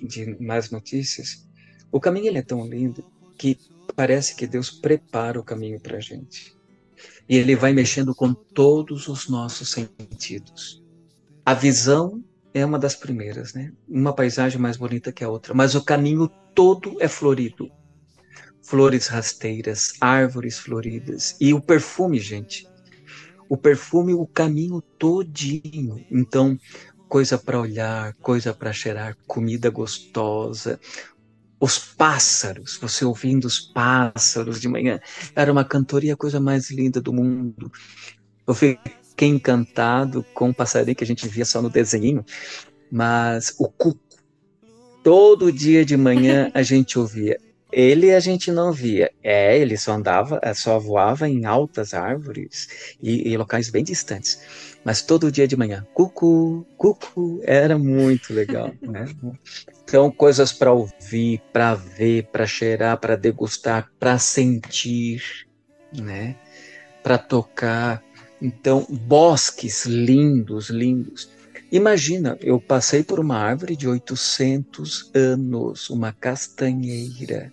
de 0.00 0.40
mais 0.40 0.70
notícias. 0.70 1.48
O 1.90 1.98
caminho 1.98 2.28
ele 2.28 2.38
é 2.38 2.42
tão 2.42 2.66
lindo 2.66 3.04
que 3.36 3.58
parece 3.96 4.36
que 4.36 4.46
Deus 4.46 4.70
prepara 4.70 5.40
o 5.40 5.44
caminho 5.44 5.80
para 5.80 5.96
a 5.96 6.00
gente. 6.00 6.56
E 7.28 7.36
ele 7.36 7.56
vai 7.56 7.72
mexendo 7.72 8.14
com 8.14 8.32
todos 8.32 9.08
os 9.08 9.28
nossos 9.28 9.72
sentidos. 9.72 10.82
A 11.44 11.52
visão 11.52 12.22
é 12.54 12.64
uma 12.64 12.78
das 12.78 12.94
primeiras, 12.94 13.54
né? 13.54 13.72
Uma 13.88 14.12
paisagem 14.12 14.60
mais 14.60 14.76
bonita 14.76 15.12
que 15.12 15.24
a 15.24 15.28
outra, 15.28 15.52
mas 15.52 15.74
o 15.74 15.84
caminho 15.84 16.28
todo 16.54 16.96
é 17.00 17.08
florido 17.08 17.70
flores 18.66 19.06
rasteiras, 19.06 19.94
árvores 20.00 20.58
floridas 20.58 21.36
e 21.40 21.54
o 21.54 21.60
perfume, 21.60 22.18
gente. 22.18 22.68
O 23.48 23.56
perfume, 23.56 24.12
o 24.12 24.26
caminho 24.26 24.80
todinho. 24.98 26.04
Então, 26.10 26.58
coisa 27.08 27.38
para 27.38 27.60
olhar, 27.60 28.12
coisa 28.14 28.52
para 28.52 28.72
cheirar, 28.72 29.16
comida 29.24 29.70
gostosa, 29.70 30.80
os 31.60 31.78
pássaros, 31.78 32.76
você 32.76 33.04
ouvindo 33.04 33.44
os 33.44 33.60
pássaros 33.60 34.60
de 34.60 34.68
manhã, 34.68 34.98
era 35.34 35.50
uma 35.50 35.64
cantoria 35.64 36.14
a 36.14 36.16
coisa 36.16 36.40
mais 36.40 36.68
linda 36.68 37.00
do 37.00 37.12
mundo. 37.12 37.70
Eu 38.44 38.52
fiquei 38.52 39.28
encantado 39.28 40.24
com 40.34 40.50
o 40.50 40.54
passarinho 40.54 40.96
que 40.96 41.04
a 41.04 41.06
gente 41.06 41.28
via 41.28 41.44
só 41.44 41.62
no 41.62 41.70
desenho, 41.70 42.24
mas 42.90 43.54
o 43.60 43.68
cuco, 43.68 44.00
todo 45.04 45.52
dia 45.52 45.84
de 45.84 45.96
manhã 45.96 46.50
a 46.52 46.62
gente 46.64 46.98
ouvia 46.98 47.38
Ele 47.72 48.14
a 48.14 48.20
gente 48.20 48.50
não 48.52 48.72
via. 48.72 49.10
É, 49.22 49.58
ele 49.58 49.76
só 49.76 49.92
andava, 49.92 50.38
eh, 50.42 50.54
só 50.54 50.78
voava 50.78 51.28
em 51.28 51.44
altas 51.44 51.94
árvores 51.94 52.96
e, 53.02 53.28
e 53.28 53.36
locais 53.36 53.70
bem 53.70 53.82
distantes. 53.82 54.40
Mas 54.84 55.02
todo 55.02 55.32
dia 55.32 55.48
de 55.48 55.56
manhã, 55.56 55.84
cucu, 55.92 56.64
cucu, 56.76 57.40
era 57.44 57.76
muito 57.76 58.32
legal, 58.32 58.72
né? 58.80 59.06
Então, 59.82 60.10
coisas 60.10 60.52
para 60.52 60.72
ouvir, 60.72 61.42
para 61.52 61.74
ver, 61.74 62.28
para 62.30 62.46
cheirar, 62.46 62.98
para 62.98 63.16
degustar, 63.16 63.90
para 63.98 64.16
sentir, 64.18 65.46
né? 65.92 66.36
Para 67.02 67.18
tocar. 67.18 68.02
Então, 68.40 68.86
bosques 68.88 69.86
lindos, 69.86 70.70
lindos. 70.70 71.35
Imagina, 71.70 72.38
eu 72.40 72.60
passei 72.60 73.02
por 73.02 73.18
uma 73.18 73.36
árvore 73.36 73.76
de 73.76 73.88
800 73.88 75.10
anos, 75.14 75.90
uma 75.90 76.12
castanheira 76.12 77.52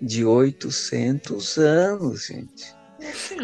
de 0.00 0.24
800 0.24 1.58
anos, 1.58 2.26
gente. 2.26 2.78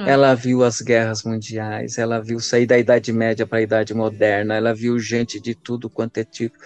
Ela 0.06 0.34
viu 0.34 0.64
as 0.64 0.80
guerras 0.80 1.22
mundiais, 1.22 1.98
ela 1.98 2.20
viu 2.20 2.40
sair 2.40 2.66
da 2.66 2.78
Idade 2.78 3.12
Média 3.12 3.46
para 3.46 3.58
a 3.58 3.62
Idade 3.62 3.94
Moderna, 3.94 4.54
ela 4.54 4.74
viu 4.74 4.98
gente 4.98 5.40
de 5.40 5.54
tudo 5.54 5.90
quanto 5.90 6.18
é 6.18 6.24
tipo. 6.24 6.56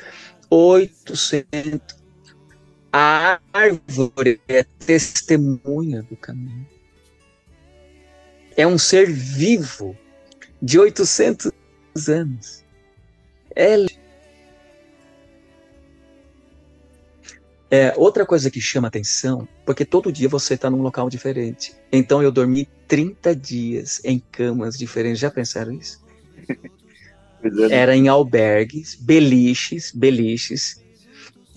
800. 0.51 1.99
A 2.93 3.39
árvore 3.53 4.41
é 4.49 4.63
testemunha 4.63 6.03
do 6.03 6.17
caminho. 6.17 6.67
É 8.57 8.67
um 8.67 8.79
ser 8.79 9.11
vivo 9.11 9.97
de 10.61 10.79
800 10.79 11.53
anos. 12.09 12.68
É, 13.59 13.75
é 17.69 17.93
outra 17.97 18.25
coisa 18.25 18.49
que 18.53 18.61
chama 18.61 18.87
atenção, 18.87 19.49
porque 19.67 19.85
todo 19.85 20.13
dia 20.13 20.29
você 20.29 20.55
está 20.55 20.71
num 20.71 20.81
local 20.81 21.11
diferente. 21.11 21.75
Então 21.91 22.23
eu 22.23 22.31
dormi 22.31 22.69
30 22.87 23.35
dias 23.35 24.01
em 24.05 24.23
camas 24.31 24.79
diferentes. 24.79 25.19
Já 25.19 25.31
pensaram 25.31 25.73
isso? 25.73 26.01
É. 27.41 27.73
Era 27.73 27.95
em 27.95 28.09
albergues, 28.09 28.97
beliches, 28.97 29.93
beliches. 29.93 30.83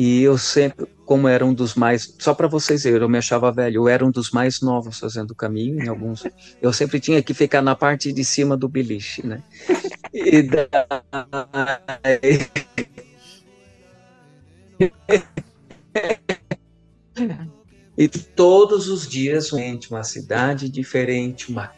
E 0.04 0.24
eu 0.24 0.36
sempre, 0.36 0.88
como 1.06 1.28
era 1.28 1.46
um 1.46 1.54
dos 1.54 1.76
mais, 1.76 2.16
só 2.18 2.34
para 2.34 2.48
vocês 2.48 2.86
verem, 2.86 3.04
eu 3.04 3.08
me 3.08 3.20
achava 3.20 3.52
velho, 3.52 3.82
eu 3.82 3.88
era 3.88 4.04
um 4.04 4.10
dos 4.10 4.32
mais 4.32 4.60
novos 4.60 4.98
fazendo 4.98 5.30
o 5.30 5.36
caminho 5.36 5.80
em 5.80 5.88
alguns. 5.88 6.24
Eu 6.60 6.74
sempre 6.74 7.00
tinha 7.00 7.22
que 7.22 7.36
ficar 7.36 7.62
na 7.62 7.76
parte 7.76 8.12
de 8.12 8.26
cima 8.26 8.58
do 8.58 8.68
beliche, 8.68 9.24
né? 9.24 9.44
E 10.12 10.42
daí... 10.42 10.68
e 17.96 18.08
todos 18.08 18.90
os 18.90 19.08
dias 19.08 19.54
uma 19.54 20.04
cidade 20.04 20.68
diferente, 20.68 21.52
uma 21.52 21.72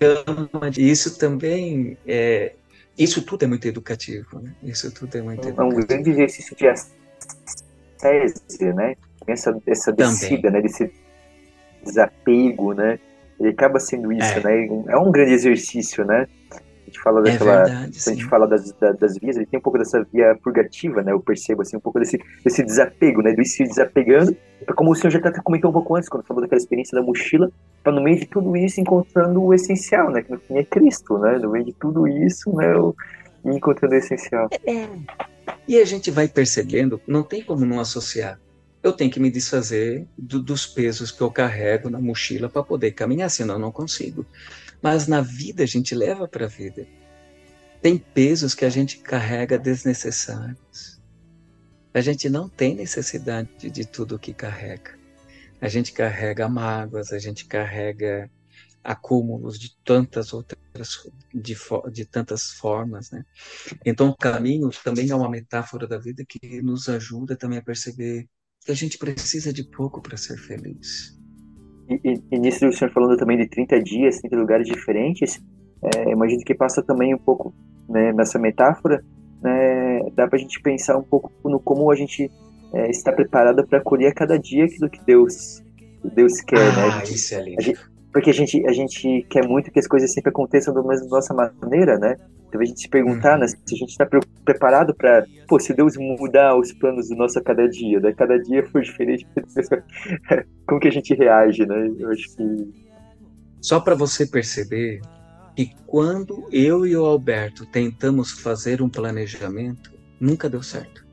cama. 0.00 0.48
Isso 0.78 1.18
também 1.18 1.98
é, 2.06 2.54
isso 2.96 3.20
tudo 3.20 3.42
é 3.42 3.46
muito 3.46 3.68
educativo, 3.68 4.40
né? 4.40 4.54
Isso 4.62 4.90
tudo 4.90 5.14
é 5.18 5.20
muito 5.20 5.46
educativo. 5.46 5.60
É 5.60 5.82
um 5.82 5.86
grande 5.86 6.08
exercício 6.08 6.56
de 6.56 6.66
ascese, 8.02 8.72
né? 8.72 8.94
Essa, 9.26 9.56
essa 9.66 9.92
descida, 9.92 10.50
né? 10.50 10.60
Desse 10.60 10.92
desapego, 11.84 12.72
né? 12.74 12.98
Ele 13.38 13.50
acaba 13.50 13.80
sendo 13.80 14.12
isso, 14.12 14.38
é. 14.38 14.42
né? 14.42 14.84
É 14.88 14.96
um 14.96 15.10
grande 15.10 15.32
exercício, 15.32 16.04
né? 16.04 16.26
A 16.50 16.84
gente 16.86 17.00
fala 17.00 17.20
é 17.20 17.32
daquela. 17.32 17.52
É 17.52 17.64
verdade, 17.64 17.98
a 18.06 18.10
gente 18.10 18.24
fala 18.26 18.46
das, 18.46 18.72
das, 18.72 18.98
das, 18.98 19.18
vias, 19.18 19.36
ele 19.36 19.46
tem 19.46 19.58
um 19.58 19.62
pouco 19.62 19.78
dessa 19.78 20.06
via 20.12 20.36
purgativa, 20.42 21.02
né? 21.02 21.12
Eu 21.12 21.20
percebo, 21.20 21.62
assim, 21.62 21.76
um 21.76 21.80
pouco 21.80 21.98
desse, 21.98 22.20
desse 22.44 22.62
desapego, 22.62 23.22
né? 23.22 23.32
Do 23.32 23.44
se 23.44 23.64
desapegando. 23.64 24.36
É 24.60 24.72
como 24.72 24.90
o 24.90 24.94
senhor 24.94 25.10
já 25.10 25.18
até 25.18 25.40
comentou 25.40 25.70
um 25.70 25.72
pouco 25.72 25.96
antes, 25.96 26.08
quando 26.08 26.24
falou 26.24 26.42
daquela 26.42 26.60
experiência 26.60 26.96
da 26.96 27.04
mochila, 27.04 27.50
para 27.82 27.92
no 27.92 28.02
meio 28.02 28.18
de 28.18 28.26
tudo 28.26 28.56
isso 28.56 28.80
encontrando 28.80 29.42
o 29.42 29.54
essencial, 29.54 30.10
né? 30.10 30.22
Que 30.22 30.32
no 30.32 30.38
fim 30.38 30.58
é 30.58 30.64
Cristo, 30.64 31.18
né? 31.18 31.38
No 31.38 31.50
meio 31.50 31.64
de 31.64 31.72
tudo 31.72 32.06
isso, 32.06 32.54
né? 32.54 32.72
Eu, 32.72 32.94
encontrando 33.44 33.94
o 33.94 33.98
essencial. 33.98 34.48
É. 34.66 34.88
E 35.66 35.78
a 35.78 35.84
gente 35.84 36.10
vai 36.10 36.28
percebendo, 36.28 37.00
não 37.06 37.22
tem 37.22 37.42
como 37.42 37.64
não 37.64 37.80
associar. 37.80 38.40
Eu 38.82 38.92
tenho 38.92 39.10
que 39.10 39.20
me 39.20 39.30
desfazer 39.30 40.06
do, 40.18 40.42
dos 40.42 40.66
pesos 40.66 41.12
que 41.12 41.20
eu 41.20 41.30
carrego 41.30 41.88
na 41.88 42.00
mochila 42.00 42.48
para 42.48 42.64
poder 42.64 42.92
caminhar, 42.92 43.30
senão 43.30 43.54
eu 43.54 43.60
não 43.60 43.70
consigo. 43.70 44.26
Mas 44.82 45.06
na 45.06 45.20
vida 45.20 45.62
a 45.62 45.66
gente 45.66 45.94
leva 45.94 46.26
para 46.26 46.46
a 46.46 46.48
vida. 46.48 46.86
Tem 47.80 47.96
pesos 47.96 48.54
que 48.54 48.64
a 48.64 48.70
gente 48.70 48.98
carrega 48.98 49.58
desnecessários. 49.58 51.00
A 51.94 52.00
gente 52.00 52.28
não 52.28 52.48
tem 52.48 52.74
necessidade 52.74 53.48
de, 53.70 53.86
tudo 53.86 54.18
que 54.18 54.32
carrega. 54.32 54.98
A 55.60 55.68
gente 55.68 55.92
carrega 55.92 56.48
mágoas, 56.48 57.12
a 57.12 57.18
gente 57.18 57.44
carrega 57.44 58.30
acúmulos 58.82 59.58
de 59.58 59.76
tantas 59.84 60.32
outras 60.32 60.60
de, 61.32 61.56
de 61.92 62.04
tantas 62.04 62.50
formas, 62.52 63.10
né? 63.10 63.24
Então 63.84 64.08
o 64.08 64.16
caminho 64.16 64.70
também 64.82 65.10
é 65.10 65.14
uma 65.14 65.30
metáfora 65.30 65.86
da 65.86 65.98
vida 65.98 66.24
que 66.26 66.62
nos 66.62 66.88
ajuda 66.88 67.36
também 67.36 67.58
a 67.58 67.62
perceber 67.62 68.26
que 68.64 68.72
a 68.72 68.74
gente 68.74 68.98
precisa 68.98 69.52
de 69.52 69.64
pouco 69.64 70.00
para 70.00 70.16
ser 70.16 70.36
feliz. 70.38 71.18
E, 71.88 72.00
e, 72.04 72.22
e 72.32 72.38
nisso 72.38 72.66
o 72.66 72.72
senhor 72.72 72.92
falando 72.92 73.16
também 73.16 73.36
de 73.36 73.48
30 73.48 73.82
dias, 73.82 74.18
30 74.20 74.36
lugares 74.36 74.66
diferentes, 74.66 75.40
é, 75.82 76.10
imagino 76.10 76.42
que 76.44 76.54
passa 76.54 76.82
também 76.82 77.14
um 77.14 77.18
pouco 77.18 77.54
né, 77.88 78.12
nessa 78.12 78.38
metáfora, 78.38 79.04
né, 79.42 80.00
dá 80.14 80.28
para 80.28 80.36
a 80.36 80.40
gente 80.40 80.60
pensar 80.60 80.96
um 80.96 81.02
pouco 81.02 81.32
no 81.48 81.58
como 81.58 81.90
a 81.90 81.96
gente 81.96 82.30
é, 82.72 82.90
está 82.90 83.12
preparado 83.12 83.66
para 83.66 83.78
acolher 83.78 84.08
a 84.08 84.14
cada 84.14 84.38
dia 84.38 84.64
aquilo 84.64 84.88
que 84.88 85.04
Deus 85.04 85.62
Deus 86.14 86.40
quer, 86.40 86.58
ah, 86.58 86.76
né? 86.76 86.82
A 86.84 87.04
gente, 87.04 87.14
isso 87.14 87.34
é 87.34 87.42
lindo. 87.42 87.60
A 87.60 87.62
gente, 87.62 87.91
porque 88.12 88.30
a 88.30 88.34
gente, 88.34 88.64
a 88.66 88.72
gente 88.72 89.26
quer 89.30 89.46
muito 89.46 89.70
que 89.70 89.78
as 89.78 89.86
coisas 89.86 90.12
sempre 90.12 90.30
aconteçam 90.30 90.74
da 90.74 90.82
mesma 90.82 91.08
nossa 91.08 91.32
maneira, 91.32 91.98
né? 91.98 92.16
Então 92.48 92.60
a 92.60 92.64
gente 92.64 92.82
se 92.82 92.88
perguntar 92.88 93.38
né, 93.38 93.48
se 93.48 93.56
a 93.72 93.76
gente 93.76 93.88
está 93.88 94.06
preparado 94.44 94.94
para, 94.94 95.24
pô, 95.48 95.58
se 95.58 95.72
Deus 95.72 95.96
mudar 95.96 96.54
os 96.54 96.70
planos 96.72 97.08
do 97.08 97.16
nosso 97.16 97.38
a 97.38 97.42
cada 97.42 97.66
dia, 97.66 97.98
né? 97.98 98.12
Cada 98.12 98.38
dia 98.38 98.66
for 98.66 98.82
diferente, 98.82 99.26
como 100.68 100.78
que 100.78 100.88
a 100.88 100.92
gente 100.92 101.14
reage, 101.14 101.64
né? 101.64 101.90
Eu 101.98 102.10
acho 102.10 102.36
que 102.36 102.82
só 103.58 103.80
para 103.80 103.94
você 103.94 104.26
perceber 104.26 105.00
que 105.56 105.70
quando 105.86 106.46
eu 106.52 106.84
e 106.84 106.94
o 106.94 107.06
Alberto 107.06 107.64
tentamos 107.64 108.32
fazer 108.32 108.82
um 108.82 108.88
planejamento, 108.88 109.90
nunca 110.20 110.50
deu 110.50 110.62
certo. 110.62 111.06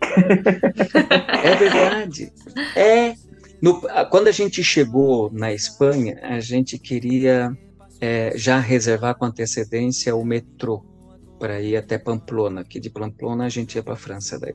é 1.44 1.54
verdade. 1.56 2.32
É 2.74 3.25
no, 3.60 3.80
quando 4.10 4.28
a 4.28 4.32
gente 4.32 4.62
chegou 4.62 5.30
na 5.32 5.52
Espanha, 5.52 6.18
a 6.22 6.40
gente 6.40 6.78
queria 6.78 7.56
é, 8.00 8.32
já 8.36 8.58
reservar 8.58 9.14
com 9.16 9.24
antecedência 9.24 10.14
o 10.14 10.24
metrô 10.24 10.84
para 11.38 11.60
ir 11.60 11.76
até 11.76 11.98
Pamplona, 11.98 12.64
que 12.64 12.80
de 12.80 12.90
Pamplona 12.90 13.44
a 13.44 13.48
gente 13.48 13.74
ia 13.74 13.82
para 13.82 13.94
a 13.94 13.98
França 13.98 14.38
daí. 14.38 14.54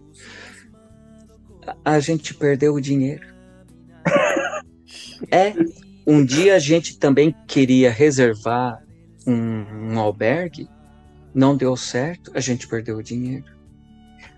A, 1.84 1.94
a 1.96 2.00
gente 2.00 2.34
perdeu 2.34 2.74
o 2.74 2.82
dinheiro. 2.82 3.26
é, 5.32 5.54
um 6.06 6.26
dia 6.26 6.56
a 6.56 6.60
gente 6.60 6.98
também 6.98 7.36
queria 7.48 7.92
reservar 7.92 8.84
um, 9.26 9.94
um 9.94 10.00
albergue, 10.00 10.68
não 11.34 11.56
deu 11.56 11.76
certo, 11.78 12.32
a 12.34 12.40
gente 12.40 12.68
perdeu 12.68 12.98
o 12.98 13.04
dinheiro. 13.04 13.46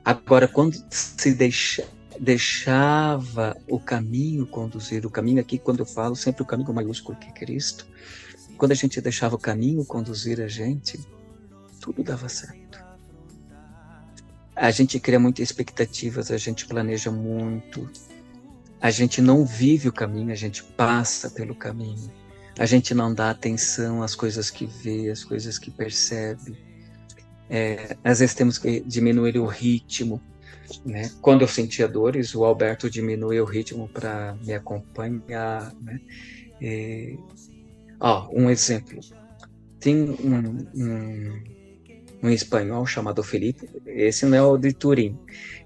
Agora, 0.03 0.47
quando 0.47 0.75
se 0.89 1.33
deixa, 1.33 1.87
deixava 2.23 3.57
o 3.67 3.77
caminho 3.77 4.47
conduzir, 4.47 5.05
o 5.05 5.09
caminho 5.09 5.41
aqui, 5.41 5.57
quando 5.57 5.79
eu 5.79 5.85
falo, 5.85 6.15
sempre 6.15 6.41
o 6.41 6.45
caminho 6.45 6.73
maiúsculo 6.73 7.17
que 7.17 7.27
é 7.27 7.31
Cristo, 7.33 7.85
quando 8.57 8.71
a 8.71 8.75
gente 8.75 9.01
deixava 9.01 9.35
o 9.35 9.39
caminho 9.39 9.83
conduzir 9.83 10.39
a 10.39 10.47
gente, 10.47 11.05
tudo 11.81 12.01
dava 12.01 12.29
certo. 12.29 12.81
A 14.55 14.71
gente 14.71 15.01
cria 15.01 15.19
muitas 15.19 15.43
expectativas, 15.43 16.31
a 16.31 16.37
gente 16.37 16.65
planeja 16.65 17.11
muito, 17.11 17.89
a 18.79 18.89
gente 18.89 19.21
não 19.21 19.45
vive 19.45 19.89
o 19.89 19.93
caminho, 19.93 20.31
a 20.31 20.35
gente 20.35 20.63
passa 20.63 21.29
pelo 21.29 21.53
caminho. 21.53 22.09
A 22.57 22.65
gente 22.65 22.93
não 22.93 23.13
dá 23.13 23.31
atenção 23.31 24.01
às 24.01 24.15
coisas 24.15 24.49
que 24.49 24.65
vê, 24.65 25.09
às 25.09 25.25
coisas 25.25 25.59
que 25.59 25.71
percebe. 25.71 26.55
É, 27.49 27.97
às 28.01 28.19
vezes 28.19 28.33
temos 28.33 28.57
que 28.57 28.79
diminuir 28.81 29.37
o 29.37 29.45
ritmo, 29.45 30.21
né? 30.85 31.09
Quando 31.21 31.41
eu 31.41 31.47
sentia 31.47 31.87
dores, 31.87 32.33
o 32.35 32.43
Alberto 32.43 32.89
diminuiu 32.89 33.43
o 33.43 33.47
ritmo 33.47 33.87
para 33.87 34.35
me 34.43 34.53
acompanhar. 34.53 35.73
Né? 35.81 35.99
E, 36.61 37.17
ó, 37.99 38.29
um 38.31 38.49
exemplo. 38.49 38.99
Tem 39.79 39.95
um, 39.95 40.65
um, 40.73 41.43
um 42.23 42.29
espanhol 42.29 42.85
chamado 42.85 43.21
Felipe, 43.21 43.69
esse 43.85 44.25
não 44.25 44.37
é 44.37 44.41
o 44.41 44.57
de 44.57 44.71
Turim, 44.73 45.17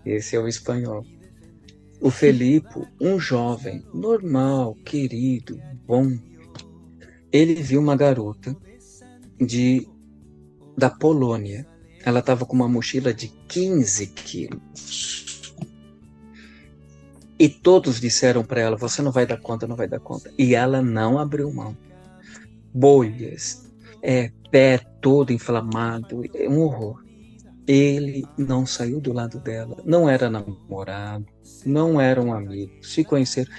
esse 0.04 0.36
é 0.36 0.40
o 0.40 0.48
espanhol. 0.48 1.06
O 2.02 2.10
Felipe, 2.10 2.88
um 3.00 3.20
jovem 3.20 3.84
normal, 3.94 4.76
querido, 4.84 5.60
bom, 5.86 6.18
ele 7.32 7.56
viu 7.56 7.80
uma 7.80 7.96
garota 7.96 8.56
de 9.40 9.88
da 10.76 10.90
Polônia 10.90 11.66
ela 12.04 12.20
estava 12.20 12.46
com 12.46 12.56
uma 12.56 12.70
mochila 12.70 13.14
de 13.14 13.28
15 13.48 14.08
quilos. 14.08 15.56
E 17.40 17.48
todos 17.48 18.00
disseram 18.00 18.44
para 18.44 18.62
ela: 18.62 18.78
Você 18.78 19.02
não 19.02 19.12
vai 19.12 19.26
dar 19.26 19.38
conta, 19.38 19.68
não 19.68 19.76
vai 19.76 19.88
dar 19.88 20.00
conta. 20.00 20.32
E 20.38 20.56
ela 20.56 20.82
não 20.82 21.20
abriu 21.20 21.54
mão. 21.54 21.78
Bolhas, 22.74 23.70
é, 24.02 24.32
pé 24.52 24.80
todo 25.02 25.32
inflamado, 25.32 26.24
é 26.34 26.50
um 26.50 26.60
horror. 26.62 27.04
Ele 27.68 28.26
não 28.38 28.66
saiu 28.66 29.02
do 29.02 29.12
lado 29.12 29.40
dela, 29.40 29.78
não 29.84 30.08
era 30.08 30.30
namorado, 30.30 31.26
não 31.66 32.00
era 32.00 32.22
um 32.22 32.34
amigo, 32.34 32.72
se 32.82 33.04
conheceram. 33.04 33.52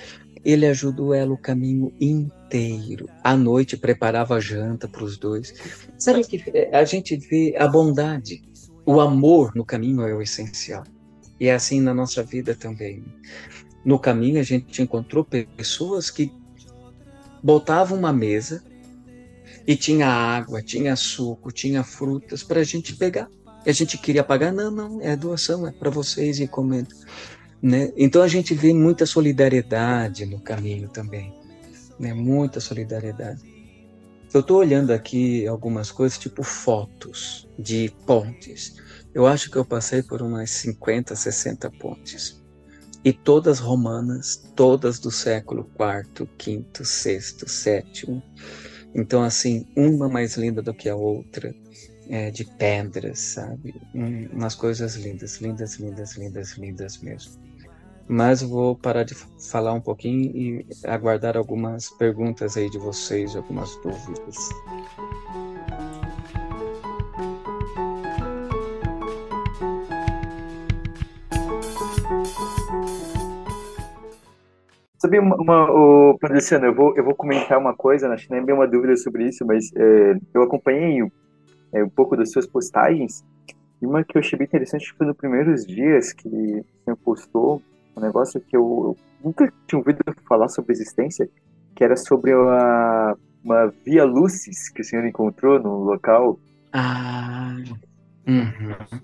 Ele 0.48 0.64
ajudou 0.64 1.12
ela 1.12 1.34
o 1.34 1.36
caminho 1.36 1.92
inteiro. 2.00 3.06
À 3.22 3.36
noite 3.36 3.76
preparava 3.76 4.36
a 4.36 4.40
janta 4.40 4.88
para 4.88 5.04
os 5.04 5.18
dois. 5.18 5.52
Sabe 5.98 6.24
que 6.24 6.42
é, 6.54 6.74
a 6.74 6.84
gente 6.84 7.18
vê 7.18 7.54
a 7.58 7.68
bondade, 7.68 8.42
o 8.86 8.98
amor 8.98 9.52
no 9.54 9.62
caminho 9.62 10.00
é 10.00 10.14
o 10.14 10.22
essencial. 10.22 10.84
E 11.38 11.48
é 11.48 11.54
assim 11.54 11.82
na 11.82 11.92
nossa 11.92 12.22
vida 12.22 12.54
também. 12.54 13.04
No 13.84 13.98
caminho 13.98 14.40
a 14.40 14.42
gente 14.42 14.80
encontrou 14.80 15.22
pessoas 15.22 16.08
que 16.08 16.32
botavam 17.42 17.98
uma 17.98 18.12
mesa 18.12 18.64
e 19.66 19.76
tinha 19.76 20.08
água, 20.08 20.62
tinha 20.62 20.96
suco, 20.96 21.52
tinha 21.52 21.84
frutas 21.84 22.42
para 22.42 22.60
a 22.60 22.64
gente 22.64 22.96
pegar. 22.96 23.28
E 23.66 23.68
a 23.68 23.72
gente 23.74 23.98
queria 23.98 24.24
pagar, 24.24 24.50
não, 24.50 24.70
não, 24.70 25.02
é 25.02 25.14
doação, 25.14 25.66
é 25.66 25.72
para 25.72 25.90
vocês 25.90 26.40
e 26.40 26.48
comendo. 26.48 26.88
Né? 27.62 27.92
Então 27.96 28.22
a 28.22 28.28
gente 28.28 28.54
vê 28.54 28.72
muita 28.72 29.04
solidariedade 29.04 30.24
no 30.24 30.40
caminho 30.40 30.88
também, 30.88 31.32
né? 31.98 32.14
muita 32.14 32.60
solidariedade. 32.60 33.42
Eu 34.32 34.40
estou 34.40 34.58
olhando 34.58 34.92
aqui 34.92 35.46
algumas 35.46 35.90
coisas, 35.90 36.18
tipo 36.18 36.42
fotos 36.42 37.48
de 37.58 37.90
pontes. 38.06 38.76
Eu 39.14 39.26
acho 39.26 39.50
que 39.50 39.56
eu 39.56 39.64
passei 39.64 40.02
por 40.02 40.20
umas 40.20 40.50
50, 40.50 41.16
60 41.16 41.70
pontes. 41.72 42.42
E 43.02 43.12
todas 43.12 43.58
romanas, 43.58 44.36
todas 44.54 44.98
do 44.98 45.10
século 45.10 45.70
IV, 45.78 46.28
V, 46.38 46.66
VI, 46.78 47.82
VII. 48.06 48.22
Então, 48.94 49.22
assim, 49.22 49.66
uma 49.74 50.08
mais 50.10 50.36
linda 50.36 50.60
do 50.60 50.74
que 50.74 50.90
a 50.90 50.96
outra, 50.96 51.54
é, 52.08 52.30
de 52.30 52.44
pedras, 52.44 53.18
sabe? 53.18 53.74
Um, 53.94 54.26
umas 54.26 54.54
coisas 54.54 54.94
lindas, 54.96 55.40
lindas, 55.40 55.76
lindas, 55.76 56.16
lindas, 56.16 56.52
lindas 56.58 56.98
mesmo. 56.98 57.47
Mas 58.08 58.40
vou 58.42 58.74
parar 58.74 59.04
de 59.04 59.14
falar 59.50 59.74
um 59.74 59.80
pouquinho 59.80 60.24
e 60.34 60.66
aguardar 60.86 61.36
algumas 61.36 61.90
perguntas 61.90 62.56
aí 62.56 62.70
de 62.70 62.78
vocês, 62.78 63.36
algumas 63.36 63.76
dúvidas. 63.82 64.48
Sabe 74.96 75.20
uma, 75.20 75.36
uma 75.36 75.70
o, 75.70 76.18
Luciano, 76.30 76.66
eu 76.66 76.74
vou, 76.74 76.96
eu 76.96 77.04
vou 77.04 77.14
comentar 77.14 77.58
uma 77.58 77.74
coisa, 77.74 78.08
acho 78.08 78.26
que 78.26 78.32
nem 78.32 78.42
é 78.42 78.44
bem 78.44 78.54
uma 78.54 78.66
dúvida 78.66 78.96
sobre 78.96 79.28
isso, 79.28 79.44
mas 79.46 79.70
é, 79.76 80.16
eu 80.34 80.42
acompanhei 80.42 81.00
é, 81.72 81.84
um 81.84 81.88
pouco 81.88 82.16
das 82.16 82.32
suas 82.32 82.46
postagens 82.46 83.22
e 83.80 83.86
uma 83.86 84.02
que 84.02 84.16
eu 84.16 84.20
achei 84.20 84.36
bem 84.36 84.46
interessante 84.46 84.92
foi 84.94 85.06
nos 85.06 85.16
primeiros 85.16 85.64
dias 85.64 86.12
que 86.12 86.64
você 86.84 86.96
postou 87.04 87.62
um 87.98 88.00
negócio 88.00 88.40
que 88.40 88.56
eu, 88.56 88.62
eu 88.62 88.96
nunca 89.22 89.52
tinha 89.66 89.78
ouvido 89.78 89.98
falar 90.26 90.48
sobre 90.48 90.72
existência, 90.72 91.28
que 91.74 91.84
era 91.84 91.96
sobre 91.96 92.34
uma, 92.34 93.16
uma 93.44 93.72
via 93.84 94.04
lucis 94.04 94.68
que 94.68 94.80
o 94.80 94.84
senhor 94.84 95.04
encontrou 95.04 95.60
no 95.60 95.78
local. 95.84 96.38
Ah, 96.72 97.56
uhum. 98.26 99.00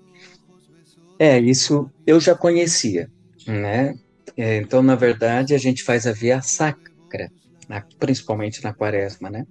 é, 1.19 1.39
isso 1.39 1.89
eu 2.05 2.19
já 2.19 2.35
conhecia, 2.35 3.09
né? 3.47 3.95
É, 4.37 4.57
então, 4.57 4.81
na 4.81 4.95
verdade, 4.95 5.53
a 5.53 5.57
gente 5.57 5.83
faz 5.83 6.05
a 6.07 6.11
via 6.11 6.41
sacra, 6.41 7.31
na, 7.69 7.81
principalmente 7.99 8.63
na 8.63 8.73
quaresma, 8.73 9.29
né? 9.29 9.45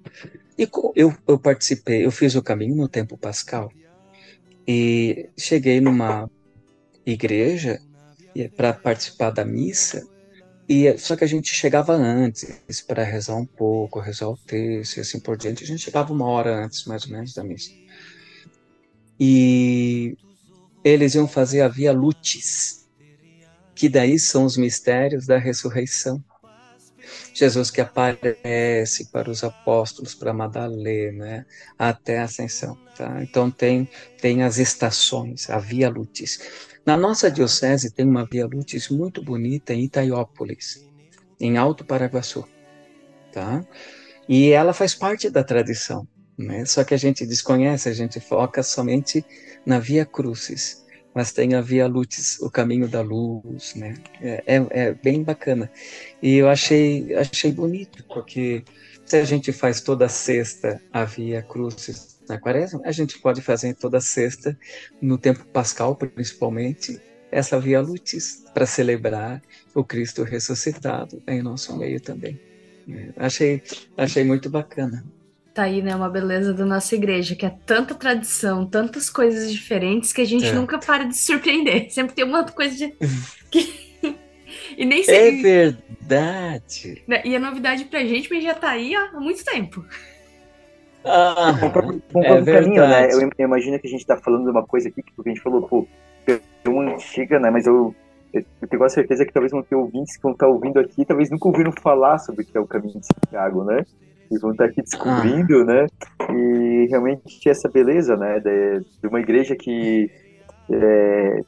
E 0.59 0.69
eu, 0.95 1.15
eu 1.27 1.39
participei, 1.39 2.05
eu 2.05 2.11
fiz 2.11 2.35
o 2.35 2.43
caminho 2.43 2.77
no 2.77 2.89
tempo 2.89 3.17
pascal 3.17 3.71
e 4.67 5.29
cheguei 5.37 5.81
numa 5.81 6.31
igreja 7.05 7.81
para 8.57 8.73
participar 8.73 9.31
da 9.31 9.45
missa 9.45 10.07
e 10.69 10.97
só 10.97 11.15
que 11.15 11.25
a 11.25 11.27
gente 11.27 11.55
chegava 11.55 11.93
antes 11.93 12.81
para 12.87 13.03
rezar 13.03 13.37
um 13.37 13.45
pouco, 13.45 14.01
rezar 14.01 14.29
o 14.29 14.37
texto 14.37 14.97
e 14.97 15.01
assim 15.01 15.21
por 15.21 15.37
diante. 15.37 15.63
A 15.63 15.67
gente 15.67 15.83
chegava 15.83 16.13
uma 16.13 16.27
hora 16.27 16.65
antes, 16.65 16.85
mais 16.87 17.05
ou 17.05 17.13
menos, 17.13 17.35
da 17.35 17.45
missa. 17.45 17.71
E 19.21 20.17
eles 20.83 21.15
iam 21.15 21.29
fazer 21.29 21.61
a 21.61 21.69
Via 21.69 21.93
Lutis, 21.93 22.89
que 23.75 23.89
daí 23.89 24.19
são 24.19 24.45
os 24.45 24.57
mistérios 24.57 25.27
da 25.27 25.37
ressurreição. 25.37 26.23
Jesus 27.35 27.71
que 27.71 27.83
aparece 27.83 29.11
para 29.11 29.31
os 29.31 29.45
apóstolos, 29.45 30.15
para 30.15 30.33
Madalena, 30.33 31.25
né, 31.25 31.47
até 31.79 32.21
a 32.21 32.25
ascensão. 32.25 32.79
Tá? 32.97 33.23
Então 33.23 33.51
tem, 33.51 33.89
tem 34.21 34.43
as 34.43 34.57
estações, 34.57 35.51
a 35.51 35.59
Via 35.59 35.91
Lutis. 35.91 36.41
Na 36.85 36.97
nossa 36.97 37.31
diocese 37.31 37.91
tem 37.91 38.07
uma 38.07 38.27
Via 38.27 38.47
Lutis 38.47 38.89
muito 38.89 39.23
bonita 39.23 39.73
em 39.73 39.85
Itaiópolis, 39.85 40.87
em 41.41 41.57
Alto 41.57 41.85
Paraguaçu. 41.85 42.47
Tá? 43.33 43.65
E 44.29 44.51
ela 44.51 44.73
faz 44.73 44.95
parte 44.95 45.29
da 45.29 45.43
tradição, 45.43 46.07
né? 46.37 46.65
só 46.65 46.85
que 46.85 46.95
a 46.95 46.97
gente 46.97 47.27
desconhece, 47.27 47.89
a 47.89 47.93
gente 47.93 48.21
foca 48.21 48.63
somente 48.63 49.25
na 49.67 49.79
Via 49.79 50.05
Crucis 50.05 50.85
mas 51.15 51.33
tem 51.33 51.55
a 51.55 51.61
Via 51.61 51.87
Luz, 51.87 52.39
o 52.41 52.51
caminho 52.51 52.89
da 52.89 53.01
luz, 53.01 53.75
né? 53.77 53.95
É, 54.21 54.43
é, 54.47 54.67
é, 54.71 54.95
bem 54.95 55.23
bacana. 55.23 55.71
E 56.21 56.35
eu 56.35 56.49
achei, 56.49 57.15
achei 57.15 57.53
bonito, 57.53 58.05
porque 58.13 58.65
se 59.07 59.17
a 59.17 59.25
gente 59.25 59.53
faz 59.53 59.81
toda 59.81 60.09
sexta 60.09 60.83
a 60.93 61.05
Via 61.05 61.41
Crucis 61.41 62.14
na 62.29 62.39
quaresma, 62.39 62.81
a 62.85 62.93
gente 62.93 63.19
pode 63.19 63.41
fazer 63.41 63.75
toda 63.75 64.01
sexta, 64.01 64.59
no 65.01 65.19
tempo 65.19 65.45
pascal 65.47 65.95
principalmente, 65.97 67.01
essa 67.31 67.59
Via 67.59 67.81
Luz, 67.81 68.45
para 68.53 68.67
celebrar 68.67 69.43
o 69.75 69.83
Cristo 69.83 70.23
ressuscitado 70.23 71.23
em 71.27 71.43
nosso 71.43 71.77
meio 71.77 72.01
também. 72.01 72.41
É, 72.89 73.09
achei, 73.17 73.63
achei 73.97 74.25
muito 74.25 74.49
bacana 74.49 75.05
tá 75.55 75.63
aí, 75.63 75.81
né, 75.81 75.95
uma 75.95 76.11
beleza 76.11 76.53
da 76.53 76.67
nossa 76.67 76.97
igreja, 76.97 77.37
que 77.37 77.47
é 77.47 77.55
tanta 77.65 77.95
tradição, 77.95 78.67
tantas 78.67 79.09
coisas 79.09 79.53
diferentes 79.53 80.13
que 80.13 80.21
a 80.21 80.25
gente 80.25 80.47
é. 80.47 80.53
nunca 80.53 80.79
para 80.79 81.05
de 81.05 81.17
surpreender. 81.17 81.89
Sempre 81.95 82.17
tem 82.17 82.25
uma 82.25 82.45
coisa 82.45 82.77
de. 82.77 82.93
e 84.77 84.85
nem 84.85 85.03
sei. 85.05 85.29
É 85.29 85.43
verdade. 85.43 87.03
Né, 87.07 87.23
e 87.25 87.35
é 87.35 87.39
novidade 87.39 87.85
pra 87.85 88.05
gente, 88.05 88.29
mas 88.31 88.43
já 88.43 88.55
tá 88.55 88.71
aí 88.71 88.95
ó, 88.97 89.17
há 89.17 89.21
muito 89.21 89.45
tempo. 89.45 89.85
Ah, 91.05 91.55
é 91.63 92.45
caminho, 92.45 92.89
né? 92.89 93.09
Eu 93.11 93.31
imagino 93.39 93.79
que 93.79 93.87
a 93.87 93.91
gente 93.91 94.07
tá 94.07 94.17
falando 94.17 94.45
de 94.45 94.51
uma 94.51 94.65
coisa 94.65 94.89
aqui 94.89 95.03
que 95.03 95.13
a 95.19 95.29
gente 95.29 95.41
falou, 95.41 95.63
pô, 95.63 95.87
é 96.27 96.41
uma 96.69 96.95
antiga, 96.95 97.39
né? 97.39 97.51
Mas 97.51 97.67
eu, 97.67 97.95
eu 98.33 98.69
tenho 98.69 98.83
a 98.83 98.89
certeza 98.89 99.25
que 99.25 99.33
talvez 99.33 99.53
vão 99.53 99.63
ter 99.63 99.75
ouvintes 99.75 100.17
que 100.17 100.23
vão 100.23 100.33
estar 100.33 100.47
tá 100.47 100.53
ouvindo 100.53 100.79
aqui, 100.79 101.05
talvez 101.05 101.31
nunca 101.31 101.49
ouviram 101.49 101.73
falar 101.73 102.19
sobre 102.19 102.43
o 102.43 102.47
que 102.47 102.57
é 102.57 102.61
o 102.61 102.67
caminho 102.67 103.01
de 103.01 103.07
Santiago, 103.07 103.65
né? 103.65 103.85
e 104.31 104.39
vão 104.39 104.53
estar 104.53 104.67
aqui 104.67 104.83
descobrindo, 104.83 105.61
ah. 105.61 105.65
né? 105.65 105.87
E 106.31 106.87
realmente 106.89 107.49
essa 107.49 107.69
beleza, 107.69 108.17
né? 108.17 108.41
De, 108.41 108.81
de 109.01 109.07
uma 109.07 109.21
igreja 109.21 109.55
que 109.57 110.11
é, 110.71 111.41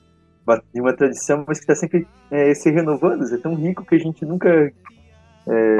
de 0.73 0.81
uma 0.81 0.95
tradição, 0.95 1.45
mas 1.47 1.59
que 1.59 1.65
está 1.65 1.75
sempre 1.75 2.07
é, 2.31 2.55
se 2.55 2.71
renovando. 2.71 3.23
É 3.33 3.39
tão 3.39 3.55
rico 3.55 3.85
que 3.85 3.95
a 3.95 3.99
gente 3.99 4.25
nunca 4.25 4.49
é, 4.51 5.77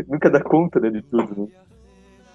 nunca 0.08 0.30
dá 0.30 0.40
conta 0.40 0.80
né, 0.80 0.90
de 0.90 1.02
tudo. 1.02 1.42
Né? 1.42 1.48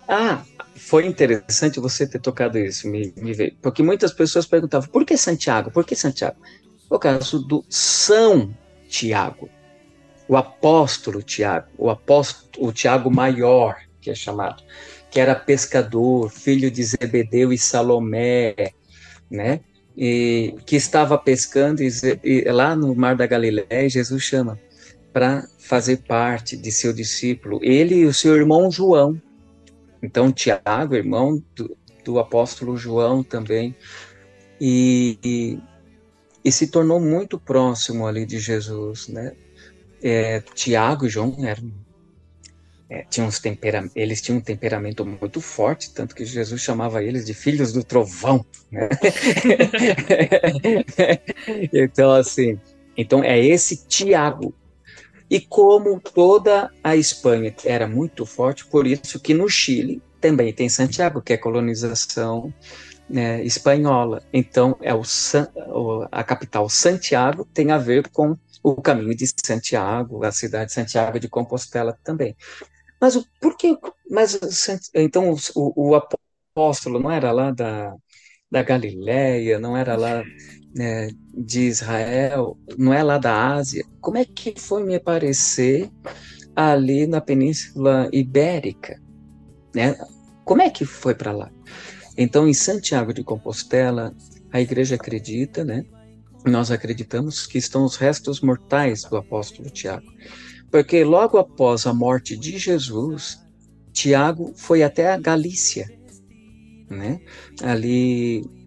Ah, 0.08 0.44
foi 0.76 1.06
interessante 1.06 1.80
você 1.80 2.06
ter 2.08 2.20
tocado 2.20 2.58
isso, 2.58 2.88
me, 2.88 3.14
me. 3.18 3.52
Porque 3.62 3.82
muitas 3.82 4.14
pessoas 4.14 4.46
perguntavam, 4.46 4.90
por 4.90 5.06
que 5.06 5.18
Santiago? 5.18 5.72
Por 5.72 5.86
que 5.86 5.96
Santiago? 5.96 6.38
O 6.90 7.00
caso 7.00 7.40
do 7.40 7.66
São 7.70 8.56
Tiago, 8.88 9.50
o 10.28 10.38
apóstolo 10.38 11.22
Tiago, 11.22 11.68
o 11.78 11.90
apóstolo 11.90 12.68
o 12.68 12.72
Tiago 12.72 13.10
maior, 13.10 13.78
que 14.00 14.10
é 14.10 14.16
chamado, 14.16 14.64
que 15.10 15.20
era 15.20 15.34
pescador, 15.34 16.30
filho 16.30 16.70
de 16.70 16.84
Zebedeu 16.84 17.52
e 17.52 17.58
Salomé, 17.58 18.54
né? 19.30 19.62
E 19.98 20.56
que 20.66 20.76
estava 20.76 21.18
pescando 21.18 21.82
e, 21.82 21.90
e 22.24 22.42
lá 22.52 22.76
no 22.76 22.94
Mar 22.94 23.16
da 23.16 23.26
Galiléia, 23.26 23.90
Jesus 23.90 24.22
chama 24.22 24.60
para 25.14 25.48
fazer 25.58 26.04
parte 26.06 26.58
de 26.58 26.70
seu 26.72 26.92
discípulo, 26.92 27.60
ele 27.64 27.96
e 27.96 28.06
o 28.06 28.14
seu 28.14 28.36
irmão 28.36 28.70
João. 28.70 29.20
Então, 30.06 30.32
Tiago, 30.32 30.96
irmão 30.96 31.44
do, 31.56 31.76
do 32.04 32.20
apóstolo 32.20 32.78
João 32.78 33.24
também, 33.24 33.76
e, 34.62 35.18
e, 35.24 35.60
e, 36.44 36.52
se 36.52 36.68
tornou 36.68 37.00
muito 37.00 37.40
próximo 37.40 38.08
ali 38.08 38.26
de 38.26 38.40
Jesus, 38.40 39.08
né? 39.08 39.34
É, 40.02 40.42
Tiago 40.54 41.08
e 41.08 41.10
João 41.10 41.36
eram 41.44 41.72
é, 42.88 43.04
tinham 43.10 43.28
uns 43.28 43.40
tempera 43.40 43.90
eles 43.96 44.22
tinham 44.22 44.38
um 44.38 44.42
temperamento 44.42 45.04
muito 45.04 45.42
forte, 45.42 45.92
tanto 45.94 46.14
que 46.14 46.24
Jesus 46.24 46.62
chamava 46.62 47.04
eles 47.04 47.26
de 47.26 47.34
filhos 47.34 47.74
do 47.74 47.84
trovão. 47.84 48.46
Né? 48.72 48.88
então, 51.74 52.12
assim, 52.12 52.60
então 52.96 53.24
é 53.24 53.44
esse 53.44 53.88
Tiago. 53.88 54.54
E 55.30 55.40
como 55.40 56.00
toda 56.00 56.72
a 56.84 56.96
Espanha 56.96 57.54
era 57.64 57.88
muito 57.88 58.26
forte, 58.26 58.66
por 58.66 58.86
isso 58.86 59.20
que 59.20 59.34
no 59.34 59.50
Chile 59.50 60.02
também 60.22 60.54
tem 60.54 60.70
Santiago, 60.70 61.22
que 61.22 61.34
é 61.34 61.38
colonização 61.38 62.54
né, 63.10 63.44
espanhola. 63.44 64.24
Então, 64.32 64.78
é 64.82 64.94
o, 64.94 66.08
a 66.12 66.24
capital 66.24 66.70
Santiago 66.70 67.48
tem 67.54 67.72
a 67.72 67.78
ver 67.78 68.10
com 68.10 68.38
o 68.64 68.82
caminho 68.82 69.16
de 69.16 69.28
Santiago, 69.46 70.24
a 70.24 70.32
cidade 70.32 70.68
de 70.68 70.74
Santiago 70.74 71.20
de 71.20 71.30
Compostela 71.30 71.98
também. 72.04 72.36
Mas 73.00 73.16
o 73.16 73.26
por 73.40 73.56
que? 73.56 73.78
Mas 74.10 74.40
então 74.94 75.36
o, 75.56 75.90
o 75.90 75.96
apóstolo 75.96 77.00
não 77.00 77.12
era 77.12 77.32
lá 77.32 77.52
da, 77.52 77.94
da 78.50 78.64
Galileia, 78.64 79.60
não 79.60 79.78
era 79.78 79.96
lá 79.96 80.24
né, 80.76 81.10
de 81.34 81.62
Israel, 81.62 82.58
não 82.78 82.94
é 82.94 83.02
lá 83.02 83.18
da 83.18 83.54
Ásia. 83.54 83.86
Como 84.02 84.18
é 84.18 84.26
que 84.26 84.54
foi 84.60 84.84
me 84.84 84.96
aparecer 84.96 85.90
ali 86.54 87.08
na 87.08 87.22
Península 87.22 88.10
Ibérica? 88.12 89.02
Né? 89.74 89.96
Como 90.44 90.62
é 90.62 90.70
que 90.70 90.84
foi 90.84 91.16
para 91.16 91.32
lá? 91.32 91.50
Então, 92.18 92.48
em 92.48 92.54
Santiago 92.54 93.14
de 93.14 93.24
Compostela, 93.24 94.14
a 94.52 94.60
igreja 94.60 94.96
acredita, 94.96 95.64
né? 95.64 95.86
Nós 96.46 96.72
acreditamos 96.72 97.48
que 97.48 97.58
estão 97.58 97.84
os 97.84 97.96
restos 97.96 98.42
mortais 98.42 99.04
do 99.04 99.18
apóstolo 99.18 99.70
Tiago. 99.70 100.06
Porque 100.70 101.04
logo 101.04 101.38
após 101.38 101.86
a 101.88 101.94
morte 101.94 102.38
de 102.38 102.58
Jesus, 102.58 103.40
Tiago 103.92 104.54
foi 104.56 104.84
até 104.84 105.12
a 105.12 105.18
Galícia, 105.18 105.90
né? 106.90 107.20
Ali 107.64 108.44
é, 108.44 108.65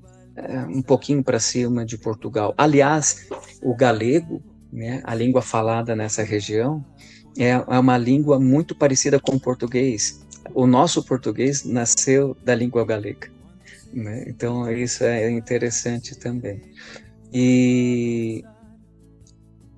um 0.68 0.82
pouquinho 0.82 1.22
para 1.22 1.38
cima 1.38 1.84
de 1.84 1.98
Portugal. 1.98 2.54
Aliás, 2.56 3.28
o 3.62 3.74
galego, 3.74 4.42
né, 4.72 5.00
a 5.04 5.14
língua 5.14 5.42
falada 5.42 5.94
nessa 5.96 6.22
região, 6.22 6.84
é, 7.38 7.50
é 7.50 7.78
uma 7.78 7.96
língua 7.96 8.38
muito 8.38 8.74
parecida 8.74 9.18
com 9.20 9.36
o 9.36 9.40
português. 9.40 10.24
O 10.54 10.66
nosso 10.66 11.04
português 11.04 11.64
nasceu 11.64 12.36
da 12.44 12.54
língua 12.54 12.84
galega. 12.84 13.30
Né? 13.92 14.24
Então, 14.26 14.70
isso 14.70 15.04
é 15.04 15.30
interessante 15.30 16.18
também. 16.18 16.60
E, 17.32 18.44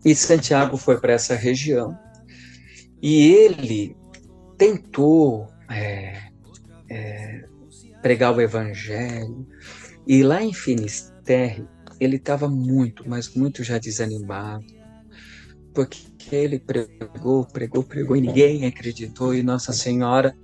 e 0.04 0.14
Santiago 0.14 0.76
foi 0.76 1.00
para 1.00 1.12
essa 1.12 1.34
região 1.34 1.98
e 3.02 3.32
ele 3.32 3.96
tentou 4.56 5.48
é, 5.68 6.20
é, 6.88 7.44
pregar 8.02 8.34
o 8.34 8.40
evangelho. 8.40 9.46
E 10.07 10.22
lá 10.22 10.42
em 10.42 10.53
Finisterre, 10.53 11.66
ele 12.01 12.16
estava 12.16 12.48
muito, 12.48 13.09
mas 13.09 13.34
muito 13.34 13.62
já 13.62 13.78
desanimado, 13.78 14.64
porque 15.74 16.34
ele 16.34 16.59
pregou, 16.59 17.44
pregou, 17.46 17.84
pregou 17.84 18.16
e 18.16 18.20
ninguém 18.20 18.66
acreditou. 18.66 19.34
E 19.34 19.42
Nossa 19.42 19.72
Senhora 19.72 20.36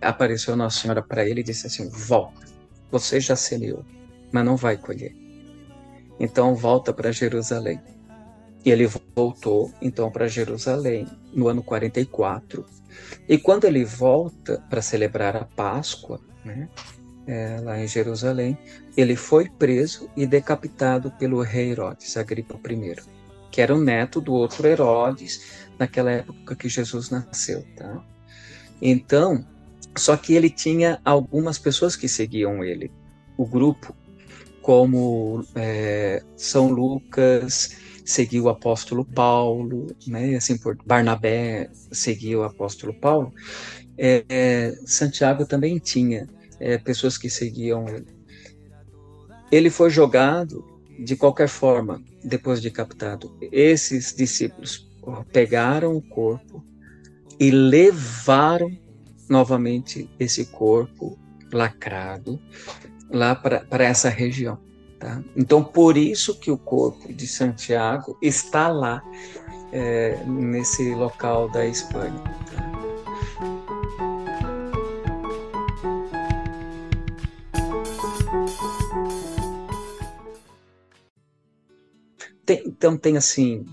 apareceu 0.00 0.56
Nossa 0.56 0.80
Senhora 0.80 1.02
para 1.02 1.28
ele 1.28 1.40
e 1.40 1.44
disse 1.44 1.66
assim: 1.66 1.88
Volta, 1.90 2.46
você 2.90 3.20
já 3.20 3.36
semeou, 3.36 3.84
mas 4.32 4.44
não 4.44 4.56
vai 4.56 4.76
colher. 4.76 5.14
Então 6.18 6.54
volta 6.54 6.92
para 6.92 7.12
Jerusalém. 7.12 7.80
E 8.64 8.70
ele 8.70 8.88
voltou 9.14 9.70
então 9.82 10.10
para 10.10 10.26
Jerusalém 10.26 11.06
no 11.34 11.48
ano 11.48 11.62
44. 11.62 12.64
E 13.28 13.36
quando 13.36 13.64
ele 13.64 13.84
volta 13.84 14.64
para 14.70 14.80
celebrar 14.80 15.36
a 15.36 15.44
Páscoa, 15.44 16.18
né, 16.44 16.68
é, 17.26 17.58
lá 17.62 17.78
em 17.78 17.86
Jerusalém, 17.86 18.56
ele 18.96 19.16
foi 19.16 19.48
preso 19.48 20.08
e 20.16 20.26
decapitado 20.26 21.10
pelo 21.12 21.40
rei 21.42 21.70
Herodes, 21.70 22.16
Agripa 22.16 22.58
I, 22.70 22.96
que 23.50 23.60
era 23.60 23.74
o 23.74 23.80
neto 23.80 24.20
do 24.20 24.32
outro 24.32 24.66
Herodes 24.66 25.66
naquela 25.78 26.10
época 26.10 26.54
que 26.54 26.68
Jesus 26.68 27.10
nasceu. 27.10 27.64
Tá? 27.76 28.04
Então, 28.80 29.44
só 29.96 30.16
que 30.16 30.34
ele 30.34 30.50
tinha 30.50 31.00
algumas 31.04 31.58
pessoas 31.58 31.96
que 31.96 32.08
seguiam 32.08 32.64
ele. 32.64 32.90
O 33.36 33.46
grupo, 33.46 33.94
como 34.60 35.44
é, 35.54 36.22
São 36.36 36.68
Lucas, 36.70 37.76
seguiu 38.04 38.44
o 38.44 38.48
apóstolo 38.48 39.04
Paulo, 39.04 39.86
né? 40.06 40.36
assim 40.36 40.58
por 40.58 40.76
Barnabé 40.84 41.70
seguiu 41.90 42.40
o 42.40 42.44
apóstolo 42.44 42.92
Paulo. 42.92 43.32
É, 43.96 44.24
é, 44.28 44.74
Santiago 44.84 45.46
também 45.46 45.78
tinha 45.78 46.28
é, 46.64 46.78
pessoas 46.78 47.18
que 47.18 47.28
seguiam 47.28 47.86
ele. 47.86 48.06
Ele 49.52 49.68
foi 49.68 49.90
jogado 49.90 50.64
de 50.98 51.14
qualquer 51.14 51.46
forma 51.46 52.02
depois 52.24 52.62
de 52.62 52.70
captado. 52.70 53.36
Esses 53.52 54.14
discípulos 54.14 54.90
pegaram 55.30 55.94
o 55.94 56.00
corpo 56.00 56.64
e 57.38 57.50
levaram 57.50 58.70
novamente 59.28 60.08
esse 60.18 60.46
corpo 60.46 61.18
lacrado 61.52 62.40
lá 63.10 63.34
para 63.34 63.84
essa 63.84 64.08
região. 64.08 64.58
Tá? 64.98 65.22
Então, 65.36 65.62
por 65.62 65.98
isso 65.98 66.40
que 66.40 66.50
o 66.50 66.56
corpo 66.56 67.12
de 67.12 67.26
Santiago 67.26 68.16
está 68.22 68.68
lá, 68.68 69.02
é, 69.70 70.24
nesse 70.26 70.94
local 70.94 71.50
da 71.50 71.66
Espanha. 71.66 72.22
Tá? 72.54 72.73
Tem, 82.44 82.62
então, 82.66 82.96
tem 82.96 83.16
assim, 83.16 83.64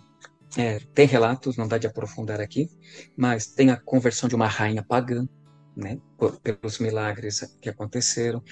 é, 0.57 0.80
tem 0.93 1.05
relatos, 1.05 1.57
não 1.57 1.67
dá 1.67 1.78
de 1.78 1.88
aprofundar 1.88 2.39
aqui, 2.39 2.69
mas 3.15 3.47
tem 3.47 3.69
a 3.69 3.78
conversão 3.78 4.28
de 4.28 4.36
uma 4.36 4.47
rainha 4.47 4.84
pagã, 4.84 5.28
né, 5.76 5.99
por, 6.17 6.39
pelos 6.39 6.80
milagres 6.80 7.41
que 7.61 7.69
aconteceram. 7.69 8.43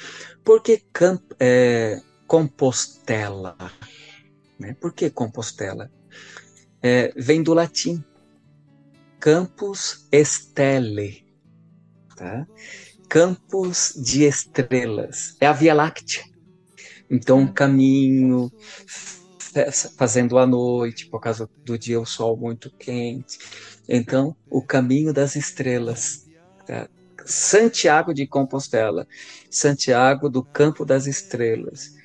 Por 0.44 0.62
que 0.62 0.78
Camp, 0.94 1.22
é, 1.40 2.02
Compostela? 2.28 3.58
Né? 4.58 4.76
Por 4.80 4.94
que 4.94 5.10
Compostela? 5.10 5.92
É, 6.82 7.14
vem 7.16 7.44
do 7.44 7.54
latim, 7.54 8.04
Campus 9.20 10.08
Estelle, 10.12 11.26
tá? 12.16 12.48
Campos 13.10 13.94
de 13.96 14.24
estrelas, 14.24 15.36
é 15.42 15.48
a 15.48 15.52
Via 15.52 15.74
Láctea. 15.74 16.24
Então, 17.10 17.40
um 17.40 17.52
caminho 17.52 18.52
fazendo 19.98 20.38
a 20.38 20.46
noite, 20.46 21.08
por 21.08 21.20
causa 21.20 21.50
do 21.66 21.78
dia 21.78 22.00
o 22.00 22.06
sol 22.06 22.38
muito 22.38 22.72
quente. 22.72 23.38
Então, 23.88 24.36
o 24.50 24.62
caminho 24.62 25.14
das 25.14 25.36
estrelas. 25.36 26.28
Tá? 26.66 26.88
Santiago 27.26 28.14
de 28.14 28.26
Compostela, 28.26 29.08
Santiago 29.50 30.30
do 30.30 30.44
Campo 30.44 30.86
das 30.86 31.06
Estrelas. 31.06 31.96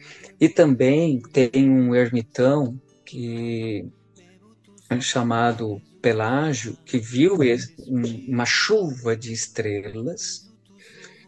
E 0.40 0.48
também 0.48 1.20
tem 1.20 1.70
um 1.70 1.94
ermitão 1.94 2.78
que 3.04 3.86
é 4.90 5.00
chamado 5.00 5.80
Pelágio, 6.02 6.76
que 6.84 6.98
viu 6.98 7.38
uma 8.28 8.44
chuva 8.44 9.16
de 9.16 9.32
estrelas 9.32 10.52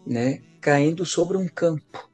né, 0.07 0.43
caindo 0.61 1.07
sobre 1.07 1.37
um 1.37 1.49
campo. 1.49 2.11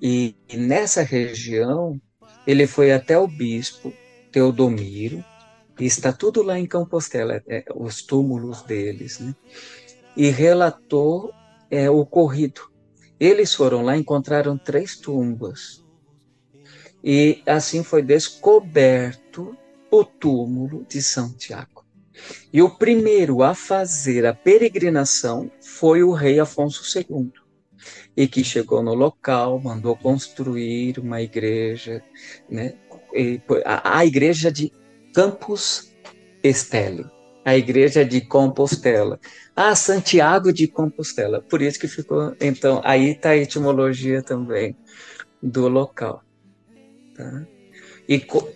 E, 0.00 0.34
e 0.48 0.56
nessa 0.56 1.02
região, 1.02 2.00
ele 2.46 2.66
foi 2.66 2.92
até 2.92 3.18
o 3.18 3.26
bispo 3.26 3.92
Teodomiro, 4.30 5.24
e 5.78 5.84
está 5.84 6.12
tudo 6.12 6.42
lá 6.42 6.58
em 6.58 6.66
Compostela, 6.66 7.42
é, 7.46 7.64
os 7.74 8.02
túmulos 8.02 8.62
deles, 8.62 9.18
né? 9.18 9.34
e 10.16 10.30
relatou 10.30 11.32
é, 11.70 11.90
o 11.90 11.98
ocorrido. 11.98 12.62
Eles 13.20 13.54
foram 13.54 13.82
lá, 13.82 13.96
encontraram 13.96 14.56
três 14.56 14.96
tumbas. 14.96 15.84
E 17.04 17.42
assim 17.46 17.82
foi 17.82 18.02
descoberto 18.02 19.56
o 19.90 20.04
túmulo 20.04 20.84
de 20.88 21.02
Santiago. 21.02 21.84
E 22.52 22.62
o 22.62 22.70
primeiro 22.70 23.42
a 23.42 23.54
fazer 23.54 24.24
a 24.24 24.34
peregrinação 24.34 25.50
foi 25.60 26.02
o 26.02 26.12
rei 26.12 26.40
Afonso 26.40 26.82
II, 26.98 27.30
e 28.16 28.26
que 28.26 28.42
chegou 28.42 28.82
no 28.82 28.94
local, 28.94 29.60
mandou 29.60 29.94
construir 29.94 30.98
uma 30.98 31.20
igreja, 31.20 32.02
né? 32.48 32.74
a, 33.64 33.98
a 33.98 34.06
igreja 34.06 34.50
de 34.50 34.72
Campos 35.12 35.92
Estélio, 36.42 37.10
a 37.44 37.56
igreja 37.56 38.04
de 38.04 38.20
Compostela. 38.22 39.20
Ah, 39.54 39.74
Santiago 39.74 40.52
de 40.52 40.66
Compostela. 40.66 41.40
Por 41.42 41.62
isso 41.62 41.78
que 41.78 41.88
ficou. 41.88 42.34
Então, 42.40 42.80
aí 42.84 43.12
está 43.12 43.30
a 43.30 43.36
etimologia 43.36 44.22
também 44.22 44.76
do 45.42 45.68
local. 45.68 46.22
Tá? 47.14 47.46
E, 48.08 48.18
co... 48.18 48.48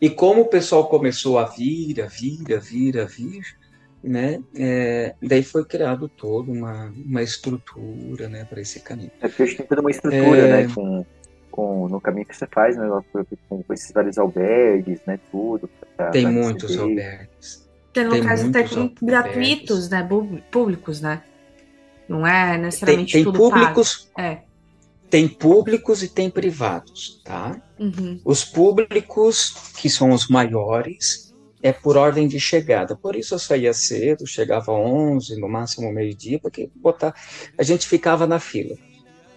e 0.00 0.08
como 0.08 0.42
o 0.42 0.48
pessoal 0.48 0.88
começou 0.88 1.38
a 1.38 1.44
vir, 1.44 2.02
a 2.02 2.06
vir, 2.06 2.54
a 2.54 2.58
vir, 2.58 2.98
a 2.98 3.04
vir, 3.04 3.58
né? 4.02 4.40
É, 4.56 5.14
daí 5.22 5.42
foi 5.42 5.64
criado 5.64 6.08
toda 6.08 6.50
uma, 6.50 6.92
uma 7.04 7.22
estrutura, 7.22 8.28
né, 8.28 8.44
para 8.44 8.60
esse 8.60 8.80
caminho. 8.80 9.10
É 9.20 9.28
porque 9.28 9.54
tem 9.54 9.66
toda 9.66 9.80
uma 9.80 9.90
estrutura, 9.90 10.38
é... 10.38 10.66
né, 10.66 10.74
com 10.74 11.04
com, 11.58 11.88
no 11.88 12.00
caminho 12.00 12.24
que 12.24 12.36
você 12.36 12.46
faz, 12.46 12.76
né? 12.76 12.88
Com, 13.48 13.64
com 13.64 13.74
esses 13.74 13.90
vários 13.90 14.16
albergues, 14.16 15.00
né? 15.04 15.18
Tudo. 15.28 15.68
Pra, 15.96 16.10
tem 16.10 16.22
pra 16.22 16.30
muitos 16.30 16.70
receber. 16.70 16.82
albergues. 16.82 17.68
Tem 17.92 18.06
locais 18.06 18.44
até 18.44 18.64
gratuitos, 19.02 19.88
né? 19.88 20.08
Públicos, 20.52 21.00
né? 21.00 21.20
Não 22.08 22.24
é 22.24 22.56
necessariamente 22.56 23.12
tem, 23.12 23.24
tem 23.24 23.32
tudo 23.32 23.38
públicos, 23.38 24.08
pago. 24.14 24.28
É. 24.28 24.42
Tem 25.10 25.26
públicos 25.26 26.02
e 26.04 26.08
tem 26.08 26.30
privados, 26.30 27.20
tá? 27.24 27.60
Uhum. 27.78 28.20
Os 28.24 28.44
públicos, 28.44 29.72
que 29.76 29.90
são 29.90 30.10
os 30.10 30.28
maiores, 30.28 31.27
é 31.62 31.72
por 31.72 31.96
ordem 31.96 32.28
de 32.28 32.38
chegada. 32.38 32.96
Por 32.96 33.16
isso 33.16 33.34
eu 33.34 33.38
saía 33.38 33.72
cedo, 33.72 34.26
chegava 34.26 34.72
11, 34.72 35.40
no 35.40 35.48
máximo 35.48 35.92
meio-dia, 35.92 36.38
porque 36.40 36.70
botar, 36.74 37.14
a 37.56 37.62
gente 37.62 37.86
ficava 37.86 38.26
na 38.26 38.38
fila. 38.38 38.76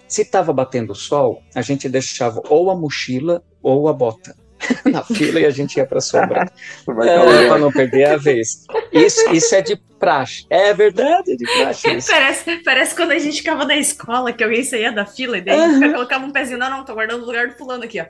Se 0.07 0.24
estava 0.24 0.51
batendo 0.51 0.93
sol, 0.93 1.41
a 1.55 1.61
gente 1.61 1.88
deixava 1.88 2.41
ou 2.49 2.69
a 2.69 2.76
mochila 2.76 3.43
ou 3.61 3.88
a 3.88 3.93
bota 3.93 4.36
na 4.86 5.03
fila 5.03 5.39
e 5.39 5.45
a 5.45 5.49
gente 5.49 5.78
ia 5.78 5.86
para 5.86 6.01
sombra. 6.01 6.51
é, 7.03 7.47
para 7.47 7.57
não 7.57 7.72
perder 7.72 8.05
a 8.05 8.17
vez. 8.17 8.65
Isso, 8.91 9.32
isso 9.32 9.55
é 9.55 9.61
de 9.61 9.76
praxe. 9.99 10.45
É 10.49 10.74
verdade, 10.74 11.32
é 11.32 11.36
de 11.36 11.45
praxe. 11.45 11.88
parece, 12.07 12.57
parece 12.63 12.95
quando 12.95 13.11
a 13.11 13.19
gente 13.19 13.38
ficava 13.38 13.65
na 13.65 13.78
escola, 13.78 14.34
que 14.34 14.43
alguém 14.43 14.63
saía 14.63 14.91
da 14.91 15.05
fila 15.05 15.38
e 15.38 15.41
daí 15.41 15.57
uhum. 15.57 15.65
a 15.65 15.80
gente 15.80 15.93
colocava 15.93 16.26
um 16.26 16.32
pezinho, 16.32 16.59
não, 16.59 16.69
não, 16.69 16.86
tô 16.86 16.93
guardando 16.93 17.24
o 17.24 17.26
lugar 17.26 17.47
do 17.47 17.55
fulano 17.55 17.84
aqui, 17.84 18.01
ó. 18.01 18.05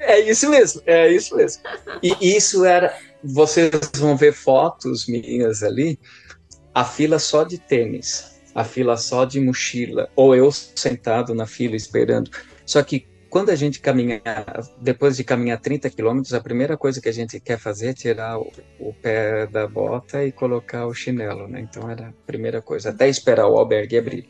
É 0.00 0.18
isso 0.18 0.48
mesmo, 0.48 0.82
é 0.86 1.12
isso 1.12 1.36
mesmo. 1.36 1.62
E 2.02 2.36
isso 2.36 2.64
era. 2.64 2.96
Vocês 3.22 3.70
vão 3.96 4.16
ver 4.16 4.32
fotos 4.32 5.06
minhas 5.06 5.62
ali, 5.62 5.98
a 6.74 6.84
fila 6.84 7.18
só 7.18 7.44
de 7.44 7.58
tênis, 7.58 8.40
a 8.54 8.64
fila 8.64 8.96
só 8.96 9.26
de 9.26 9.38
mochila, 9.38 10.08
ou 10.16 10.34
eu 10.34 10.50
sentado 10.50 11.34
na 11.34 11.46
fila 11.46 11.76
esperando. 11.76 12.30
Só 12.64 12.82
que 12.82 13.06
quando 13.28 13.50
a 13.50 13.54
gente 13.54 13.78
caminha, 13.78 14.20
depois 14.80 15.16
de 15.16 15.22
caminhar 15.22 15.60
30 15.60 15.88
quilômetros, 15.90 16.34
a 16.34 16.40
primeira 16.40 16.76
coisa 16.76 17.00
que 17.00 17.08
a 17.08 17.12
gente 17.12 17.38
quer 17.38 17.58
fazer 17.58 17.90
é 17.90 17.94
tirar 17.94 18.38
o, 18.38 18.50
o, 18.78 18.92
pé 18.92 19.46
da 19.46 19.68
bota 19.68 20.24
e 20.24 20.32
colocar 20.32 20.86
o 20.86 20.94
chinelo, 20.94 21.46
né? 21.46 21.60
Então 21.60 21.88
era 21.88 22.08
a 22.08 22.12
primeira 22.26 22.60
coisa, 22.60 22.90
até 22.90 23.08
esperar 23.08 23.46
o 23.46 23.56
albergue 23.56 23.98
abrir. 23.98 24.26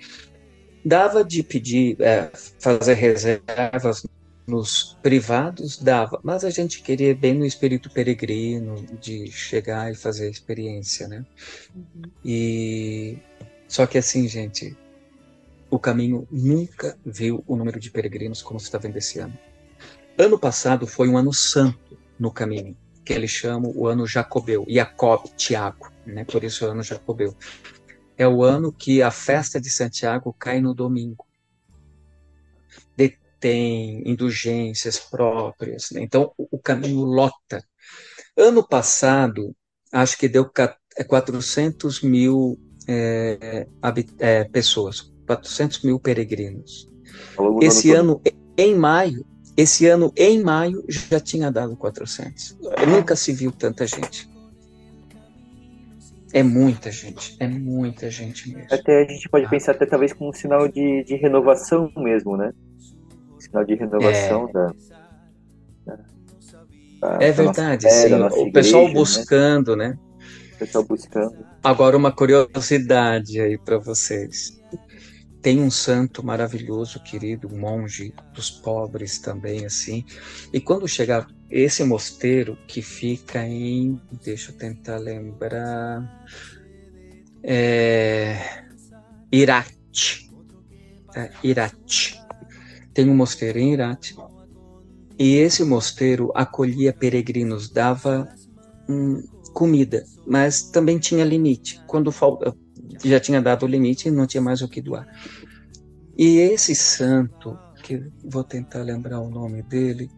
Dava 0.85 1.25
de 1.25 1.43
pedir, 1.43 1.97
é, 2.01 2.31
fazer 2.59 2.95
reservas 2.95 4.05
nos 4.51 4.99
privados 5.03 5.79
dava, 5.79 6.21
mas 6.23 6.45
a 6.45 6.51
gente 6.51 6.83
queria 6.83 7.15
bem 7.15 7.35
no 7.35 7.47
espírito 7.47 7.89
peregrino 7.89 8.85
de 9.01 9.31
chegar 9.31 9.91
e 9.91 9.95
fazer 9.95 10.27
a 10.27 10.31
experiência, 10.31 11.09
né? 11.09 11.25
Uhum. 11.75 12.03
E 12.25 13.19
só 13.69 13.87
que 13.87 13.97
assim, 13.97 14.27
gente, 14.29 14.77
o 15.71 15.79
caminho 15.79 16.27
nunca 16.31 16.99
viu 17.07 17.45
o 17.47 17.57
número 17.57 17.79
de 17.79 17.91
peregrinos 17.91 18.43
como 18.43 18.59
se 18.59 18.67
está 18.67 18.79
vendo 18.79 18.97
esse 18.97 19.21
ano. 19.21 19.39
Ano 20.19 20.39
passado 20.39 20.87
foi 20.87 21.09
um 21.09 21.17
ano 21.17 21.33
santo 21.33 21.97
no 22.19 22.31
caminho, 22.31 22.77
que 23.05 23.13
eles 23.13 23.31
chamam 23.31 23.73
o 23.75 23.87
ano 23.87 24.07
Jacobeu, 24.07 24.67
Jacob, 24.69 25.27
Tiago, 25.37 25.91
né? 26.05 26.25
Por 26.25 26.43
isso 26.45 26.65
é 26.65 26.69
o 26.69 26.71
ano 26.73 26.83
Jacobeu. 26.83 27.35
É 28.19 28.29
o 28.29 28.43
ano 28.43 28.71
que 28.71 29.01
a 29.01 29.11
festa 29.11 29.61
de 29.61 29.71
Santiago 29.71 30.35
cai 30.39 30.61
no 30.61 30.75
domingo 30.75 31.25
tem 33.41 34.03
indulgências 34.09 34.99
próprias. 34.99 35.91
Né? 35.91 36.03
Então, 36.03 36.33
o, 36.37 36.59
caminho 36.59 37.01
lota. 37.01 37.65
Ano 38.37 38.67
passado, 38.67 39.57
acho 39.93 40.19
que 40.19 40.29
deu 40.29 40.49
400 41.09 42.05
é, 42.05 42.07
mil 42.07 42.59
é, 42.87 43.67
é, 44.19 44.45
pessoas, 44.45 45.13
400 45.27 45.83
mil 45.83 45.99
peregrinos. 45.99 46.89
Esse 47.63 47.93
ano, 47.93 48.21
em 48.57 48.75
maio, 48.75 49.25
esse 49.57 49.87
ano, 49.87 50.13
em 50.17 50.43
maio, 50.43 50.85
já 50.89 51.19
tinha 51.19 51.51
dado 51.51 51.77
400. 51.77 52.59
Nunca 52.87 53.17
se 53.17 53.33
viu 53.33 53.51
tanta 53.51 53.87
gente. 53.87 54.29
É 56.33 56.45
muita 56.45 56.93
gente, 56.93 57.37
é 57.41 57.49
muita 57.49 58.09
gente 58.09 58.49
mesmo. 58.55 58.69
Até 58.71 59.03
a 59.03 59.09
gente 59.09 59.29
pode 59.29 59.51
pensar 59.51 59.73
até 59.73 59.85
talvez 59.85 60.13
como 60.13 60.31
um 60.31 60.33
sinal 60.33 60.69
de, 60.69 61.03
de 61.03 61.17
renovação 61.17 61.91
mesmo, 61.97 62.37
né? 62.37 62.53
Sinal 63.51 63.65
de 63.65 63.75
renovação 63.75 64.49
é. 64.49 64.53
da, 64.53 64.75
da, 67.01 67.19
É 67.21 67.33
verdade, 67.33 67.91
sim. 67.91 68.15
O 68.15 68.53
pessoal 68.53 68.85
igreja, 68.85 68.89
né? 68.89 68.93
buscando, 68.95 69.77
né? 69.77 69.89
né? 69.89 69.99
O 70.55 70.59
pessoal 70.59 70.85
buscando. 70.85 71.47
Agora, 71.63 71.97
uma 71.97 72.13
curiosidade 72.13 73.41
aí 73.41 73.59
para 73.59 73.79
vocês. 73.79 74.59
Tem 75.43 75.59
um 75.59 75.71
santo 75.71 76.25
maravilhoso, 76.25 77.03
querido, 77.03 77.49
um 77.49 77.59
monge 77.59 78.13
dos 78.35 78.51
pobres 78.51 79.19
também, 79.19 79.65
assim. 79.65 80.05
E 80.53 80.61
quando 80.61 80.87
chegar 80.87 81.27
esse 81.51 81.83
mosteiro 81.83 82.59
que 82.69 82.83
fica 82.83 83.43
em. 83.47 83.99
Deixa 84.23 84.53
eu 84.53 84.57
tentar 84.57 84.99
lembrar. 84.99 86.27
É, 87.43 88.37
Irate. 89.33 90.31
É, 91.17 91.31
Irate 91.43 92.21
tem 92.93 93.09
um 93.09 93.15
mosteiro 93.15 93.59
em 93.59 93.73
Irate, 93.73 94.17
e 95.19 95.37
esse 95.37 95.63
mosteiro 95.65 96.33
acolhia 96.35 96.93
peregrinos, 96.93 97.69
dava 97.69 98.27
hum, 98.89 99.23
comida, 99.53 100.05
mas 100.27 100.63
também 100.63 100.99
tinha 100.99 101.25
limite. 101.25 101.79
Quando 101.87 102.13
já 103.05 103.21
tinha 103.21 103.43
dado 103.43 103.65
o 103.65 103.69
limite, 103.69 104.11
não 104.11 104.27
tinha 104.27 104.41
mais 104.41 104.63
o 104.63 104.69
que 104.69 104.81
doar. 104.81 105.07
E 106.17 106.39
esse 106.39 106.75
santo, 106.75 107.59
que 107.83 108.03
vou 108.25 108.45
tentar 108.45 108.83
lembrar 108.83 109.21
o 109.21 109.31
nome 109.31 109.63
dele, 109.63 110.11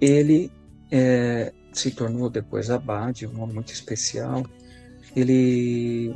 ele 0.00 0.52
é, 0.90 1.52
se 1.72 1.90
tornou 1.90 2.30
depois 2.30 2.70
abade, 2.70 3.26
um 3.26 3.32
nome 3.32 3.54
muito 3.54 3.72
especial. 3.72 4.44
Ele 5.16 6.14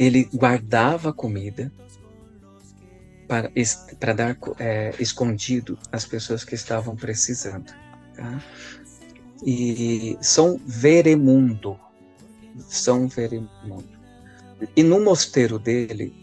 ele 0.00 0.24
guardava 0.32 1.12
comida 1.12 1.70
para, 3.28 3.52
para 4.00 4.12
dar 4.14 4.38
é, 4.58 4.94
escondido 4.98 5.78
às 5.92 6.06
pessoas 6.06 6.42
que 6.42 6.54
estavam 6.54 6.96
precisando. 6.96 7.70
Tá? 8.16 8.42
E 9.44 10.16
São 10.22 10.58
Veremundo, 10.66 11.78
São 12.66 13.08
Veremundo. 13.08 14.00
E 14.74 14.82
no 14.82 15.04
mosteiro 15.04 15.58
dele, 15.58 16.14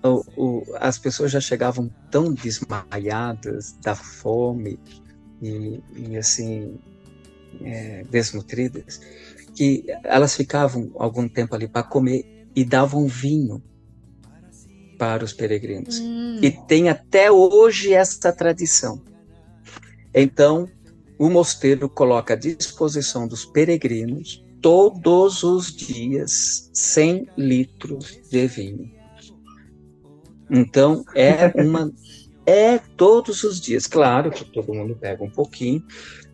o, 0.00 0.22
o, 0.36 0.76
as 0.76 0.96
pessoas 0.96 1.32
já 1.32 1.40
chegavam 1.40 1.90
tão 2.08 2.32
desmaiadas 2.32 3.72
da 3.82 3.96
fome 3.96 4.78
e, 5.42 5.80
e 5.96 6.16
assim, 6.16 6.78
é, 7.62 8.04
desnutridas, 8.04 9.00
que 9.56 9.84
elas 10.04 10.36
ficavam 10.36 10.92
algum 10.94 11.28
tempo 11.28 11.52
ali 11.56 11.66
para 11.66 11.82
comer 11.82 12.35
e 12.56 12.64
davam 12.64 13.06
vinho 13.06 13.62
para 14.98 15.22
os 15.22 15.34
peregrinos. 15.34 16.00
Hum. 16.00 16.40
E 16.42 16.50
tem 16.50 16.88
até 16.88 17.30
hoje 17.30 17.92
essa 17.92 18.32
tradição. 18.32 19.02
Então, 20.14 20.66
o 21.18 21.28
mosteiro 21.28 21.86
coloca 21.88 22.32
à 22.32 22.36
disposição 22.36 23.28
dos 23.28 23.44
peregrinos 23.44 24.42
todos 24.62 25.42
os 25.42 25.70
dias 25.70 26.70
100 26.72 27.28
litros 27.36 28.18
de 28.30 28.46
vinho. 28.46 28.90
Então, 30.50 31.04
é 31.14 31.52
uma 31.62 31.92
é 32.46 32.78
todos 32.78 33.42
os 33.42 33.60
dias, 33.60 33.88
claro 33.88 34.30
que 34.30 34.44
todo 34.44 34.72
mundo 34.72 34.94
pega 34.94 35.22
um 35.22 35.30
pouquinho, 35.30 35.84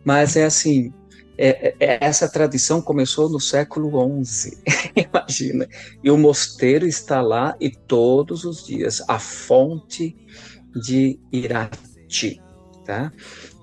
mas 0.05 0.35
é 0.35 0.45
assim, 0.45 0.93
é, 1.37 1.47
é, 1.47 1.75
é, 1.79 2.05
essa 2.05 2.29
tradição 2.29 2.81
começou 2.81 3.29
no 3.29 3.39
século 3.39 4.23
XI, 4.23 4.57
imagina. 4.95 5.67
E 6.03 6.11
o 6.11 6.17
mosteiro 6.17 6.87
está 6.87 7.21
lá 7.21 7.55
e 7.59 7.69
todos 7.69 8.43
os 8.43 8.65
dias 8.65 9.03
a 9.07 9.17
fonte 9.17 10.15
de 10.75 11.19
Irati, 11.31 12.41
tá? 12.85 13.11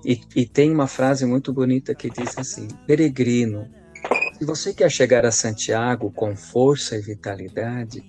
E, 0.05 0.19
e 0.35 0.45
tem 0.45 0.71
uma 0.71 0.87
frase 0.87 1.25
muito 1.25 1.53
bonita 1.53 1.95
que 1.95 2.09
diz 2.09 2.37
assim: 2.37 2.67
peregrino, 2.85 3.69
se 4.37 4.45
você 4.45 4.73
quer 4.73 4.89
chegar 4.91 5.25
a 5.25 5.31
Santiago 5.31 6.11
com 6.11 6.35
força 6.35 6.97
e 6.97 7.01
vitalidade, 7.01 8.03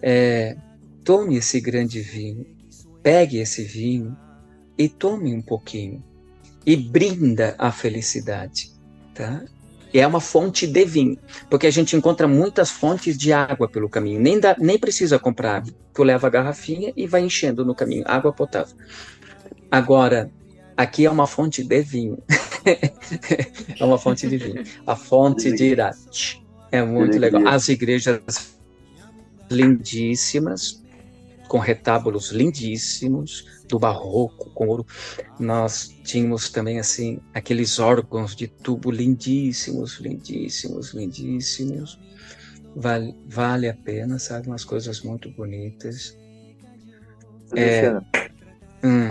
é, 0.00 0.56
tome 1.04 1.36
esse 1.36 1.60
grande 1.60 2.00
vinho, 2.00 2.46
pegue 3.02 3.38
esse 3.38 3.62
vinho 3.62 4.16
e 4.78 4.88
tome 4.88 5.34
um 5.34 5.42
pouquinho 5.42 6.02
e 6.64 6.76
brinda 6.76 7.54
a 7.58 7.72
felicidade, 7.72 8.70
tá? 9.14 9.42
E 9.92 9.98
é 9.98 10.06
uma 10.06 10.20
fonte 10.20 10.66
de 10.66 10.84
vinho, 10.84 11.18
porque 11.48 11.66
a 11.66 11.70
gente 11.70 11.96
encontra 11.96 12.28
muitas 12.28 12.70
fontes 12.70 13.18
de 13.18 13.32
água 13.32 13.68
pelo 13.68 13.88
caminho. 13.88 14.20
Nem, 14.20 14.38
dá, 14.38 14.54
nem 14.58 14.78
precisa 14.78 15.18
comprar 15.18 15.56
água. 15.56 15.74
Tu 15.92 16.02
leva 16.04 16.28
a 16.28 16.30
garrafinha 16.30 16.92
e 16.96 17.08
vai 17.08 17.22
enchendo 17.22 17.64
no 17.64 17.74
caminho, 17.74 18.04
água 18.06 18.32
potável. 18.32 18.76
Agora, 19.68 20.30
aqui 20.76 21.06
é 21.06 21.10
uma 21.10 21.26
fonte 21.26 21.64
de 21.64 21.82
vinho. 21.82 22.22
é 23.78 23.84
uma 23.84 23.98
fonte 23.98 24.28
de 24.28 24.36
vinho. 24.36 24.62
A 24.86 24.94
fonte 24.94 25.50
de 25.50 25.64
Irate. 25.64 26.40
É 26.70 26.84
muito 26.84 27.18
legal. 27.18 27.48
As 27.48 27.68
igrejas 27.68 28.54
lindíssimas, 29.50 30.80
com 31.48 31.58
retábulos 31.58 32.30
lindíssimos 32.30 33.59
do 33.70 33.78
barroco, 33.78 34.50
com 34.50 34.68
ouro. 34.68 34.86
Nós 35.38 35.88
tínhamos 36.04 36.50
também 36.50 36.78
assim 36.78 37.20
aqueles 37.32 37.78
órgãos 37.78 38.34
de 38.34 38.48
tubo 38.48 38.90
lindíssimos, 38.90 39.98
lindíssimos, 40.00 40.92
lindíssimos. 40.92 41.98
Vale, 42.74 43.16
vale 43.26 43.68
a 43.68 43.74
pena, 43.74 44.18
sabe? 44.18 44.48
Umas 44.48 44.64
coisas 44.64 45.00
muito 45.02 45.30
bonitas. 45.30 46.18
É, 47.56 47.96
hum. 48.84 49.08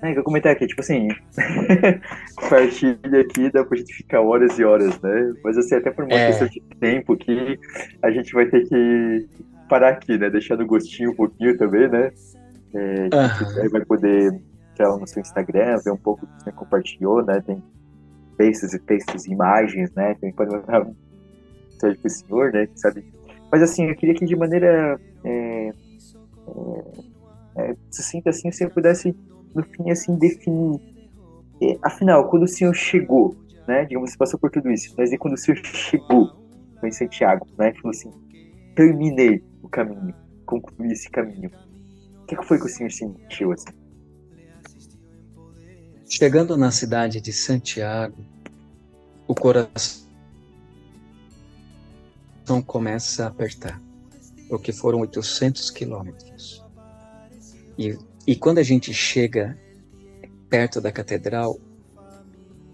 É, 0.00 0.12
que 0.12 0.18
eu 0.18 0.24
comentar 0.24 0.52
aqui, 0.52 0.66
tipo 0.66 0.80
assim, 0.80 1.08
partilha 2.50 3.20
aqui 3.20 3.50
dá 3.52 3.64
pra 3.64 3.78
gente 3.78 3.94
ficar 3.94 4.20
horas 4.20 4.58
e 4.58 4.64
horas, 4.64 5.00
né? 5.00 5.32
Mas 5.44 5.56
assim, 5.56 5.76
até 5.76 5.92
por 5.92 6.04
uma 6.04 6.14
é. 6.14 6.26
questão 6.26 6.48
de 6.48 6.60
tempo 6.80 7.16
que 7.16 7.58
a 8.02 8.10
gente 8.10 8.32
vai 8.32 8.46
ter 8.46 8.68
que 8.68 9.28
parar 9.68 9.90
aqui, 9.90 10.18
né? 10.18 10.28
Deixar 10.28 10.56
no 10.56 10.66
gostinho 10.66 11.12
um 11.12 11.14
pouquinho 11.14 11.56
também, 11.56 11.88
né? 11.88 12.10
É, 12.74 13.04
uhum. 13.04 13.70
vai 13.70 13.84
poder 13.84 14.40
entrar 14.72 14.96
no 14.96 15.06
seu 15.06 15.20
Instagram, 15.20 15.78
ver 15.84 15.92
um 15.92 15.96
pouco 15.96 16.26
do 16.26 16.32
que 16.32 16.44
você 16.44 16.52
compartilhou, 16.52 17.24
né? 17.24 17.40
Tem 17.40 17.62
textos 18.36 18.74
e 18.74 18.78
textos 18.78 19.26
e 19.26 19.32
imagens, 19.32 19.92
né? 19.92 20.14
Tem 20.14 20.32
mensagem 20.32 20.96
pro 22.00 22.10
senhor, 22.10 22.52
né? 22.52 22.68
Sabe? 22.74 23.04
Mas 23.50 23.62
assim, 23.62 23.86
eu 23.86 23.94
queria 23.94 24.14
que 24.14 24.24
de 24.24 24.34
maneira 24.34 24.98
é, 25.24 25.68
é, 25.68 25.72
é, 27.56 27.76
sucinta 27.90 28.30
assim, 28.30 28.50
você 28.50 28.68
pudesse 28.68 29.14
no 29.54 29.62
fim, 29.62 29.90
assim, 29.90 30.16
definir. 30.16 30.80
É, 31.62 31.78
afinal, 31.82 32.28
quando 32.28 32.44
o 32.44 32.48
Senhor 32.48 32.74
chegou, 32.74 33.36
né? 33.68 33.84
Digamos, 33.84 34.10
você 34.10 34.18
passou 34.18 34.40
por 34.40 34.50
tudo 34.50 34.70
isso, 34.70 34.94
mas 34.96 35.12
e 35.12 35.18
quando 35.18 35.34
o 35.34 35.36
Senhor 35.36 35.58
chegou 35.64 36.32
em 36.82 36.90
Santiago, 36.90 37.46
né? 37.58 37.72
Falou 37.74 37.90
assim: 37.90 38.10
terminei 38.74 39.44
o 39.62 39.68
caminho, 39.68 40.14
concluí 40.46 40.92
esse 40.92 41.10
caminho. 41.10 41.50
O 42.32 42.40
que 42.40 42.46
foi 42.46 42.58
que 42.58 42.66
o 42.66 42.68
Senhor 42.68 42.90
sentiu 42.90 43.52
assim? 43.52 43.72
Chegando 46.08 46.56
na 46.56 46.70
cidade 46.70 47.20
de 47.20 47.32
Santiago, 47.32 48.24
o 49.26 49.34
coração 49.34 50.02
começa 52.66 53.24
a 53.24 53.28
apertar, 53.28 53.80
porque 54.48 54.72
foram 54.72 55.00
800 55.00 55.70
quilômetros. 55.70 56.64
E 57.78 57.96
e 58.26 58.36
quando 58.36 58.58
a 58.58 58.62
gente 58.62 58.94
chega 58.94 59.58
perto 60.48 60.80
da 60.80 60.92
catedral, 60.92 61.58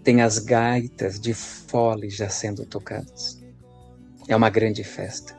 tem 0.03 0.21
as 0.21 0.37
gaitas 0.37 1.19
de 1.19 1.33
fole 1.33 2.09
já 2.09 2.29
sendo 2.29 2.65
tocadas. 2.65 3.41
É 4.27 4.35
uma 4.35 4.49
grande 4.49 4.83
festa. 4.83 5.38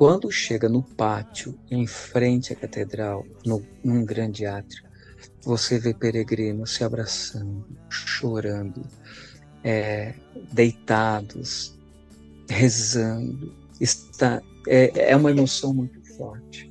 Quando 0.00 0.30
chega 0.30 0.66
no 0.66 0.82
pátio, 0.82 1.54
em 1.70 1.86
frente 1.86 2.54
à 2.54 2.56
catedral, 2.56 3.26
no, 3.44 3.62
num 3.84 4.02
grande 4.02 4.46
átrio, 4.46 4.82
você 5.44 5.78
vê 5.78 5.92
peregrinos 5.92 6.74
se 6.74 6.82
abraçando, 6.82 7.66
chorando, 7.90 8.82
é, 9.62 10.14
deitados, 10.50 11.78
rezando. 12.48 13.54
Está, 13.78 14.40
é, 14.66 15.10
é 15.10 15.16
uma 15.16 15.30
emoção 15.30 15.74
muito 15.74 16.02
forte 16.16 16.70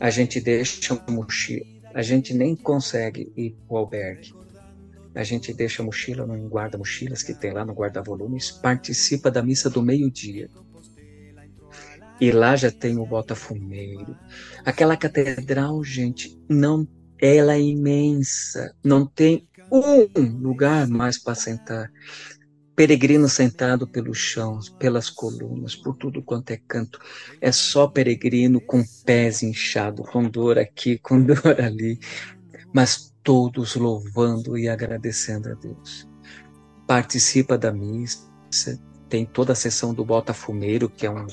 a 0.00 0.10
gente 0.10 0.40
deixa 0.40 0.94
a 0.94 1.10
mochila, 1.10 1.66
a 1.92 2.02
gente 2.02 2.32
nem 2.32 2.54
consegue 2.54 3.32
ir 3.36 3.56
para 3.66 3.74
o 3.74 3.78
albergue. 3.78 4.32
A 5.14 5.24
gente 5.24 5.52
deixa 5.52 5.82
a 5.82 5.84
mochila 5.84 6.24
no 6.24 6.48
guarda-mochilas 6.48 7.22
que 7.22 7.34
tem 7.34 7.52
lá 7.52 7.64
no 7.64 7.72
guarda-volumes, 7.72 8.52
participa 8.52 9.30
da 9.30 9.42
missa 9.42 9.68
do 9.68 9.82
meio-dia. 9.82 10.48
E 12.20 12.32
lá 12.32 12.56
já 12.56 12.70
tem 12.70 12.98
o 12.98 13.06
Botafumeiro. 13.06 14.16
Aquela 14.64 14.96
catedral, 14.96 15.82
gente, 15.84 16.36
não, 16.48 16.86
ela 17.20 17.54
é 17.54 17.60
imensa. 17.60 18.74
Não 18.84 19.06
tem 19.06 19.48
um 19.70 20.38
lugar 20.40 20.88
mais 20.88 21.18
para 21.18 21.34
sentar 21.34 21.90
peregrino 22.78 23.28
sentado 23.28 23.88
pelo 23.88 24.14
chão, 24.14 24.60
pelas 24.78 25.10
colunas, 25.10 25.74
por 25.74 25.96
tudo 25.96 26.22
quanto 26.22 26.52
é 26.52 26.56
canto. 26.56 27.00
É 27.40 27.50
só 27.50 27.88
peregrino 27.88 28.60
com 28.60 28.84
pés 29.04 29.42
inchados, 29.42 30.08
com 30.08 30.22
dor 30.28 30.60
aqui, 30.60 30.96
com 30.96 31.20
dor 31.26 31.60
ali, 31.60 31.98
mas 32.72 33.12
todos 33.24 33.74
louvando 33.74 34.56
e 34.56 34.68
agradecendo 34.68 35.48
a 35.50 35.54
Deus. 35.54 36.08
Participa 36.86 37.58
da 37.58 37.72
missa, 37.72 38.30
tem 39.08 39.26
toda 39.26 39.54
a 39.54 39.56
sessão 39.56 39.92
do 39.92 40.04
Botafumeiro, 40.04 40.88
que 40.88 41.04
é 41.04 41.10
um 41.10 41.26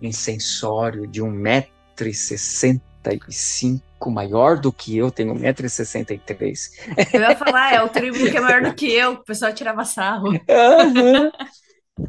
incensório 0.00 1.06
de 1.06 1.22
um 1.22 1.30
metro 1.30 2.08
e 2.08 2.14
sessenta 2.14 2.90
1,65 3.02 4.10
maior 4.10 4.58
do 4.58 4.72
que 4.72 4.96
eu, 4.96 5.10
tenho 5.10 5.34
1,63m. 5.34 7.14
Eu 7.14 7.20
ia 7.20 7.36
falar, 7.36 7.74
é 7.74 7.82
o 7.82 7.88
tribo 7.88 8.18
que 8.18 8.36
é 8.36 8.40
maior 8.40 8.62
do 8.62 8.74
que 8.74 8.90
eu, 8.90 9.12
o 9.12 9.24
pessoal 9.24 9.52
tirava 9.52 9.84
sarro. 9.84 10.28
Uhum. 10.30 11.30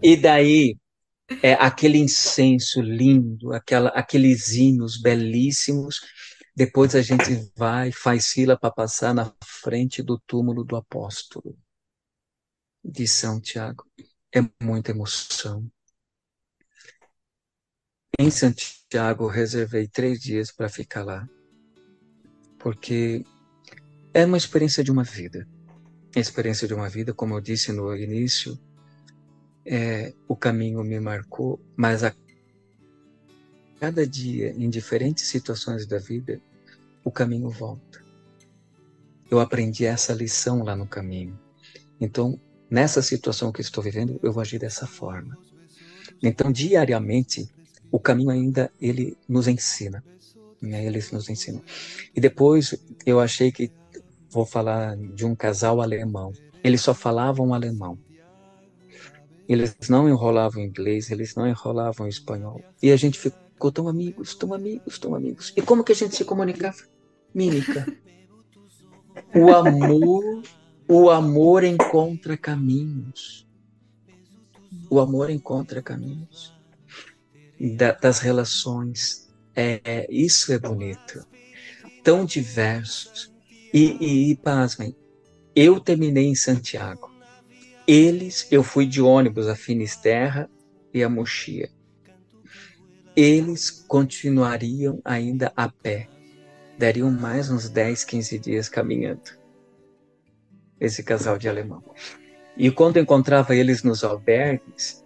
E 0.02 0.16
daí, 0.16 0.78
é, 1.42 1.54
aquele 1.54 1.98
incenso 1.98 2.82
lindo, 2.82 3.54
aquela, 3.54 3.90
aqueles 3.90 4.54
hinos 4.54 5.00
belíssimos. 5.00 6.02
Depois 6.56 6.96
a 6.96 7.02
gente 7.02 7.52
vai, 7.56 7.92
faz 7.92 8.28
fila 8.28 8.58
para 8.58 8.72
passar 8.72 9.14
na 9.14 9.32
frente 9.44 10.04
do 10.04 10.20
túmulo 10.28 10.64
do 10.64 10.76
apóstolo 10.76 11.58
de 12.84 13.08
São 13.08 13.40
Tiago. 13.40 13.86
É 14.34 14.42
muita 14.64 14.92
emoção. 14.92 15.70
Em 18.22 18.30
Santiago, 18.30 19.26
reservei 19.26 19.88
três 19.88 20.20
dias 20.20 20.52
para 20.52 20.70
ficar 20.70 21.04
lá, 21.04 21.28
porque 22.60 23.26
é 24.14 24.24
uma 24.24 24.38
experiência 24.38 24.84
de 24.84 24.92
uma 24.92 25.04
vida. 25.04 25.48
A 26.16 26.20
experiência 26.20 26.68
de 26.68 26.74
uma 26.76 26.88
vida, 26.88 27.16
como 27.16 27.34
eu 27.34 27.42
disse 27.42 27.72
no 27.72 27.96
início, 27.96 28.60
é, 29.66 30.14
o 30.28 30.36
caminho 30.36 30.84
me 30.84 31.00
marcou, 31.00 31.60
mas 31.76 32.04
a 32.04 32.14
cada 33.80 34.06
dia, 34.06 34.52
em 34.52 34.70
diferentes 34.70 35.26
situações 35.26 35.88
da 35.88 35.98
vida, 35.98 36.40
o 37.04 37.10
caminho 37.10 37.50
volta. 37.50 38.06
Eu 39.32 39.40
aprendi 39.40 39.84
essa 39.84 40.14
lição 40.14 40.62
lá 40.62 40.76
no 40.76 40.86
caminho. 40.86 41.40
Então, 42.00 42.40
nessa 42.70 43.02
situação 43.02 43.52
que 43.52 43.62
estou 43.62 43.84
vivendo, 43.84 44.20
eu 44.22 44.32
vou 44.32 44.42
agir 44.42 44.60
dessa 44.60 44.86
forma. 44.86 45.36
Então, 46.22 46.52
diariamente, 46.52 47.50
o 47.92 48.00
caminho 48.00 48.30
ainda 48.30 48.72
ele 48.80 49.18
nos 49.28 49.48
ensina. 49.48 50.04
Né? 50.62 50.86
Eles 50.86 51.12
nos 51.12 51.30
ensinam. 51.30 51.62
E 52.16 52.22
depois 52.22 52.76
eu 53.06 53.20
achei 53.20 53.52
que 53.52 53.72
vou 54.30 54.46
falar 54.46 54.96
de 54.96 55.26
um 55.26 55.36
casal 55.36 55.82
alemão. 55.82 56.32
Eles 56.64 56.82
só 56.82 56.94
falavam 56.94 57.54
alemão. 57.54 57.98
Eles 59.50 59.76
não 59.90 60.08
enrolavam 60.08 60.64
inglês, 60.64 61.12
eles 61.12 61.36
não 61.36 61.48
enrolavam 61.48 62.08
espanhol. 62.08 62.62
E 62.82 62.92
a 62.92 62.96
gente 62.96 63.20
ficou 63.20 63.72
tão 63.72 63.88
amigos, 63.90 64.34
tão 64.36 64.54
amigos, 64.54 64.98
tão 64.98 65.14
amigos. 65.14 65.52
E 65.58 65.62
como 65.62 65.84
que 65.84 65.92
a 65.92 65.96
gente 65.96 66.16
se 66.16 66.24
comunicava? 66.24 66.78
Mímica. 67.34 67.86
O 69.36 69.54
amor, 69.54 70.42
o 70.88 71.10
amor 71.10 71.66
encontra 71.66 72.38
caminhos. 72.38 73.46
O 74.90 75.02
amor 75.02 75.30
encontra 75.30 75.82
caminhos 75.82 76.54
da, 77.70 77.92
das 77.92 78.20
relações. 78.20 79.30
É, 79.56 79.82
é, 79.84 80.08
isso 80.10 80.52
é 80.52 80.60
bonito. 80.60 81.26
Tão 82.04 82.26
diversos. 82.26 83.32
E, 83.74 83.98
e, 84.02 84.32
e 84.32 84.36
pasmem, 84.36 84.96
eu 85.56 85.80
terminei 85.80 86.26
em 86.26 86.36
Santiago. 86.36 87.10
Eles, 87.88 88.48
eu 88.52 88.64
fui 88.64 88.86
de 88.86 89.02
ônibus 89.02 89.48
a 89.48 89.56
Finisterra 89.56 90.50
e 90.94 91.04
a 91.04 91.10
Mochia. 91.10 91.70
Eles 93.16 93.70
continuariam 93.70 95.02
ainda 95.04 95.52
a 95.56 95.70
pé. 95.70 96.08
Dariam 96.78 97.12
mais 97.12 97.50
uns 97.50 97.70
10, 97.70 98.04
15 98.04 98.40
dias 98.40 98.70
caminhando. 98.70 99.40
Esse 100.80 101.04
casal 101.04 101.38
de 101.38 101.48
alemão. 101.48 101.84
E 102.58 102.72
quando 102.72 102.98
encontrava 102.98 103.56
eles 103.56 103.84
nos 103.84 104.04
albergues, 104.04 105.01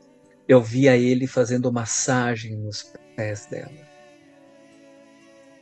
eu 0.47 0.61
via 0.61 0.95
ele 0.95 1.27
fazendo 1.27 1.71
massagem 1.71 2.55
nos 2.55 2.91
pés 3.15 3.45
dela, 3.47 3.71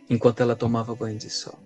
enquanto 0.10 0.42
ela 0.42 0.56
tomava 0.56 0.96
banho 0.96 1.18
de 1.18 1.30
sol. 1.30 1.58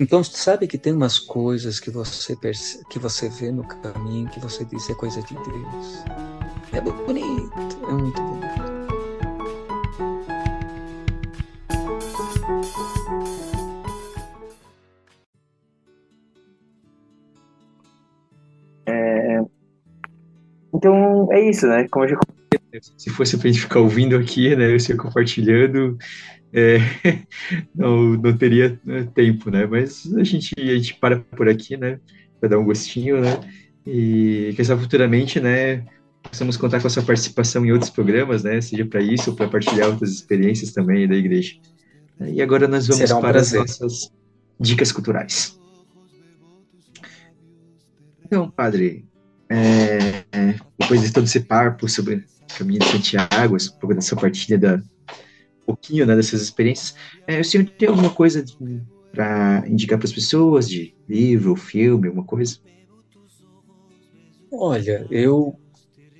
Então, 0.00 0.22
sabe 0.22 0.68
que 0.68 0.78
tem 0.78 0.92
umas 0.92 1.18
coisas 1.18 1.80
que 1.80 1.90
você 1.90 2.36
perce... 2.36 2.84
que 2.88 3.00
você 3.00 3.28
vê 3.28 3.50
no 3.50 3.66
caminho 3.66 4.30
que 4.30 4.38
você 4.38 4.64
diz 4.64 4.88
é 4.88 4.94
coisa 4.94 5.20
de 5.22 5.34
Deus. 5.34 6.04
É 6.72 6.80
bonito, 6.80 7.84
é 7.88 7.92
muito 7.92 8.22
bonito. 8.22 8.67
Então 20.74 21.28
é 21.32 21.48
isso, 21.48 21.66
né? 21.66 21.86
Como 21.90 22.04
eu 22.04 22.10
já 22.10 22.18
Se 22.96 23.10
fosse 23.10 23.36
para 23.36 23.48
a 23.48 23.52
gente 23.52 23.62
ficar 23.62 23.80
ouvindo 23.80 24.16
aqui, 24.16 24.54
né, 24.54 24.66
eu 24.66 24.76
ia 24.76 24.96
compartilhando, 24.96 25.96
é, 26.52 26.78
não, 27.74 28.14
não 28.14 28.36
teria 28.36 28.78
né, 28.84 29.08
tempo, 29.14 29.50
né? 29.50 29.66
Mas 29.66 30.12
a 30.14 30.24
gente, 30.24 30.54
a 30.58 30.76
gente 30.76 30.94
para 30.94 31.20
por 31.20 31.48
aqui, 31.48 31.76
né, 31.76 31.98
para 32.40 32.50
dar 32.50 32.58
um 32.58 32.64
gostinho, 32.64 33.20
né? 33.20 33.40
E 33.86 34.52
quem 34.54 34.64
sabe 34.64 34.82
futuramente, 34.82 35.40
né, 35.40 35.84
possamos 36.22 36.56
contar 36.56 36.80
com 36.80 36.86
a 36.86 36.90
sua 36.90 37.02
participação 37.02 37.64
em 37.64 37.72
outros 37.72 37.90
programas, 37.90 38.44
né? 38.44 38.60
Seja 38.60 38.84
para 38.84 39.00
isso 39.00 39.30
ou 39.30 39.36
para 39.36 39.48
partilhar 39.48 39.88
outras 39.88 40.12
experiências 40.12 40.72
também 40.72 41.08
da 41.08 41.14
igreja. 41.14 41.54
E 42.20 42.42
agora 42.42 42.66
nós 42.66 42.86
vamos 42.86 43.10
um 43.10 43.20
para 43.20 43.32
prazer. 43.32 43.62
as 43.62 43.80
nossas 43.80 44.12
dicas 44.58 44.90
culturais. 44.90 45.58
Então, 48.24 48.50
padre, 48.50 49.07
é, 49.50 50.24
é, 50.32 50.54
depois 50.78 51.02
de 51.02 51.12
todo 51.12 51.24
esse 51.24 51.40
papo 51.40 51.88
sobre 51.88 52.16
o 52.16 52.58
caminho 52.58 52.80
de 52.80 52.86
Santiago, 52.86 53.56
um 53.56 53.78
pouco 53.80 53.94
dessa 53.94 54.16
partilha 54.16 54.58
da 54.58 54.74
um 54.76 55.72
pouquinho 55.74 56.06
né, 56.06 56.16
dessas 56.16 56.40
experiências, 56.40 56.94
é, 57.26 57.40
o 57.40 57.44
senhor 57.44 57.68
tem 57.76 57.88
alguma 57.90 58.08
coisa 58.08 58.42
para 59.12 59.64
indicar 59.66 59.98
para 59.98 60.06
as 60.06 60.12
pessoas 60.12 60.66
de 60.68 60.94
livro, 61.06 61.54
filme, 61.56 62.08
alguma 62.08 62.24
coisa? 62.24 62.58
Olha, 64.50 65.06
eu 65.10 65.58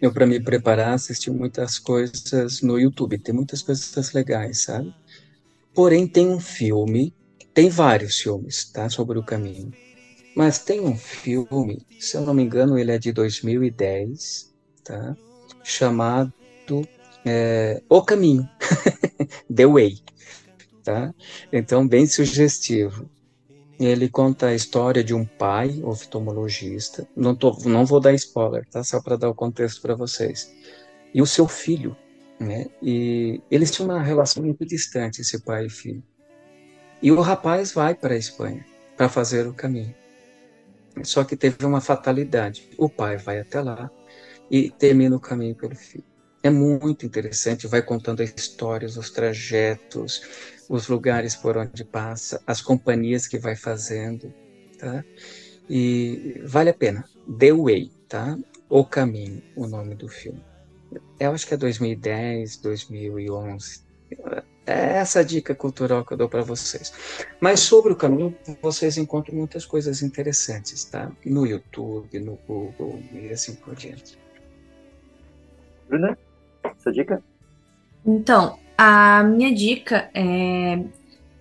eu 0.01 0.12
para 0.12 0.26
me 0.26 0.39
preparar 0.39 0.95
assisti 0.95 1.31
muitas 1.31 1.79
coisas 1.79 2.62
no 2.62 2.79
YouTube, 2.79 3.18
tem 3.18 3.35
muitas 3.35 3.62
coisas 3.62 4.12
legais, 4.12 4.62
sabe? 4.62 4.93
Porém 5.74 6.07
tem 6.07 6.29
um 6.29 6.39
filme, 6.39 7.12
tem 7.53 7.68
vários 7.68 8.18
filmes, 8.18 8.70
tá, 8.70 8.89
sobre 8.89 9.18
o 9.18 9.24
caminho. 9.24 9.72
Mas 10.37 10.59
tem 10.59 10.81
um 10.81 10.97
filme, 10.97 11.85
se 11.99 12.16
eu 12.16 12.22
não 12.22 12.33
me 12.35 12.43
engano, 12.43 12.79
ele 12.79 12.93
é 12.93 12.99
de 12.99 13.12
2010, 13.12 14.55
tá? 14.85 15.16
Chamado 15.64 16.33
é, 17.24 17.83
O 17.89 18.03
Caminho, 18.03 18.49
The 19.55 19.66
Way, 19.66 19.99
tá? 20.83 21.14
Então, 21.53 21.87
bem 21.87 22.07
sugestivo. 22.07 23.09
Ele 23.79 24.09
conta 24.09 24.47
a 24.47 24.55
história 24.55 25.05
de 25.05 25.14
um 25.14 25.24
pai 25.24 25.81
oftalmologista. 25.85 27.07
Não, 27.14 27.35
tô, 27.35 27.57
não 27.66 27.87
vou 27.87 28.01
dar 28.01 28.12
spoiler, 28.14 28.66
tá? 28.68 28.83
Só 28.83 29.01
para 29.01 29.16
dar 29.16 29.29
o 29.29 29.35
contexto 29.35 29.81
para 29.81 29.95
vocês. 29.95 30.53
E 31.14 31.22
o 31.22 31.26
seu 31.26 31.47
filho, 31.47 31.97
né? 32.41 32.66
E 32.83 33.41
eles 33.51 33.70
tinham 33.70 33.89
uma 33.89 34.03
relação 34.03 34.43
muito 34.43 34.66
distante, 34.66 35.20
esse 35.20 35.45
pai 35.45 35.66
e 35.66 35.70
filho. 35.70 36.03
E 37.01 37.12
o 37.12 37.20
rapaz 37.20 37.72
vai 37.72 37.95
para 37.95 38.14
a 38.14 38.18
Espanha 38.18 38.64
para 38.97 39.09
fazer 39.09 39.47
o 39.47 39.55
caminho. 39.55 39.95
Só 41.05 41.25
que 41.25 41.37
teve 41.37 41.65
uma 41.65 41.81
fatalidade. 41.81 42.69
O 42.77 42.89
pai 42.89 43.17
vai 43.17 43.41
até 43.41 43.61
lá 43.61 43.91
e 44.51 44.71
termina 44.71 45.17
o 45.17 45.21
caminho 45.21 45.55
pelo 45.55 45.75
filho. 45.75 46.05
É 46.43 46.51
muito 46.51 47.05
interessante, 47.05 47.67
vai 47.67 47.83
contando 47.83 48.23
as 48.23 48.33
histórias, 48.37 48.97
os 48.97 49.11
trajetos, 49.11 50.23
os 50.69 50.89
lugares 50.89 51.35
por 51.35 51.57
onde 51.57 51.85
passa, 51.85 52.41
as 52.47 52.61
companhias 52.61 53.27
que 53.27 53.39
vai 53.39 53.57
fazendo, 53.57 54.33
tá? 54.79 55.05
E 55.69 56.41
vale 56.45 56.71
a 56.71 56.75
pena. 56.75 57.05
The 57.39 57.53
Way, 57.53 57.91
tá? 58.09 58.39
O 58.69 58.85
Caminho, 58.85 59.43
o 59.57 59.67
nome 59.67 59.95
do 59.95 60.09
filme. 60.09 60.43
Eu 61.19 61.33
acho 61.33 61.47
que 61.47 61.55
é 61.55 61.57
2010, 61.57 62.59
2011. 62.59 63.83
É 64.69 64.99
essa 64.99 65.25
dica 65.25 65.55
cultural 65.55 66.05
que 66.05 66.12
eu 66.12 66.16
dou 66.19 66.29
para 66.29 66.43
vocês. 66.43 66.93
Mas 67.41 67.61
sobre 67.61 67.91
o 67.91 67.97
caminho, 67.97 68.37
vocês 68.61 68.99
encontram 68.99 69.35
muitas 69.35 69.64
coisas 69.64 70.03
interessantes, 70.03 70.85
tá? 70.85 71.11
No 71.25 71.47
YouTube, 71.47 72.21
no 72.21 72.39
Google 72.47 73.03
e 73.14 73.31
assim 73.31 73.55
por 73.55 73.75
diante. 73.75 74.19
Bruna, 75.89 76.19
sua 76.77 76.93
dica? 76.93 77.25
Então, 78.05 78.59
a 78.77 79.23
minha 79.23 79.55
dica 79.55 80.11
é. 80.12 80.85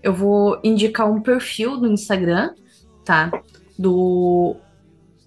Eu 0.02 0.14
vou 0.14 0.62
indicar 0.64 1.12
um 1.12 1.22
perfil 1.22 1.76
do 1.76 1.92
Instagram, 1.92 2.56
tá? 3.04 3.30
Do. 3.78 4.56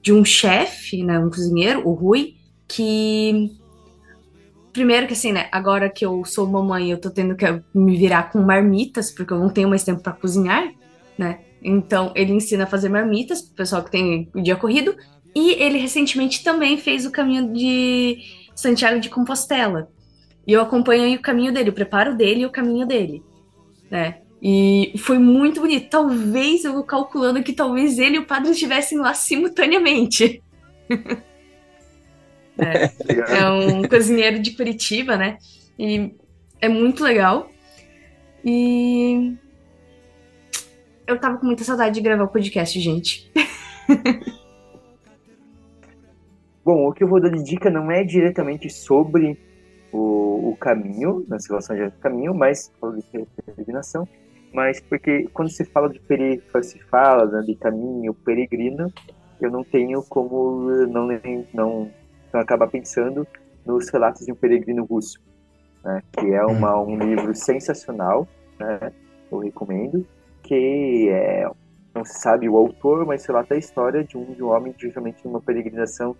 De 0.01 0.11
um 0.11 0.24
chefe, 0.24 1.05
né? 1.05 1.18
Um 1.18 1.28
cozinheiro, 1.28 1.86
o 1.86 1.92
Rui, 1.92 2.36
que. 2.66 3.59
Primeiro 4.72 5.06
que 5.06 5.14
assim, 5.14 5.32
né? 5.32 5.48
Agora 5.50 5.90
que 5.90 6.04
eu 6.04 6.24
sou 6.24 6.46
mamãe, 6.46 6.90
eu 6.90 7.00
tô 7.00 7.10
tendo 7.10 7.34
que 7.34 7.44
me 7.74 7.96
virar 7.96 8.30
com 8.30 8.40
marmitas, 8.40 9.10
porque 9.10 9.32
eu 9.32 9.38
não 9.38 9.48
tenho 9.48 9.68
mais 9.68 9.82
tempo 9.82 10.02
para 10.02 10.12
cozinhar, 10.12 10.72
né? 11.18 11.40
Então, 11.62 12.12
ele 12.14 12.32
ensina 12.32 12.64
a 12.64 12.66
fazer 12.66 12.88
marmitas 12.88 13.42
pro 13.42 13.54
pessoal 13.54 13.82
que 13.82 13.90
tem 13.90 14.28
o 14.34 14.40
dia 14.40 14.56
corrido. 14.56 14.96
E 15.34 15.52
ele 15.62 15.78
recentemente 15.78 16.42
também 16.42 16.78
fez 16.78 17.04
o 17.04 17.10
caminho 17.10 17.52
de 17.52 18.18
Santiago 18.54 19.00
de 19.00 19.08
Compostela. 19.08 19.88
E 20.46 20.52
eu 20.52 20.60
acompanhei 20.60 21.14
o 21.16 21.22
caminho 21.22 21.52
dele, 21.52 21.70
o 21.70 21.74
preparo 21.74 22.16
dele 22.16 22.40
e 22.42 22.46
o 22.46 22.50
caminho 22.50 22.86
dele, 22.86 23.22
né? 23.90 24.18
E 24.42 24.94
foi 24.98 25.18
muito 25.18 25.60
bonito. 25.60 25.90
Talvez 25.90 26.64
eu 26.64 26.82
calculando 26.82 27.42
que 27.42 27.52
talvez 27.52 27.98
ele 27.98 28.16
e 28.16 28.18
o 28.18 28.26
padre 28.26 28.50
estivessem 28.52 28.98
lá 28.98 29.12
simultaneamente. 29.14 30.42
é, 32.61 32.92
é, 33.38 33.50
um 33.50 33.82
cozinheiro 33.88 34.38
de 34.40 34.52
Curitiba, 34.52 35.16
né? 35.16 35.38
E 35.78 36.14
é 36.61 36.68
muito 36.68 37.02
legal. 37.02 37.50
E 38.44 39.36
eu 41.06 41.18
tava 41.18 41.38
com 41.38 41.46
muita 41.46 41.64
saudade 41.64 41.94
de 41.94 42.00
gravar 42.00 42.24
o 42.24 42.28
podcast, 42.28 42.78
gente. 42.80 43.30
Bom, 46.64 46.88
o 46.88 46.92
que 46.92 47.02
eu 47.02 47.08
vou 47.08 47.20
dar 47.20 47.30
de 47.30 47.42
dica 47.42 47.68
não 47.70 47.90
é 47.90 48.04
diretamente 48.04 48.70
sobre 48.70 49.36
o, 49.92 50.50
o 50.50 50.56
caminho, 50.56 51.24
nas 51.26 51.46
relações 51.48 51.90
de 51.92 51.98
caminho, 51.98 52.34
mas 52.34 52.70
de 53.12 53.26
peregrinação, 53.44 54.06
mas 54.52 54.80
porque 54.80 55.28
quando 55.32 55.50
se 55.50 55.64
fala 55.64 55.88
de 55.88 55.98
peri, 56.00 56.42
se 56.62 56.78
fala 56.84 57.26
né, 57.26 57.42
de 57.42 57.54
caminho 57.54 58.12
peregrino, 58.14 58.92
eu 59.40 59.50
não 59.50 59.64
tenho 59.64 60.02
como 60.02 60.70
não, 60.86 61.08
não, 61.52 61.90
não 62.33 62.41
acabar 62.41 62.68
pensando 62.68 63.26
nos 63.64 63.89
relatos 63.91 64.24
de 64.24 64.33
um 64.33 64.37
peregrino 64.37 64.85
russo, 64.85 65.20
né, 65.85 66.03
que 66.12 66.33
é 66.33 66.45
uma, 66.45 66.81
um 66.81 66.97
livro 66.97 67.35
sensacional, 67.35 68.26
né, 68.59 68.93
eu 69.31 69.39
recomendo, 69.39 70.07
que 70.43 71.09
é, 71.11 71.49
não 71.95 72.05
se 72.05 72.20
sabe 72.20 72.49
o 72.49 72.57
autor, 72.57 73.07
mas 73.07 73.24
relata 73.24 73.55
a 73.55 73.59
história 73.59 74.05
de 74.05 74.16
um, 74.16 74.33
de 74.33 74.43
um 74.43 74.49
homem, 74.49 74.74
justamente 74.76 75.24
numa 75.24 75.41
peregrinação 75.41 76.16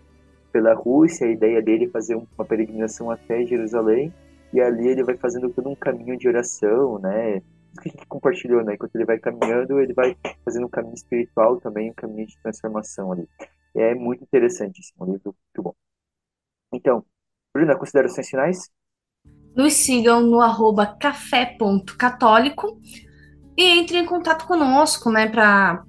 pela 0.53 0.75
Rússia, 0.75 1.27
a 1.27 1.31
ideia 1.31 1.63
dele 1.63 1.87
é 1.87 1.89
fazer 1.89 2.17
uma 2.17 2.45
peregrinação 2.45 3.11
até 3.11 3.45
Jerusalém, 3.45 4.13
e 4.53 4.61
ali 4.61 4.89
ele 4.89 5.05
vai 5.05 5.17
fazendo 5.17 5.49
todo 5.51 5.69
um 5.69 5.77
caminho 5.77 6.17
de 6.17 6.29
oração, 6.29 6.99
né? 6.99 7.37
Isso 7.37 7.81
que 7.81 7.89
a 7.89 7.93
gente 7.93 8.07
compartilhou, 8.07 8.65
né? 8.65 8.75
Enquanto 8.75 8.97
ele 8.97 9.05
vai 9.05 9.19
caminhando, 9.19 9.81
ele 9.81 9.93
vai 9.93 10.17
fazendo 10.45 10.67
um 10.67 10.69
caminho 10.69 10.95
espiritual 10.95 11.61
também, 11.61 11.91
um 11.91 11.95
caminho 11.95 12.27
de 12.27 12.37
transformação 12.43 13.13
ali. 13.13 13.29
É 13.77 13.95
muito 13.95 14.25
interessante, 14.25 14.81
esse 14.81 14.93
é 14.99 15.03
um 15.03 15.07
livro 15.07 15.21
muito 15.27 15.63
bom. 15.63 15.75
Então, 16.73 17.05
Bruna, 17.55 17.77
considerações 17.77 18.29
finais? 18.29 18.71
Nos 19.57 19.73
sigam 19.73 20.23
no 20.23 20.41
arroba 20.41 20.87
café.católico 20.87 22.81
e 23.57 23.79
entrem 23.79 24.03
em 24.03 24.07
contato 24.07 24.47
conosco, 24.47 25.11
né, 25.11 25.29
para 25.29 25.85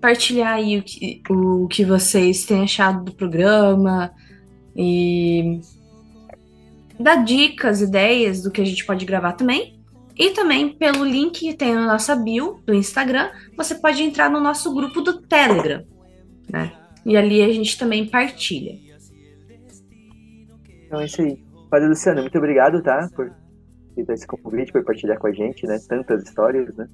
partilhar 0.00 0.54
aí 0.54 0.78
o 0.78 0.82
que, 0.82 1.22
o 1.30 1.66
que 1.68 1.84
vocês 1.84 2.44
têm 2.44 2.64
achado 2.64 3.04
do 3.04 3.12
programa 3.12 4.12
e 4.76 5.60
dar 7.00 7.24
dicas, 7.24 7.80
ideias 7.80 8.42
do 8.42 8.50
que 8.50 8.60
a 8.60 8.64
gente 8.64 8.84
pode 8.84 9.04
gravar 9.04 9.32
também. 9.32 9.80
E 10.18 10.30
também 10.30 10.70
pelo 10.70 11.04
link 11.04 11.40
que 11.40 11.54
tem 11.54 11.74
na 11.74 11.86
nossa 11.86 12.16
bio 12.16 12.60
do 12.64 12.74
Instagram, 12.74 13.30
você 13.56 13.74
pode 13.74 14.02
entrar 14.02 14.30
no 14.30 14.40
nosso 14.40 14.72
grupo 14.74 15.02
do 15.02 15.20
Telegram, 15.20 15.84
né? 16.50 16.72
E 17.04 17.16
ali 17.16 17.42
a 17.42 17.52
gente 17.52 17.76
também 17.76 18.06
partilha. 18.06 18.85
Então 20.96 21.02
é 21.02 21.06
isso 21.06 21.20
aí. 21.20 21.44
Padre 21.70 21.88
Luciano, 21.88 22.22
muito 22.22 22.38
obrigado, 22.38 22.82
tá? 22.82 23.10
Por 23.14 23.30
dar 24.06 24.14
esse 24.14 24.26
convite, 24.26 24.72
por 24.72 24.84
partilhar 24.84 25.18
com 25.18 25.26
a 25.26 25.32
gente, 25.32 25.66
né? 25.66 25.78
Tantas 25.88 26.22
histórias, 26.22 26.74
né? 26.76 26.88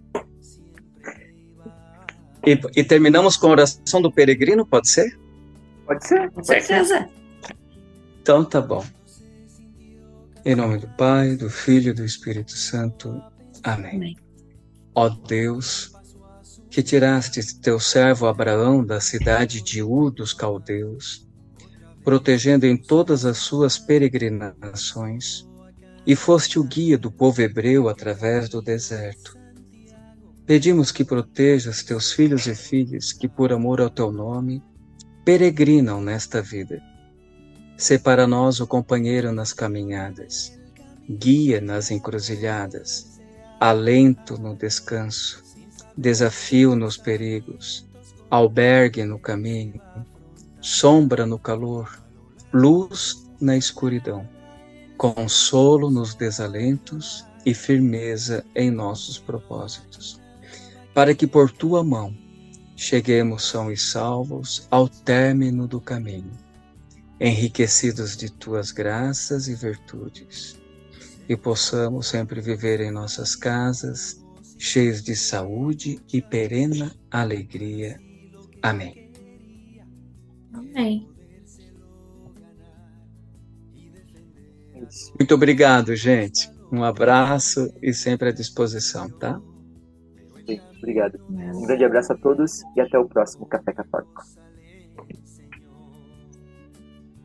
E, 2.45 2.59
e, 2.75 2.83
terminamos 2.83 3.37
com 3.37 3.47
a 3.47 3.51
oração 3.51 4.03
do 4.03 4.11
peregrino, 4.11 4.67
pode 4.67 4.89
ser? 4.89 5.17
Pode 5.87 6.07
ser, 6.07 6.31
com 6.33 6.43
certeza. 6.43 7.09
Então 8.21 8.45
tá 8.45 8.61
bom. 8.61 8.85
Em 10.45 10.57
nome 10.57 10.79
do 10.79 10.89
Pai, 10.97 11.37
do 11.37 11.49
Filho 11.49 11.91
e 11.91 11.95
do 11.95 12.05
Espírito 12.05 12.53
Santo. 12.53 13.23
Amém. 13.63 13.95
Amém. 13.95 14.17
Ó 14.95 15.09
Deus, 15.09 15.93
que 16.69 16.83
tiraste 16.83 17.61
teu 17.61 17.79
servo 17.79 18.27
Abraão 18.27 18.85
da 18.85 19.01
cidade 19.01 19.63
de 19.63 19.81
Ur 19.81 20.11
dos 20.11 20.33
caldeus, 20.33 21.22
protegendo 22.05 22.67
em 22.67 22.77
todas 22.77 23.25
as 23.25 23.39
suas 23.39 23.79
peregrinações, 23.79 25.49
e 26.07 26.17
foste 26.17 26.59
o 26.59 26.65
guia 26.65 26.99
do 26.99 27.11
povo 27.11 27.41
hebreu 27.41 27.89
através 27.89 28.49
do 28.49 28.61
deserto 28.61 29.41
Pedimos 30.45 30.91
que 30.91 31.05
protejas 31.05 31.85
teus 31.85 32.13
filhos 32.13 32.47
e 32.47 32.55
filhas 32.55 33.13
que, 33.13 33.29
por 33.29 33.53
amor 33.53 33.81
ao 33.81 33.89
teu 33.89 34.11
nome, 34.11 34.63
peregrinam 35.25 36.01
nesta 36.01 36.43
vida. 36.43 36.83
Sê 37.77 37.97
para 37.97 38.27
nós 38.27 38.59
o 38.61 38.67
companheiro 38.67 39.33
nas 39.33 39.53
caminhadas, 39.53 40.59
guia 41.09 41.61
nas 41.61 41.93
encruzilhadas, 41.93 43.21
alento 43.61 44.37
no 44.37 44.57
descanso, 44.57 45.43
desafio 45.97 46.75
nos 46.75 46.97
perigos, 46.97 47.89
albergue 48.29 49.05
no 49.05 49.21
caminho, 49.21 49.81
sombra 50.63 51.27
no 51.27 51.41
calor, 51.41 52.01
luz 52.53 53.29
na 53.41 53.57
escuridão, 53.57 54.27
consolo 54.97 55.91
nos 55.91 56.15
desalentos 56.15 57.27
e 57.45 57.53
firmeza 57.53 58.47
em 58.55 58.71
nossos 58.71 59.19
propósitos, 59.19 60.21
para 60.95 61.17
que 61.17 61.27
por 61.27 61.51
tua 61.51 61.83
mão 61.83 62.17
cheguemos 62.77 63.43
são 63.45 63.73
e 63.73 63.77
salvos 63.77 64.69
ao 64.71 64.89
término 64.89 65.67
do 65.67 65.81
caminho, 65.81 66.33
enriquecidos 67.21 68.17
de 68.17 68.31
tuas 68.31 68.71
graças 68.71 69.49
e 69.49 69.57
virtudes, 69.57 70.57
e 71.29 71.37
possamos 71.37 72.07
sempre 72.07 72.41
viver 72.41 72.81
em 72.81 72.93
nossas 72.93 73.35
casas, 73.35 74.23
cheios 74.57 75.03
de 75.03 75.17
saúde 75.17 76.01
e 76.13 76.23
perena 76.23 76.95
alegria. 77.11 78.01
Amém. 78.63 79.02
Amém. 80.53 81.09
Muito 85.19 85.35
obrigado, 85.35 85.95
gente. 85.95 86.51
Um 86.71 86.83
abraço 86.83 87.73
e 87.83 87.93
sempre 87.93 88.29
à 88.29 88.33
disposição, 88.33 89.09
tá? 89.09 89.41
Obrigado. 90.83 91.21
Um 91.31 91.63
grande 91.63 91.85
abraço 91.85 92.13
a 92.13 92.17
todos 92.17 92.63
e 92.77 92.81
até 92.81 92.99
o 92.99 93.07
próximo 93.07 93.47
Café 93.47 93.73
Católico. 93.73 94.23